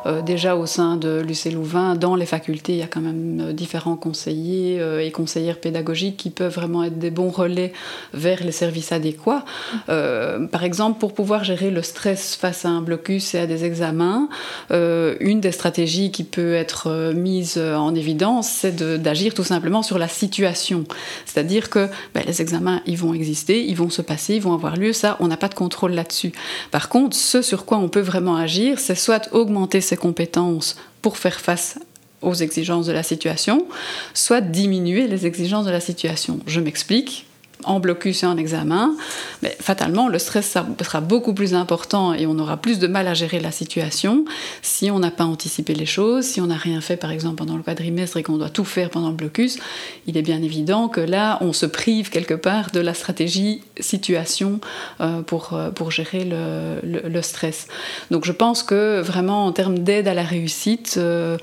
Euh, 0.07 0.21
déjà 0.21 0.55
au 0.55 0.65
sein 0.65 0.95
de 0.95 1.21
l'UC 1.21 1.51
Louvain, 1.53 1.95
dans 1.95 2.15
les 2.15 2.25
facultés, 2.25 2.73
il 2.73 2.79
y 2.79 2.83
a 2.83 2.87
quand 2.87 3.01
même 3.01 3.41
euh, 3.41 3.53
différents 3.53 3.97
conseillers 3.97 4.79
euh, 4.79 5.03
et 5.03 5.11
conseillères 5.11 5.59
pédagogiques 5.59 6.17
qui 6.17 6.29
peuvent 6.29 6.53
vraiment 6.53 6.83
être 6.83 6.97
des 6.97 7.11
bons 7.11 7.29
relais 7.29 7.73
vers 8.13 8.43
les 8.43 8.51
services 8.51 8.91
adéquats. 8.91 9.43
par 9.87 10.63
exemple, 10.63 10.99
pour 10.99 11.13
pouvoir 11.13 11.43
gérer 11.43 11.71
le 11.71 11.81
stress 11.81 12.35
face 12.35 12.65
à 12.65 12.69
un 12.69 12.81
blocus 12.81 13.35
et 13.35 13.39
à 13.39 13.47
des 13.47 13.65
examens, 13.65 14.29
une 14.69 15.41
des 15.41 15.51
stratégies 15.51 16.11
qui 16.11 16.23
peut 16.23 16.53
être 16.53 17.11
mise 17.13 17.57
en 17.57 17.93
évidence, 17.95 18.49
c'est 18.49 18.75
d'agir 19.01 19.33
tout 19.33 19.43
simplement 19.43 19.81
sur 19.81 19.97
la 19.97 20.07
situation. 20.07 20.83
C'est-à-dire 21.25 21.69
que 21.69 21.89
ben, 22.13 22.23
les 22.25 22.41
examens, 22.41 22.81
ils 22.85 22.97
vont 22.97 23.13
exister, 23.13 23.65
ils 23.65 23.75
vont 23.75 23.89
se 23.89 24.01
passer, 24.01 24.35
ils 24.35 24.41
vont 24.41 24.53
avoir 24.53 24.77
lieu, 24.77 24.93
ça, 24.93 25.17
on 25.19 25.27
n'a 25.27 25.37
pas 25.37 25.49
de 25.49 25.55
contrôle 25.55 25.91
là-dessus. 25.91 26.31
Par 26.71 26.89
contre, 26.89 27.15
ce 27.15 27.41
sur 27.41 27.65
quoi 27.65 27.77
on 27.77 27.89
peut 27.89 28.01
vraiment 28.01 28.35
agir, 28.35 28.79
c'est 28.79 28.95
soit 28.95 29.29
augmenter 29.31 29.81
ses 29.81 29.96
compétences 29.97 30.77
pour 31.01 31.17
faire 31.17 31.39
face 31.39 31.79
aux 32.21 32.33
exigences 32.33 32.87
de 32.87 32.91
la 32.91 33.03
situation, 33.03 33.67
soit 34.13 34.41
diminuer 34.41 35.07
les 35.07 35.25
exigences 35.25 35.65
de 35.65 35.71
la 35.71 35.79
situation. 35.79 36.39
Je 36.47 36.59
m'explique. 36.59 37.26
En 37.63 37.79
blocus 37.79 38.23
et 38.23 38.25
en 38.25 38.37
examen, 38.37 38.95
mais 39.41 39.55
fatalement, 39.59 40.07
le 40.07 40.19
stress 40.19 40.57
sera 40.81 41.01
beaucoup 41.01 41.33
plus 41.33 41.53
important 41.53 42.13
et 42.13 42.27
on 42.27 42.37
aura 42.39 42.57
plus 42.57 42.79
de 42.79 42.87
mal 42.87 43.07
à 43.07 43.13
gérer 43.13 43.39
la 43.39 43.51
situation 43.51 44.25
si 44.61 44.91
on 44.91 44.99
n'a 44.99 45.11
pas 45.11 45.25
anticipé 45.25 45.73
les 45.73 45.85
choses, 45.85 46.25
si 46.25 46.41
on 46.41 46.47
n'a 46.47 46.55
rien 46.55 46.81
fait, 46.81 46.97
par 46.97 47.11
exemple, 47.11 47.35
pendant 47.35 47.57
le 47.57 47.63
quadrimestre 47.63 48.17
et 48.17 48.23
qu'on 48.23 48.37
doit 48.37 48.49
tout 48.49 48.65
faire 48.65 48.89
pendant 48.89 49.09
le 49.09 49.15
blocus. 49.15 49.57
Il 50.05 50.17
est 50.17 50.21
bien 50.21 50.41
évident 50.41 50.87
que 50.87 51.01
là, 51.01 51.37
on 51.41 51.53
se 51.53 51.65
prive 51.65 52.09
quelque 52.09 52.33
part 52.33 52.71
de 52.71 52.79
la 52.79 52.93
stratégie 52.93 53.61
situation 53.79 54.59
euh, 55.01 55.21
pour, 55.21 55.53
euh, 55.53 55.71
pour 55.71 55.91
gérer 55.91 56.23
le, 56.23 56.79
le, 56.83 57.21
stress. 57.21 57.67
Donc 58.11 58.25
je 58.25 58.31
pense 58.31 58.63
que 58.63 59.01
vraiment, 59.01 59.45
en 59.45 59.51
termes 59.51 59.79
d'aide 59.79 60.07
à 60.07 60.13
la 60.13 60.23
réussite, 60.23 60.95
euh, 60.97 61.37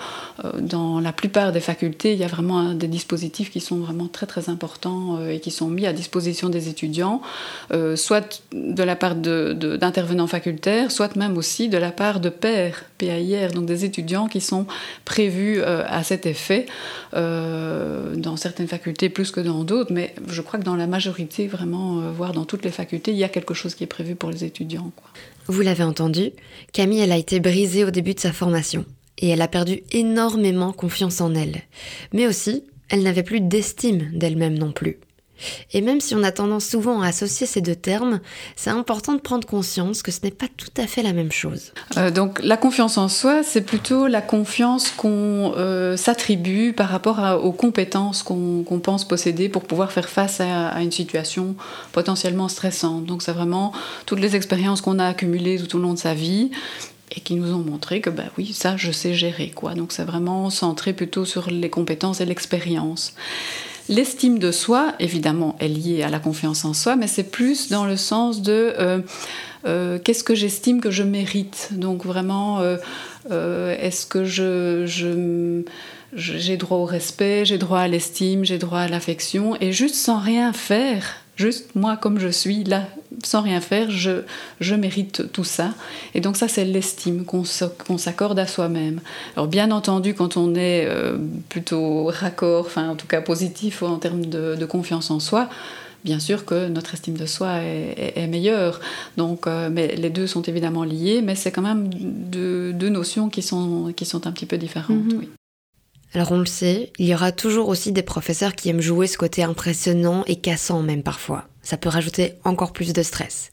dans 0.59 1.00
la 1.00 1.12
plupart 1.12 1.53
des 1.53 1.61
facultés, 1.61 2.12
il 2.12 2.18
y 2.18 2.24
a 2.24 2.29
vraiment 2.29 2.72
des 2.74 2.88
dispositifs 2.88 3.50
qui 3.50 3.61
sont 3.61 3.77
vraiment 3.77 4.09
très 4.09 4.27
très 4.27 4.48
importants 4.48 5.18
et 5.29 5.40
qui 5.40 5.50
sont 5.50 5.68
mis 5.68 5.87
à 5.87 5.92
disposition 5.92 6.03
disposition 6.04 6.48
des 6.50 6.68
étudiants, 6.68 7.22
euh, 7.72 7.96
soit 7.96 8.42
de 8.52 8.82
la 8.82 8.94
part 8.94 9.14
d'intervenants 9.14 10.26
facultaires, 10.26 10.90
soit 10.90 11.16
même 11.16 11.36
aussi 11.38 11.68
de 11.68 11.78
la 11.78 11.92
part 11.92 12.20
de 12.20 12.28
pairs, 12.28 12.84
PAIR, 12.98 13.52
donc 13.52 13.66
des 13.66 13.84
étudiants 13.84 14.28
qui 14.28 14.40
sont 14.40 14.66
prévus 15.04 15.60
euh, 15.60 15.82
à 15.88 16.02
cet 16.04 16.26
effet, 16.26 16.66
euh, 17.14 18.14
dans 18.16 18.36
certaines 18.36 18.68
facultés 18.68 19.08
plus 19.08 19.30
que 19.30 19.40
dans 19.40 19.64
d'autres, 19.64 19.92
mais 19.92 20.14
je 20.28 20.42
crois 20.42 20.58
que 20.60 20.64
dans 20.64 20.76
la 20.76 20.86
majorité, 20.86 21.46
vraiment, 21.46 22.10
voire 22.12 22.32
dans 22.32 22.44
toutes 22.44 22.64
les 22.64 22.70
facultés, 22.70 23.12
il 23.12 23.18
y 23.18 23.24
a 23.24 23.28
quelque 23.28 23.54
chose 23.54 23.74
qui 23.74 23.84
est 23.84 23.94
prévu 23.98 24.14
pour 24.14 24.30
les 24.30 24.44
étudiants. 24.44 24.92
Vous 25.46 25.62
l'avez 25.62 25.84
entendu, 25.84 26.30
Camille, 26.72 27.00
elle 27.00 27.12
a 27.12 27.18
été 27.18 27.40
brisée 27.40 27.84
au 27.84 27.90
début 27.90 28.14
de 28.14 28.20
sa 28.20 28.32
formation 28.32 28.84
et 29.18 29.28
elle 29.28 29.42
a 29.42 29.48
perdu 29.48 29.82
énormément 29.92 30.72
confiance 30.72 31.20
en 31.20 31.34
elle. 31.34 31.62
Mais 32.12 32.26
aussi, 32.26 32.64
elle 32.88 33.02
n'avait 33.02 33.22
plus 33.22 33.40
d'estime 33.40 34.10
d'elle-même 34.12 34.58
non 34.58 34.72
plus. 34.72 34.98
Et 35.73 35.81
même 35.81 36.01
si 36.01 36.14
on 36.14 36.23
a 36.23 36.33
tendance 36.33 36.64
souvent 36.64 37.03
à 37.03 37.09
associer 37.09 37.47
ces 37.47 37.61
deux 37.61 37.75
termes, 37.75 38.20
c'est 38.57 38.70
important 38.70 39.14
de 39.14 39.20
prendre 39.20 39.47
conscience 39.47 40.03
que 40.03 40.12
ce 40.12 40.20
n'est 40.23 40.31
pas 40.31 40.47
tout 40.57 40.70
à 40.77 40.87
fait 40.87 41.03
la 41.03 41.12
même 41.12 41.33
chose. 41.33 41.73
Euh, 41.97 42.11
donc 42.11 42.40
la 42.42 42.57
confiance 42.57 42.99
en 42.99 43.09
soi, 43.09 43.42
c'est 43.42 43.62
plutôt 43.62 44.07
la 44.07 44.23
confiance 44.23 44.90
qu'on 44.90 45.55
euh, 45.57 45.97
s'attribue 45.97 46.73
par 46.73 46.88
rapport 46.88 47.40
aux 47.42 47.53
compétences 47.53 48.23
qu'on 48.23 48.81
pense 48.83 49.07
posséder 49.07 49.49
pour 49.49 49.64
pouvoir 49.64 49.92
faire 49.92 50.09
face 50.09 50.40
à, 50.40 50.81
une 50.81 50.92
situation 50.92 51.57
potentiellement 51.92 52.49
stressante. 52.49 53.07
Donc 53.07 53.23
c'est 53.23 53.33
vraiment 53.33 53.73
toutes 54.07 54.20
les 54.20 54.37
expériences 54.37 54.81
qu'on 54.81 54.99
a 54.99 55.07
accumulées 55.07 55.59
tout 55.59 55.77
au 55.77 55.81
long 55.81 55.94
de 55.94 55.99
sa 55.99 56.14
vie 56.14 56.51
et 57.11 57.20
qui 57.20 57.35
nous 57.35 57.53
ont 57.55 57.62
montré 57.62 58.01
que 58.01 58.11
bah 58.11 58.25
oui, 58.38 58.53
ça 58.53 58.77
je 58.77 58.90
sais 58.90 59.14
gérer 59.14 59.51
quoi. 59.51 59.75
Donc 59.75 59.92
c'est 59.92 60.05
vraiment 60.05 60.51
centré 60.51 60.92
plutôt 60.92 61.25
sur 61.25 61.51
les 61.51 61.70
compétences 61.70 62.20
et 62.20 62.25
l'expérience. 62.25 63.14
L'estime 63.88 64.38
de 64.38 64.51
soi, 64.51 64.94
évidemment, 64.99 65.57
est 65.61 65.68
liée 65.68 66.03
à 66.03 66.09
la 66.09 66.18
confiance 66.18 66.64
en 66.64 66.73
soi, 66.73 66.97
mais 66.97 67.07
c'est 67.07 67.31
plus 67.31 67.68
dans 67.68 67.85
le 67.85 67.99
sens 67.99 68.40
de 68.40 68.73
euh, 68.79 69.01
euh, 69.66 69.99
qu'est-ce 69.99 70.25
que 70.25 70.35
j'estime 70.35 70.81
que 70.81 70.90
je 70.90 71.03
mérite? 71.03 71.68
Donc 71.73 72.07
vraiment, 72.07 72.61
euh, 72.61 73.77
est-ce 73.79 74.07
que 74.07 74.25
je, 74.25 75.64
j'ai 76.16 76.57
droit 76.57 76.79
au 76.79 76.87
respect, 76.87 77.44
j'ai 77.44 77.59
droit 77.59 77.81
à 77.81 77.88
l'estime, 77.88 78.44
j'ai 78.44 78.57
droit 78.57 78.81
à 78.81 78.88
l'affection, 78.88 79.55
et 79.61 79.73
juste 79.73 79.97
sans 79.97 80.18
rien 80.18 80.55
faire, 80.55 81.23
juste 81.37 81.75
moi 81.75 81.97
comme 81.97 82.18
je 82.18 82.29
suis, 82.29 82.64
là, 82.64 82.87
sans 83.25 83.42
rien 83.42 83.61
faire, 83.61 83.90
je, 83.90 84.23
je 84.61 84.75
mérite 84.75 85.33
tout 85.33 85.44
ça. 85.44 85.75
Et 86.14 86.20
donc 86.20 86.37
ça, 86.37 86.49
c'est 86.49 86.64
l'estime 86.64 87.25
qu'on 87.25 87.44
s'accorde 87.44 88.38
à 88.38 88.47
soi-même. 88.47 89.01
Alors 89.37 89.49
bien 89.49 89.70
entendu, 89.70 90.14
quand 90.14 90.37
on 90.37 90.55
est 90.55 90.87
euh, 90.87 91.16
plutôt 91.49 92.07
raccord, 92.07 92.66
enfin 92.66 92.88
en 92.88 92.97
tout 92.97 93.07
cas 93.07 93.20
positif 93.20 93.83
en 93.83 93.99
termes 93.99 94.27
de, 94.27 94.64
confiance 94.64 95.11
en 95.11 95.20
soi, 95.20 95.49
bien 96.05 96.18
sûr 96.18 96.44
que 96.44 96.68
notre 96.68 96.94
estime 96.94 97.16
de 97.16 97.27
soi 97.27 97.59
est, 97.59 98.27
meilleure. 98.27 98.81
Donc, 99.16 99.47
euh, 99.47 99.68
mais 99.70 99.94
les 99.97 100.11
deux 100.11 100.27
sont 100.27 100.42
évidemment 100.42 100.85
liés, 100.85 101.20
mais 101.23 101.35
c'est 101.35 101.53
quand 101.53 101.62
même 101.62 101.90
deux, 101.92 102.73
notions 102.88 103.29
qui 103.29 103.42
sont, 103.42 103.92
qui 103.94 104.05
sont 104.05 104.27
un 104.27 104.33
petit 104.33 104.47
peu 104.47 104.57
différentes. 104.57 105.12
Mhm. 105.12 105.18
oui. 105.18 105.29
Alors 106.14 106.31
on 106.31 106.38
le 106.38 106.46
sait, 106.46 106.92
il 107.00 107.07
y 107.07 107.14
aura 107.14 107.33
toujours 107.33 107.68
aussi 107.68 107.90
des 107.90 108.05
professeurs 108.05 108.55
qui 108.55 108.68
aiment 108.68 108.81
jouer 108.81 109.09
ce 109.09 109.18
côté 109.18 109.42
impressionnant 109.42 110.22
et 110.29 110.37
cassant 110.37 110.81
même 110.81 111.03
parfois. 111.03 111.48
Ça 111.61 111.77
peut 111.77 111.88
rajouter 111.88 112.35
encore 112.44 112.72
plus 112.72 112.92
de 112.92 113.03
stress. 113.03 113.50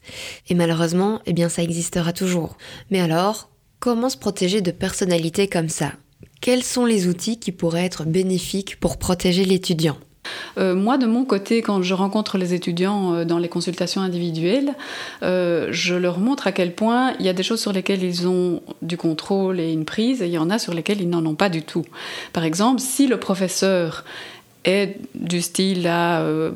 Et 0.47 0.53
malheureusement, 0.53 1.21
eh 1.25 1.33
bien 1.33 1.49
ça 1.49 1.63
existera 1.63 2.13
toujours. 2.13 2.57
Mais 2.91 2.99
alors, 2.99 3.49
comment 3.79 4.09
se 4.09 4.17
protéger 4.17 4.61
de 4.61 4.69
personnalités 4.69 5.47
comme 5.47 5.69
ça? 5.69 5.93
Quels 6.39 6.63
sont 6.63 6.85
les 6.85 7.07
outils 7.07 7.39
qui 7.39 7.51
pourraient 7.51 7.85
être 7.85 8.05
bénéfiques 8.05 8.79
pour 8.79 8.97
protéger 8.97 9.43
l'étudiant? 9.43 9.97
Euh, 10.57 10.75
moi, 10.75 10.97
de 10.97 11.05
mon 11.05 11.25
côté, 11.25 11.61
quand 11.61 11.81
je 11.81 11.93
rencontre 11.93 12.37
les 12.37 12.53
étudiants 12.53 13.13
euh, 13.13 13.25
dans 13.25 13.37
les 13.37 13.49
consultations 13.49 14.01
individuelles, 14.01 14.75
euh, 15.23 15.67
je 15.71 15.95
leur 15.95 16.19
montre 16.19 16.47
à 16.47 16.51
quel 16.51 16.73
point 16.73 17.13
il 17.19 17.25
y 17.25 17.29
a 17.29 17.33
des 17.33 17.43
choses 17.43 17.61
sur 17.61 17.73
lesquelles 17.73 18.03
ils 18.03 18.27
ont 18.27 18.61
du 18.81 18.97
contrôle 18.97 19.59
et 19.59 19.71
une 19.71 19.85
prise, 19.85 20.21
et 20.21 20.27
il 20.27 20.31
y 20.31 20.37
en 20.37 20.49
a 20.49 20.59
sur 20.59 20.73
lesquelles 20.73 21.01
ils 21.01 21.09
n'en 21.09 21.25
ont 21.25 21.35
pas 21.35 21.49
du 21.49 21.63
tout. 21.63 21.85
Par 22.33 22.43
exemple, 22.43 22.81
si 22.81 23.07
le 23.07 23.17
professeur 23.17 24.03
est 24.63 24.97
du 25.15 25.41
style 25.41 25.87
à 25.87 26.21
euh, 26.21 26.51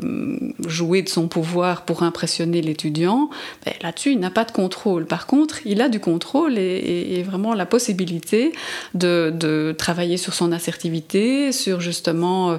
jouer 0.67 1.01
de 1.01 1.09
son 1.09 1.27
pouvoir 1.27 1.85
pour 1.85 2.03
impressionner 2.03 2.61
l'étudiant, 2.61 3.29
ben, 3.65 3.73
là-dessus, 3.81 4.11
il 4.11 4.19
n'a 4.19 4.29
pas 4.29 4.43
de 4.43 4.51
contrôle. 4.51 5.05
Par 5.05 5.25
contre, 5.25 5.59
il 5.65 5.81
a 5.81 5.89
du 5.89 5.99
contrôle 5.99 6.57
et, 6.57 7.23
vraiment 7.25 7.55
la 7.55 7.65
possibilité 7.65 8.51
de, 8.93 9.73
travailler 9.77 10.17
sur 10.17 10.33
son 10.33 10.51
assertivité, 10.51 11.51
sur 11.51 11.81
justement 11.81 12.51
euh, 12.51 12.57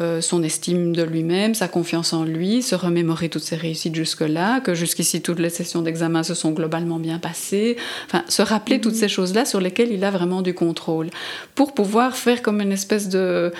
euh, 0.00 0.20
son 0.20 0.42
estime 0.42 0.94
de 0.94 1.02
lui-même, 1.02 1.54
sa 1.54 1.68
confiance 1.68 2.12
en 2.12 2.24
lui, 2.24 2.62
se 2.62 2.74
remémorer 2.74 3.28
toutes 3.28 3.42
ses 3.42 3.56
réussites 3.56 3.94
jusque-là, 3.94 4.60
que 4.60 4.74
jusqu'ici, 4.74 5.20
toutes 5.20 5.38
les 5.38 5.50
sessions 5.50 5.82
d'examen 5.82 6.22
se 6.22 6.34
sont 6.34 6.52
globalement 6.52 6.98
bien 6.98 7.18
passées. 7.18 7.76
Enfin, 8.06 8.24
se 8.28 8.42
rappeler 8.42 8.80
toutes 8.80 8.94
mhm. 8.94 9.00
ces 9.00 9.08
choses-là 9.08 9.44
sur 9.44 9.60
lesquelles 9.60 9.92
il 9.92 10.04
a 10.04 10.10
vraiment 10.10 10.40
du 10.40 10.54
contrôle, 10.54 11.10
pour 11.54 11.74
pouvoir 11.74 12.16
faire 12.16 12.40
comme 12.40 12.60
une 12.60 12.72
espèce 12.72 13.08
de 13.08 13.52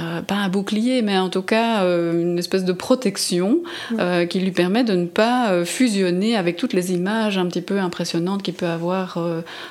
euh, 0.00 0.20
pas 0.20 0.34
un 0.34 0.48
bouclier, 0.48 1.00
mais 1.00 1.16
en 1.16 1.28
tout 1.28 1.42
cas 1.42 1.84
euh, 1.84 2.20
une 2.20 2.38
espèce 2.38 2.64
de 2.64 2.72
protection 2.72 3.62
euh, 3.98 4.26
qui 4.26 4.40
lui 4.40 4.50
permet 4.50 4.82
de 4.82 4.94
ne 4.94 5.06
pas 5.06 5.64
fusionner 5.64 6.36
avec 6.36 6.56
toutes 6.56 6.72
les 6.72 6.92
images 6.92 7.38
un 7.38 7.46
petit 7.46 7.60
peu 7.60 7.78
impressionnantes 7.78 8.42
qu'il 8.42 8.54
peut 8.54 8.66
avoir, 8.66 9.18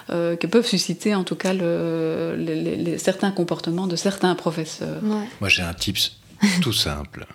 que 0.09 0.47
peuvent 0.47 0.65
susciter 0.65 1.15
en 1.15 1.23
tout 1.23 1.35
cas 1.35 1.53
les, 1.53 2.97
certains 2.97 3.31
comportements 3.31 3.87
de 3.87 3.95
certains 3.95 4.35
professeurs. 4.35 5.01
Moi 5.41 5.49
j'ai 5.49 5.63
un 5.63 5.73
tips 5.73 6.13
tout 6.61 6.73
simple. 6.73 7.25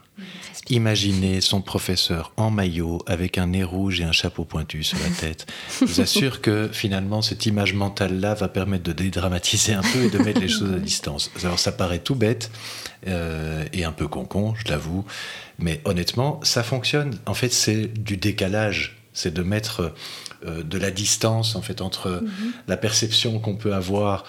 Imaginez 0.68 1.40
son 1.40 1.62
professeur 1.62 2.33
en 2.37 2.51
maillot 2.51 3.03
avec 3.07 3.38
un 3.38 3.49
nez 3.49 3.64
rouge 3.64 4.01
et 4.01 4.05
un 4.05 4.12
chapeau 4.12 4.44
pointu 4.44 4.85
sur 4.85 4.99
la 4.99 5.09
tête. 5.09 5.46
Je 5.81 5.87
vous 5.87 6.01
assure 6.01 6.40
que 6.40 6.68
finalement 6.73 7.23
cette 7.23 7.44
image 7.46 7.75
mentale-là 7.75 8.35
va 8.35 8.46
permettre 8.49 8.85
de 8.85 8.92
dédramatiser 8.92 9.73
un 9.73 9.83
peu 9.83 10.05
et 10.05 10.11
de 10.11 10.18
mettre 10.18 10.40
les 10.40 10.49
choses 10.49 10.73
à 10.73 10.79
distance. 10.79 11.31
Alors 11.42 11.59
ça 11.59 11.73
paraît 11.73 11.99
tout 11.99 12.14
bête 12.14 12.53
euh, 13.09 13.64
et 13.73 13.85
un 13.85 13.90
peu 13.90 14.07
concon, 14.07 14.55
je 14.55 14.70
l'avoue, 14.70 15.05
mais 15.59 15.81
honnêtement 15.85 16.38
ça 16.44 16.62
fonctionne. 16.62 17.18
En 17.27 17.35
fait 17.35 17.53
c'est 17.53 17.87
du 17.87 18.16
décalage, 18.16 18.99
c'est 19.12 19.35
de 19.35 19.42
mettre 19.42 19.92
euh, 20.46 20.62
de 20.62 20.79
la 20.79 20.92
distance 20.92 21.57
en 21.57 21.62
fait 21.62 21.81
entre 21.81 22.23
mhm. 22.23 22.53
la 22.68 22.77
perception 22.77 23.40
qu'on 23.40 23.57
peut 23.57 23.75
avoir 23.75 24.25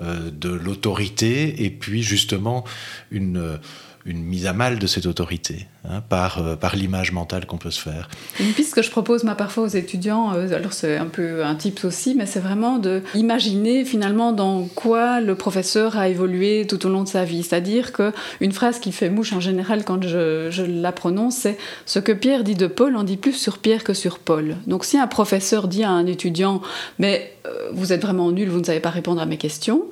euh, 0.00 0.30
de 0.32 0.48
l'autorité 0.48 1.64
et 1.64 1.70
puis 1.70 2.02
justement 2.02 2.64
une 3.12 3.60
une 4.06 4.22
mise 4.22 4.46
à 4.46 4.52
mal 4.52 4.78
de 4.78 4.86
cette 4.86 5.06
autorité 5.06 5.66
hein, 5.88 6.02
par, 6.08 6.38
euh, 6.38 6.56
par 6.56 6.76
l'image 6.76 7.12
mentale 7.12 7.46
qu'on 7.46 7.56
peut 7.56 7.70
se 7.70 7.80
faire. 7.80 8.08
Une 8.38 8.52
piste 8.52 8.74
que 8.74 8.82
je 8.82 8.90
propose 8.90 9.24
moi 9.24 9.34
parfois 9.34 9.64
aux 9.64 9.68
étudiants, 9.68 10.34
euh, 10.34 10.54
alors 10.54 10.72
c'est 10.74 10.96
un 10.96 11.06
peu 11.06 11.44
un 11.44 11.54
tips 11.54 11.84
aussi, 11.84 12.14
mais 12.14 12.26
c'est 12.26 12.40
vraiment 12.40 12.78
de 12.78 13.02
imaginer 13.14 13.84
finalement 13.84 14.32
dans 14.32 14.64
quoi 14.64 15.20
le 15.20 15.34
professeur 15.34 15.96
a 15.96 16.08
évolué 16.08 16.66
tout 16.68 16.84
au 16.86 16.90
long 16.90 17.02
de 17.02 17.08
sa 17.08 17.24
vie. 17.24 17.42
C'est-à-dire 17.42 17.92
que 17.92 18.12
une 18.40 18.52
phrase 18.52 18.78
qui 18.78 18.92
fait 18.92 19.08
mouche 19.08 19.32
en 19.32 19.40
général 19.40 19.84
quand 19.84 20.02
je, 20.02 20.48
je 20.50 20.62
la 20.62 20.92
prononce, 20.92 21.36
c'est 21.36 21.56
ce 21.86 21.98
que 21.98 22.12
Pierre 22.12 22.44
dit 22.44 22.54
de 22.54 22.66
Paul, 22.66 22.96
on 22.96 23.04
dit 23.04 23.16
plus 23.16 23.32
sur 23.32 23.58
Pierre 23.58 23.84
que 23.84 23.94
sur 23.94 24.18
Paul. 24.18 24.56
Donc 24.66 24.84
si 24.84 24.98
un 24.98 25.06
professeur 25.06 25.66
dit 25.66 25.84
à 25.84 25.90
un 25.90 26.06
étudiant, 26.06 26.60
mais 26.98 27.32
euh, 27.46 27.70
vous 27.72 27.92
êtes 27.92 28.02
vraiment 28.02 28.30
nul, 28.32 28.48
vous 28.48 28.60
ne 28.60 28.64
savez 28.64 28.80
pas 28.80 28.90
répondre 28.90 29.20
à 29.20 29.26
mes 29.26 29.36
questions, 29.36 29.84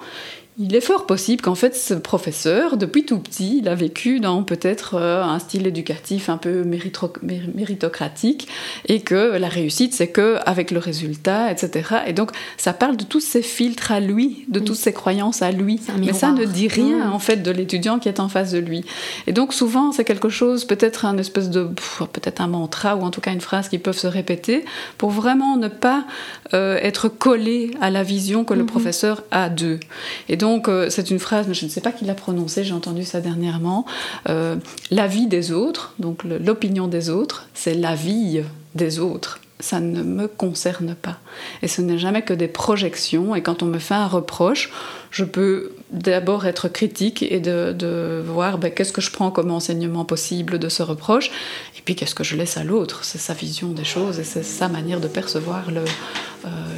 il 0.58 0.74
est 0.74 0.82
fort 0.82 1.06
possible 1.06 1.40
qu'en 1.40 1.54
fait 1.54 1.74
ce 1.74 1.94
professeur, 1.94 2.76
depuis 2.76 3.06
tout 3.06 3.18
petit, 3.18 3.60
il 3.62 3.68
a 3.68 3.74
vécu 3.74 4.20
dans 4.20 4.42
peut-être 4.42 4.96
euh, 4.96 5.22
un 5.22 5.38
style 5.38 5.66
éducatif 5.66 6.28
un 6.28 6.36
peu 6.36 6.62
méritocratique 6.62 8.48
et 8.86 9.00
que 9.00 9.38
la 9.38 9.48
réussite 9.48 9.94
c'est 9.94 10.08
que 10.08 10.36
avec 10.44 10.70
le 10.70 10.78
résultat, 10.78 11.50
etc. 11.50 11.96
Et 12.06 12.12
donc 12.12 12.32
ça 12.58 12.74
parle 12.74 12.98
de 12.98 13.04
tous 13.04 13.20
ces 13.20 13.40
filtres 13.40 13.92
à 13.92 14.00
lui, 14.00 14.44
de 14.48 14.60
toutes 14.60 14.76
ces 14.76 14.92
croyances 14.92 15.40
à 15.40 15.52
lui. 15.52 15.80
Mais 15.98 16.12
ça 16.12 16.32
ne 16.32 16.44
dit 16.44 16.68
rien 16.68 17.10
en 17.10 17.18
fait 17.18 17.42
de 17.42 17.50
l'étudiant 17.50 17.98
qui 17.98 18.10
est 18.10 18.20
en 18.20 18.28
face 18.28 18.52
de 18.52 18.58
lui. 18.58 18.84
Et 19.26 19.32
donc 19.32 19.54
souvent 19.54 19.90
c'est 19.90 20.04
quelque 20.04 20.28
chose, 20.28 20.66
peut-être 20.66 21.06
un 21.06 21.16
espèce 21.16 21.48
de, 21.48 21.64
peut-être 22.12 22.42
un 22.42 22.48
mantra 22.48 22.96
ou 22.96 23.02
en 23.02 23.10
tout 23.10 23.22
cas 23.22 23.32
une 23.32 23.40
phrase 23.40 23.70
qui 23.70 23.78
peuvent 23.78 23.98
se 23.98 24.06
répéter 24.06 24.66
pour 24.98 25.10
vraiment 25.10 25.56
ne 25.56 25.68
pas 25.68 26.04
euh, 26.52 26.76
être 26.82 27.08
collé 27.08 27.70
à 27.80 27.88
la 27.88 28.02
vision 28.02 28.44
que 28.44 28.52
le 28.52 28.64
mhm. 28.64 28.66
professeur 28.66 29.22
a 29.30 29.48
d'eux. 29.48 29.80
Et 30.28 30.41
donc, 30.42 30.66
euh, 30.66 30.90
c'est 30.90 31.12
une 31.12 31.20
phrase, 31.20 31.46
je 31.52 31.64
ne 31.64 31.70
sais 31.70 31.80
pas 31.80 31.92
qui 31.92 32.04
l'a 32.04 32.14
prononcée, 32.14 32.64
j'ai 32.64 32.74
entendu 32.74 33.04
ça 33.04 33.20
dernièrement. 33.20 33.86
Euh, 34.28 34.56
la 34.90 35.06
vie 35.06 35.28
des 35.28 35.52
autres, 35.52 35.94
donc 36.00 36.24
l'opinion 36.24 36.88
des 36.88 37.10
autres, 37.10 37.46
c'est 37.54 37.74
la 37.74 37.94
vie 37.94 38.42
des 38.74 38.98
autres 38.98 39.38
ça 39.60 39.78
ne 39.78 40.02
me 40.02 40.26
concerne 40.26 40.96
pas. 40.96 41.18
Et 41.62 41.68
ce 41.68 41.82
n'est 41.82 41.96
jamais 41.96 42.22
que 42.22 42.34
des 42.34 42.48
projections. 42.48 43.36
Et 43.36 43.42
quand 43.42 43.62
on 43.62 43.66
me 43.66 43.78
fait 43.78 43.94
un 43.94 44.08
reproche, 44.08 44.72
je 45.12 45.22
peux 45.22 45.70
d'abord 45.92 46.46
être 46.46 46.66
critique 46.66 47.22
et 47.22 47.38
de, 47.38 48.20
voir 48.26 48.58
ben, 48.58 48.72
qu'est-ce 48.72 48.92
que 48.92 49.00
je 49.00 49.12
prends 49.12 49.30
comme 49.30 49.52
enseignement 49.52 50.04
possible 50.04 50.58
de 50.58 50.68
ce 50.68 50.82
reproche, 50.82 51.30
et 51.78 51.82
puis 51.84 51.94
qu'est-ce 51.94 52.16
que 52.16 52.24
je 52.24 52.34
laisse 52.34 52.56
à 52.56 52.64
l'autre. 52.64 53.04
C'est 53.04 53.18
sa 53.18 53.34
vision 53.34 53.68
des 53.68 53.84
choses 53.84 54.18
et 54.18 54.24
c'est 54.24 54.42
sa 54.42 54.66
manière 54.66 54.98
de 54.98 55.06
percevoir 55.06 55.66
euh, 55.68 55.84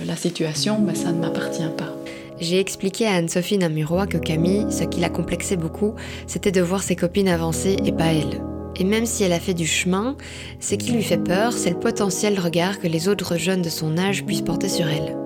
la 0.04 0.16
situation, 0.16 0.78
mais 0.78 0.94
ça 0.94 1.10
ne 1.10 1.18
m'appartient 1.18 1.72
pas. 1.78 1.94
J'ai 2.40 2.58
expliqué 2.58 3.06
à 3.06 3.14
Anne-Sophie 3.14 3.58
Namurois 3.58 4.08
que 4.08 4.18
Camille, 4.18 4.66
ce 4.70 4.82
qui 4.82 5.00
la 5.00 5.08
complexait 5.08 5.56
beaucoup, 5.56 5.94
c'était 6.26 6.50
de 6.50 6.60
voir 6.60 6.82
ses 6.82 6.96
copines 6.96 7.28
avancer 7.28 7.76
et 7.84 7.92
pas 7.92 8.12
elle. 8.12 8.42
Et 8.76 8.82
même 8.82 9.06
si 9.06 9.22
elle 9.22 9.32
a 9.32 9.38
fait 9.38 9.54
du 9.54 9.66
chemin, 9.66 10.16
ce 10.58 10.74
qui 10.74 10.90
lui 10.90 11.04
fait 11.04 11.22
peur, 11.22 11.52
c'est 11.52 11.70
le 11.70 11.78
potentiel 11.78 12.40
regard 12.40 12.80
que 12.80 12.88
les 12.88 13.08
autres 13.08 13.36
jeunes 13.36 13.62
de 13.62 13.68
son 13.68 13.96
âge 13.98 14.24
puissent 14.24 14.42
porter 14.42 14.68
sur 14.68 14.88
elle. 14.88 15.16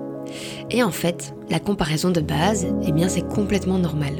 Et 0.69 0.83
en 0.83 0.91
fait, 0.91 1.33
la 1.49 1.59
comparaison 1.59 2.11
de 2.11 2.21
base, 2.21 2.67
eh 2.85 2.91
bien 2.91 3.09
c'est 3.09 3.27
complètement 3.27 3.79
normal. 3.79 4.13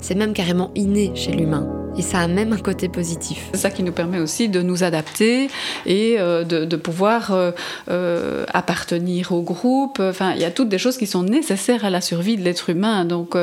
C'est 0.00 0.16
même 0.16 0.32
carrément 0.32 0.72
inné 0.74 1.12
chez 1.14 1.30
l'humain. 1.30 1.83
Et 1.96 2.02
ça 2.02 2.18
a 2.18 2.26
même 2.26 2.52
un 2.52 2.58
côté 2.58 2.88
positif. 2.88 3.48
C'est 3.52 3.60
ça 3.60 3.70
qui 3.70 3.84
nous 3.84 3.92
permet 3.92 4.18
aussi 4.18 4.48
de 4.48 4.62
nous 4.62 4.82
adapter 4.82 5.48
et 5.86 6.16
euh, 6.18 6.42
de, 6.42 6.76
pouvoir 6.76 7.32
euh, 7.32 7.52
euh, 7.88 8.44
appartenir 8.52 9.30
au 9.30 9.42
groupe. 9.42 10.00
Enfin, 10.00 10.32
il 10.34 10.40
y 10.40 10.44
a 10.44 10.50
toutes 10.50 10.68
des 10.68 10.78
choses 10.78 10.96
qui 10.96 11.06
sont 11.06 11.22
nécessaires 11.22 11.84
à 11.84 11.90
la 11.90 12.00
survie 12.00 12.36
de 12.36 12.42
l'être 12.42 12.70
humain. 12.70 13.04
Donc, 13.04 13.36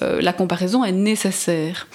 la 0.00 0.32
comparaison 0.32 0.84
est 0.84 0.92
nécessaire. 0.92 1.86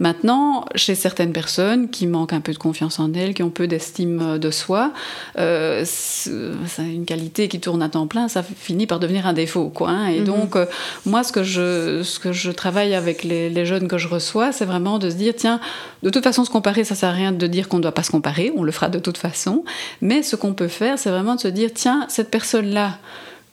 Maintenant, 0.00 0.64
chez 0.74 0.94
certaines 0.94 1.32
personnes 1.32 1.90
qui 1.90 2.06
manquent 2.06 2.32
un 2.32 2.40
peu 2.40 2.52
de 2.52 2.58
confiance 2.58 2.98
en 2.98 3.12
elles, 3.12 3.34
qui 3.34 3.42
ont 3.42 3.50
peu 3.50 3.66
d'estime 3.66 4.38
de 4.38 4.50
soi, 4.50 4.92
c'est 5.36 6.30
une 6.78 7.04
qualité 7.04 7.48
qui 7.48 7.60
tourne 7.60 7.82
à 7.82 7.88
temps 7.88 8.06
plein, 8.06 8.28
ça 8.28 8.42
finit 8.42 8.86
par 8.86 9.00
devenir 9.00 9.26
un 9.26 9.32
défaut. 9.32 9.68
Quoi, 9.68 9.90
hein. 9.90 10.06
Et 10.08 10.20
mhm. 10.20 10.24
donc, 10.24 10.56
moi, 11.04 11.22
ce 11.24 11.32
que, 11.32 11.42
je, 11.42 12.02
ce 12.02 12.18
que 12.18 12.32
je 12.32 12.50
travaille 12.50 12.94
avec 12.94 13.22
les, 13.22 13.50
les 13.50 13.66
jeunes 13.66 13.88
que 13.88 13.98
je 13.98 14.08
reçois, 14.08 14.52
c'est 14.52 14.64
vraiment 14.64 14.98
de 14.98 15.10
se 15.10 15.16
dire 15.16 15.34
tiens, 15.42 15.60
de 16.04 16.10
toute 16.10 16.22
façon, 16.22 16.44
se 16.44 16.50
comparer, 16.50 16.84
ça 16.84 16.94
sert 16.94 17.08
à 17.08 17.12
rien 17.12 17.32
de 17.32 17.46
dire 17.48 17.68
qu'on 17.68 17.78
ne 17.78 17.82
doit 17.82 17.92
pas 17.92 18.04
se 18.04 18.12
comparer, 18.12 18.52
on 18.56 18.62
le 18.62 18.70
fera 18.70 18.88
de 18.88 19.00
toute 19.00 19.18
façon. 19.18 19.64
Mais 20.00 20.22
ce 20.22 20.36
qu'on 20.36 20.54
peut 20.54 20.68
faire, 20.68 20.98
c'est 20.98 21.10
vraiment 21.10 21.34
de 21.34 21.40
se 21.40 21.48
dire, 21.48 21.70
tiens, 21.74 22.06
cette 22.08 22.30
personne-là, 22.30 22.98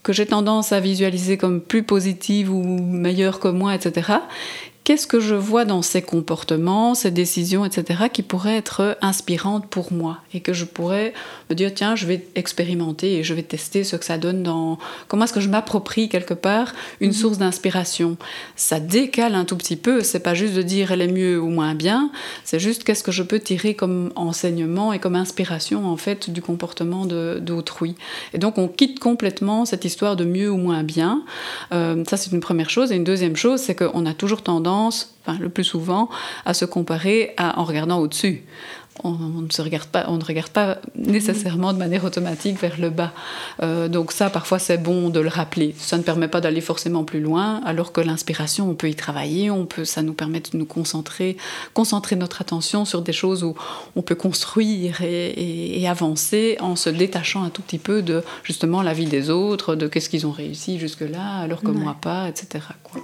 que 0.01 0.13
j'ai 0.13 0.25
tendance 0.25 0.71
à 0.71 0.79
visualiser 0.79 1.37
comme 1.37 1.59
plus 1.59 1.83
positive 1.83 2.53
ou 2.53 2.63
meilleure 2.63 3.39
que 3.39 3.49
moi, 3.49 3.75
etc 3.75 4.13
qu'est-ce 4.89 5.05
que 5.05 5.19
je 5.19 5.35
vois 5.35 5.65
dans 5.65 5.83
ces 5.83 6.01
comportements, 6.01 6.95
ces 6.95 7.11
décisions, 7.11 7.63
etc., 7.63 8.05
qui 8.11 8.23
pourraient 8.23 8.57
être 8.57 8.97
inspirantes 9.03 9.67
pour 9.67 9.93
moi 9.93 10.17
et 10.33 10.39
que 10.39 10.51
je 10.51 10.65
pourrais 10.65 11.13
me 11.51 11.55
dire 11.55 11.71
tiens, 11.75 11.95
je 11.95 12.07
vais 12.07 12.25
expérimenter 12.33 13.19
et 13.19 13.23
je 13.23 13.35
vais 13.35 13.43
tester 13.43 13.83
ce 13.83 13.97
que 13.97 14.03
ça 14.03 14.17
donne 14.17 14.41
dans 14.41 14.79
comment 15.07 15.25
est-ce 15.25 15.33
que 15.33 15.41
je 15.41 15.47
m'approprie 15.47 16.09
quelque 16.09 16.33
part 16.33 16.73
une 17.01 17.09
mhm. 17.09 17.13
source 17.13 17.37
d'inspiration. 17.37 18.17
Ça 18.55 18.79
décale 18.79 19.35
un 19.35 19.45
tout 19.45 19.57
petit 19.57 19.75
peu, 19.75 20.01
c'est 20.01 20.21
pas 20.21 20.33
juste 20.33 20.55
de 20.55 20.63
dire 20.63 20.91
elle 20.91 21.03
est 21.03 21.11
mieux 21.11 21.39
ou 21.39 21.49
moins 21.49 21.75
bien, 21.75 22.09
c'est 22.43 22.59
juste 22.59 22.83
qu'est-ce 22.83 23.03
que 23.03 23.11
je 23.11 23.21
peux 23.21 23.39
tirer 23.39 23.75
comme 23.75 24.11
enseignement 24.15 24.91
et 24.91 24.97
comme 24.97 25.15
inspiration 25.15 25.85
en 25.85 25.97
fait 25.97 26.31
du 26.31 26.41
comportement 26.41 27.05
d'autrui. 27.05 27.93
Et 28.33 28.39
donc 28.39 28.57
on 28.57 28.67
quitte 28.67 28.99
complètement 28.99 29.65
cette 29.65 29.85
histoire 29.85 30.15
de 30.15 30.25
mieux 30.25 30.49
ou 30.49 30.57
moins 30.57 30.81
bien. 30.81 31.21
Euh, 31.73 32.03
ça 32.09 32.17
c'est 32.17 32.31
une 32.31 32.39
première 32.39 32.71
chose 32.71 32.91
et 32.91 32.95
une 32.95 33.03
deuxième 33.03 33.35
chose 33.35 33.61
c'est 33.61 33.75
qu'on 33.75 34.07
a 34.07 34.15
toujours 34.15 34.41
tendance 34.41 34.78
le 35.39 35.49
plus 35.49 35.63
souvent, 35.63 36.09
à 36.45 36.53
se 36.53 36.65
comparer 36.65 37.35
en 37.37 37.63
regardant 37.63 37.99
au-dessus. 37.99 38.43
On, 39.03 39.13
ne 39.13 39.49
se 39.49 39.61
regarde 39.61 39.87
pas, 39.87 40.05
on 40.09 40.17
ne 40.17 40.23
regarde 40.25 40.49
pas 40.49 40.77
nécessairement 40.95 41.71
de 41.71 41.77
manière 41.77 42.03
automatique 42.03 42.59
vers 42.59 42.77
le 42.77 42.89
bas. 42.89 43.13
Euh, 43.63 43.87
donc 43.87 44.11
ça, 44.11 44.29
parfois, 44.29 44.59
c'est 44.59 44.77
bon 44.77 45.09
de 45.09 45.21
le 45.21 45.29
rappeler. 45.29 45.73
Ça 45.77 45.97
ne 45.97 46.03
permet 46.03 46.27
pas 46.27 46.41
d'aller 46.41 46.59
forcément 46.59 47.05
plus 47.05 47.21
loin, 47.21 47.61
alors 47.65 47.93
que 47.93 48.01
l'inspiration, 48.01 48.69
on 48.69 48.75
peut 48.75 48.89
y 48.89 48.95
travailler, 48.95 49.51
on 49.51 49.65
peut, 49.65 49.85
ça 49.85 50.01
nous 50.01 50.11
permet 50.13 50.41
de 50.41 50.49
nous 50.57 50.65
concentrer, 50.65 51.37
concentrer 51.73 52.17
notre 52.17 52.41
attention 52.41 52.83
sur 52.83 53.01
des 53.01 53.13
choses 53.13 53.43
où 53.43 53.55
on 53.95 54.01
peut 54.01 54.15
construire 54.15 55.01
et, 55.01 55.85
avancer 55.87 56.57
en 56.59 56.75
se 56.75 56.89
détachant 56.89 57.43
un 57.43 57.49
tout 57.49 57.61
petit 57.61 57.79
peu 57.79 58.01
de 58.01 58.21
justement 58.43 58.83
la 58.83 58.93
vie 58.93 59.05
des 59.05 59.29
autres, 59.29 59.75
de 59.75 59.87
qu'est-ce 59.87 60.09
qu'ils 60.09 60.27
ont 60.27 60.31
réussi 60.31 60.77
jusque-là, 60.77 61.37
alors 61.37 61.61
que 61.61 61.71
moi 61.71 61.95
pas, 61.99 62.27
etc. 62.27 62.65
Quoi. 62.83 63.01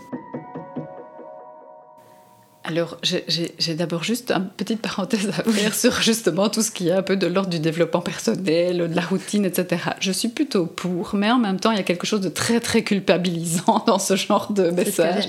Alors, 2.67 2.97
j'ai 3.03 3.75
d'abord 3.75 4.03
juste 4.03 4.31
une 4.31 4.47
petite 4.57 4.81
parenthèse 4.81 5.29
à 5.29 5.43
faire 5.43 5.75
sur 5.75 6.01
justement 6.01 6.49
tout 6.49 6.63
ce 6.63 6.71
qui 6.71 6.87
est 6.87 6.93
un 6.93 7.03
peu 7.03 7.15
de 7.15 7.27
l'ordre 7.27 7.49
du 7.49 7.59
développement 7.59 8.01
personnel, 8.01 8.89
de 8.89 8.95
la 8.95 9.03
routine, 9.03 9.45
etc. 9.45 9.83
Je 9.99 10.11
suis 10.11 10.29
plutôt 10.29 10.65
pour, 10.65 11.13
mais 11.13 11.29
en 11.29 11.37
même 11.37 11.59
temps, 11.59 11.69
il 11.71 11.77
y 11.77 11.79
a 11.79 11.83
quelque 11.83 12.07
chose 12.07 12.21
de 12.21 12.29
très, 12.29 12.59
très 12.59 12.81
culpabilisant 12.81 13.83
dans 13.87 13.99
ce 13.99 14.15
genre 14.15 14.51
de 14.51 14.71
message. 14.71 15.25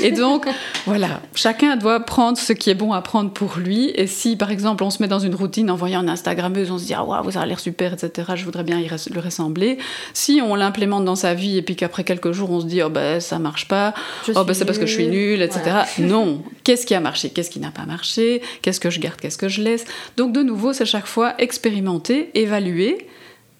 Et 0.00 0.12
donc, 0.12 0.46
voilà, 0.86 1.20
chacun 1.34 1.76
doit 1.76 2.00
prendre 2.00 2.38
ce 2.38 2.54
qui 2.54 2.70
est 2.70 2.74
bon 2.74 2.94
à 2.94 3.02
prendre 3.02 3.30
pour 3.30 3.58
lui. 3.58 3.90
Et 3.94 4.06
si, 4.06 4.36
par 4.36 4.50
exemple, 4.50 4.82
on 4.82 4.90
se 4.90 5.02
met 5.02 5.08
dans 5.08 5.18
une 5.18 5.34
routine 5.34 5.70
en 5.70 5.76
voyant 5.76 6.00
une 6.00 6.08
Instagrammeuse, 6.08 6.70
on 6.70 6.78
se 6.78 6.86
dit, 6.86 6.94
ah, 6.94 7.04
waouh, 7.04 7.30
ça 7.30 7.42
a 7.42 7.46
l'air 7.46 7.60
super, 7.60 7.92
etc., 7.92 8.32
je 8.34 8.44
voudrais 8.44 8.64
bien 8.64 8.78
y 8.78 8.88
lui 8.88 9.20
ressembler. 9.20 9.76
Si 10.14 10.40
on 10.42 10.54
l'implémente 10.54 11.04
dans 11.04 11.16
sa 11.16 11.34
vie 11.34 11.58
et 11.58 11.62
puis 11.62 11.76
qu'après 11.76 12.04
quelques 12.04 12.32
jours, 12.32 12.50
on 12.50 12.60
se 12.60 12.66
dit, 12.66 12.82
oh, 12.82 12.88
ben, 12.88 13.20
ça 13.20 13.38
marche 13.38 13.68
pas, 13.68 13.92
oh, 14.34 14.44
ben, 14.44 14.54
c'est 14.54 14.64
parce 14.64 14.78
que 14.78 14.86
je 14.86 14.94
suis 14.94 15.08
nulle, 15.08 15.42
etc. 15.42 15.60
Non 15.98 16.42
qu'est-ce 16.78 16.86
qui 16.86 16.94
a 16.94 17.00
marché, 17.00 17.30
qu'est-ce 17.30 17.50
qui 17.50 17.58
n'a 17.58 17.72
pas 17.72 17.86
marché, 17.86 18.40
qu'est-ce 18.62 18.78
que 18.78 18.88
je 18.88 19.00
garde, 19.00 19.20
qu'est-ce 19.20 19.36
que 19.36 19.48
je 19.48 19.62
laisse. 19.62 19.84
Donc 20.16 20.32
de 20.32 20.42
nouveau, 20.42 20.72
c'est 20.72 20.86
chaque 20.86 21.08
fois 21.08 21.34
expérimenter, 21.38 22.30
évaluer 22.34 23.08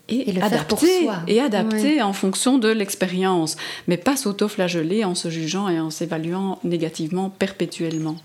et, 0.09 0.33
le 0.33 0.43
adapter, 0.43 0.67
pour 0.69 0.81
soi. 0.81 1.17
et 1.27 1.41
adapter 1.41 2.01
en 2.03 2.13
fonction 2.13 2.59
de 2.59 2.69
l'expérience, 2.69 3.57
mais 3.89 3.97
pas 3.97 4.17
s'auto-flageller 4.17 5.05
en 5.05 5.15
se 5.15 5.29
jugeant 5.29 5.69
et 5.69 5.79
en 5.79 5.91
s'évaluant 5.91 6.59
négativement 6.65 7.31
perpétuellement. 7.31 8.17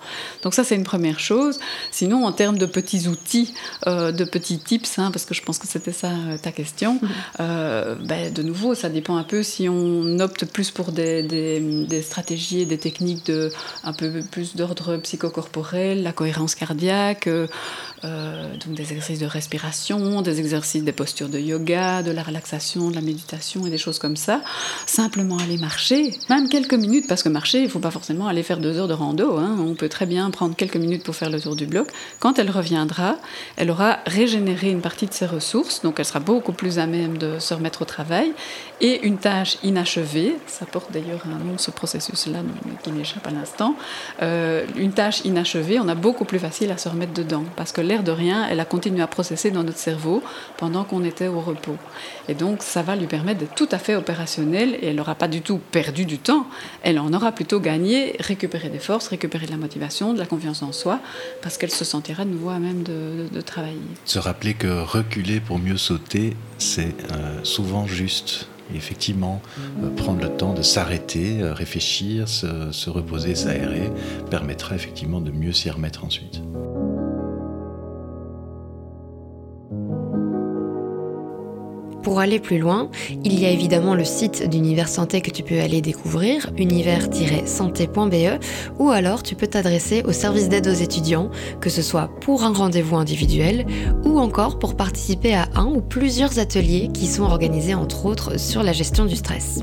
Donc 0.44 0.54
ça 0.54 0.64
c'est 0.64 0.76
une 0.76 0.84
première 0.84 1.20
chose. 1.20 1.60
Sinon 1.92 2.26
en 2.26 2.32
termes 2.32 2.58
de 2.58 2.66
petits 2.66 3.08
outils, 3.08 3.54
euh, 3.88 4.12
de 4.12 4.24
petits 4.24 4.60
tips, 4.60 4.98
hein, 4.98 5.12
parce 5.12 5.26
que 5.26 5.34
je 5.34 5.42
pense 5.42 5.60
que 5.60 5.68
c'était 5.68 5.92
ça 5.92 6.12
euh, 6.12 6.38
ta 6.38 6.52
question, 6.52 7.00
mhm. 7.02 7.10
euh, 7.42 7.96
ben, 7.96 8.32
de 8.32 8.44
nouveau 8.44 8.76
ça 8.76 8.90
dépend 8.90 9.18
un 9.18 9.24
peu 9.24 9.44
si 9.44 9.68
on 9.68 10.20
opte 10.20 10.46
plus 10.46 10.72
pour 10.72 10.94
des, 10.94 11.24
des, 11.24 11.60
des 11.60 12.02
stratégies 12.02 12.62
et 12.62 12.66
des 12.66 12.78
techniques 12.78 13.26
de 13.26 13.52
un 13.84 13.94
peu 13.94 14.22
plus 14.32 14.56
d'ordre 14.56 14.98
psychocorporel, 14.98 16.02
la 16.02 16.14
cohérence 16.14 16.56
cardiaque, 16.56 17.28
donc 17.28 18.76
des 18.76 18.92
exercices 18.92 19.20
de 19.20 19.26
respiration, 19.26 20.22
des 20.22 20.40
exercices 20.40 20.84
des 20.84 20.92
postures 20.92 21.30
de 21.30 21.40
yoga 21.40 21.73
de 21.74 22.12
la 22.12 22.22
relaxation, 22.22 22.92
de 22.92 22.96
la 22.96 23.02
méditation 23.02 23.66
et 23.66 23.70
des 23.70 23.78
choses 23.78 23.98
comme 23.98 24.16
ça. 24.16 24.42
Simplement 24.86 25.38
aller 25.38 25.58
marcher, 25.58 26.12
même 26.30 26.48
quelques 26.48 26.76
minutes, 26.76 27.08
parce 27.08 27.24
que 27.24 27.30
marcher, 27.30 27.60
il 27.60 27.64
ne 27.64 27.70
faut 27.70 27.80
pas 27.80 27.90
forcément 27.90 28.28
aller 28.28 28.44
faire 28.44 28.60
deux 28.60 28.78
heures 28.78 28.88
de 28.88 28.94
rando. 28.94 29.38
Hein. 29.38 29.56
On 29.60 29.74
peut 29.74 29.90
très 29.90 30.06
bien 30.06 30.30
prendre 30.30 30.56
quelques 30.56 30.78
minutes 30.78 31.04
pour 31.04 31.16
faire 31.16 31.32
le 31.32 31.42
tour 31.42 31.56
du 31.56 31.66
bloc. 31.66 31.88
Quand 32.20 32.38
elle 32.38 32.52
reviendra, 32.52 33.18
elle 33.56 33.72
aura 33.72 34.00
régénéré 34.06 34.70
une 34.70 34.82
partie 34.82 35.08
de 35.08 35.14
ses 35.14 35.26
ressources, 35.26 35.82
donc 35.82 36.00
elle 36.00 36.06
sera 36.06 36.20
beaucoup 36.20 36.54
plus 36.54 36.78
à 36.78 36.86
même 36.86 37.18
de 37.18 37.40
se 37.40 37.54
remettre 37.54 37.82
au 37.82 37.86
travail. 37.86 38.34
Et 38.82 39.06
une 39.08 39.18
tâche 39.18 39.58
inachevée, 39.64 40.36
ça 40.46 40.66
porte 40.66 40.92
d'ailleurs 40.92 41.24
un 41.26 41.44
nom, 41.44 41.58
ce 41.58 41.72
processus-là, 41.72 42.40
qui 42.84 42.92
m'échappe 42.92 43.26
à 43.26 43.32
l'instant, 43.32 43.76
euh, 44.22 44.66
une 44.76 44.92
tâche 44.92 45.22
inachevée, 45.26 45.80
on 45.80 45.88
a 45.88 45.96
beaucoup 45.96 46.26
plus 46.26 46.40
facile 46.40 46.70
à 46.72 46.78
se 46.78 46.90
remettre 46.90 47.14
dedans, 47.14 47.46
parce 47.56 47.72
que 47.72 47.82
l'air 47.82 48.04
de 48.04 48.12
rien, 48.12 48.48
elle 48.50 48.60
a 48.60 48.66
continué 48.66 49.02
à 49.02 49.08
processer 49.08 49.50
dans 49.50 49.64
notre 49.64 49.80
cerveau 49.80 50.22
pendant 50.58 50.84
qu'on 50.84 51.04
était 51.04 51.28
au 51.28 51.40
repos. 51.40 51.63
Et 52.28 52.34
donc, 52.34 52.62
ça 52.62 52.82
va 52.82 52.96
lui 52.96 53.08
permettre 53.08 53.40
d'être 53.40 53.56
tout 53.56 53.70
à 53.72 53.78
fait 53.78 53.96
opérationnelle 53.96 54.76
et 54.82 54.88
elle 54.88 54.96
n'aura 54.96 55.16
pas 55.16 55.28
du 55.28 55.42
tout 55.42 55.60
perdu 55.72 56.06
du 56.06 56.18
temps. 56.18 56.48
Elle 56.84 57.00
en 57.00 57.14
aura 57.14 57.32
plutôt 57.32 57.60
gagné, 57.60 58.16
récupéré 58.20 58.70
des 58.70 58.80
forces, 58.80 59.08
récupéré 59.08 59.46
de 59.46 59.52
la 59.52 59.58
motivation, 59.58 60.14
de 60.14 60.20
la 60.20 60.26
confiance 60.26 60.64
en 60.64 60.72
soi, 60.72 61.00
parce 61.42 61.58
qu'elle 61.58 61.72
se 61.72 61.86
sentira 61.86 62.26
de 62.26 62.30
nouveau 62.30 62.50
à 62.50 62.60
même 62.60 62.84
de, 62.84 63.42
travailler. 63.42 63.80
Se 64.06 64.20
rappeler 64.20 64.54
que 64.54 64.68
reculer 64.68 65.40
pour 65.40 65.60
mieux 65.60 65.78
sauter, 65.78 66.36
c'est 66.58 66.96
euh, 67.12 67.44
souvent 67.44 67.88
juste. 67.88 68.48
effectivement, 68.74 69.42
euh, 69.84 69.90
prendre 69.90 70.22
le 70.22 70.30
temps 70.30 70.54
de 70.54 70.62
s'arrêter, 70.62 71.42
euh, 71.42 71.54
réfléchir, 71.54 72.30
se, 72.30 72.72
se 72.72 72.90
reposer, 72.90 73.36
s'aérer, 73.36 73.92
permettra 74.32 74.76
effectivement 74.76 75.22
de 75.22 75.32
mieux 75.32 75.52
s'y 75.52 75.70
remettre 75.70 76.06
ensuite. 76.06 76.42
Pour 82.04 82.20
aller 82.20 82.40
plus 82.40 82.60
loin, 82.60 82.90
il 83.24 83.40
y 83.40 83.46
a 83.46 83.50
évidemment 83.50 83.96
le 83.96 84.04
site 84.04 84.50
d'Univers 84.50 84.90
Santé 84.90 85.22
que 85.22 85.32
tu 85.32 85.42
peux 85.42 85.62
aller 85.62 85.82
découvrir, 85.82 86.52
univers-santé.be, 86.58 88.44
ou 88.78 88.90
alors 88.90 89.24
tu 89.24 89.36
peux 89.36 89.48
t'adresser 89.48 90.04
au 90.04 90.12
service 90.12 90.50
d'aide 90.50 90.68
aux 90.68 90.74
étudiants, 90.74 91.32
que 91.62 91.70
ce 91.70 91.82
soit 91.82 92.10
pour 92.20 92.44
un 92.44 92.52
rendez-vous 92.52 92.98
individuel 92.98 93.66
ou 94.04 94.20
encore 94.20 94.60
pour 94.60 94.76
participer 94.76 95.34
à 95.34 95.48
un 95.56 95.66
ou 95.66 95.80
plusieurs 95.80 96.40
ateliers 96.40 96.90
qui 96.94 97.08
sont 97.08 97.24
organisés 97.24 97.74
entre 97.74 98.06
autres 98.06 98.38
sur 98.38 98.64
la 98.64 98.74
gestion 98.74 99.06
du 99.06 99.16
stress. 99.16 99.62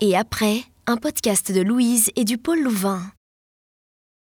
Et 0.00 0.16
après, 0.16 0.62
un 0.86 0.96
podcast 0.96 1.52
de 1.52 1.60
Louise 1.60 2.10
et 2.16 2.24
du 2.24 2.38
Paul 2.38 2.60
Louvain. 2.60 3.02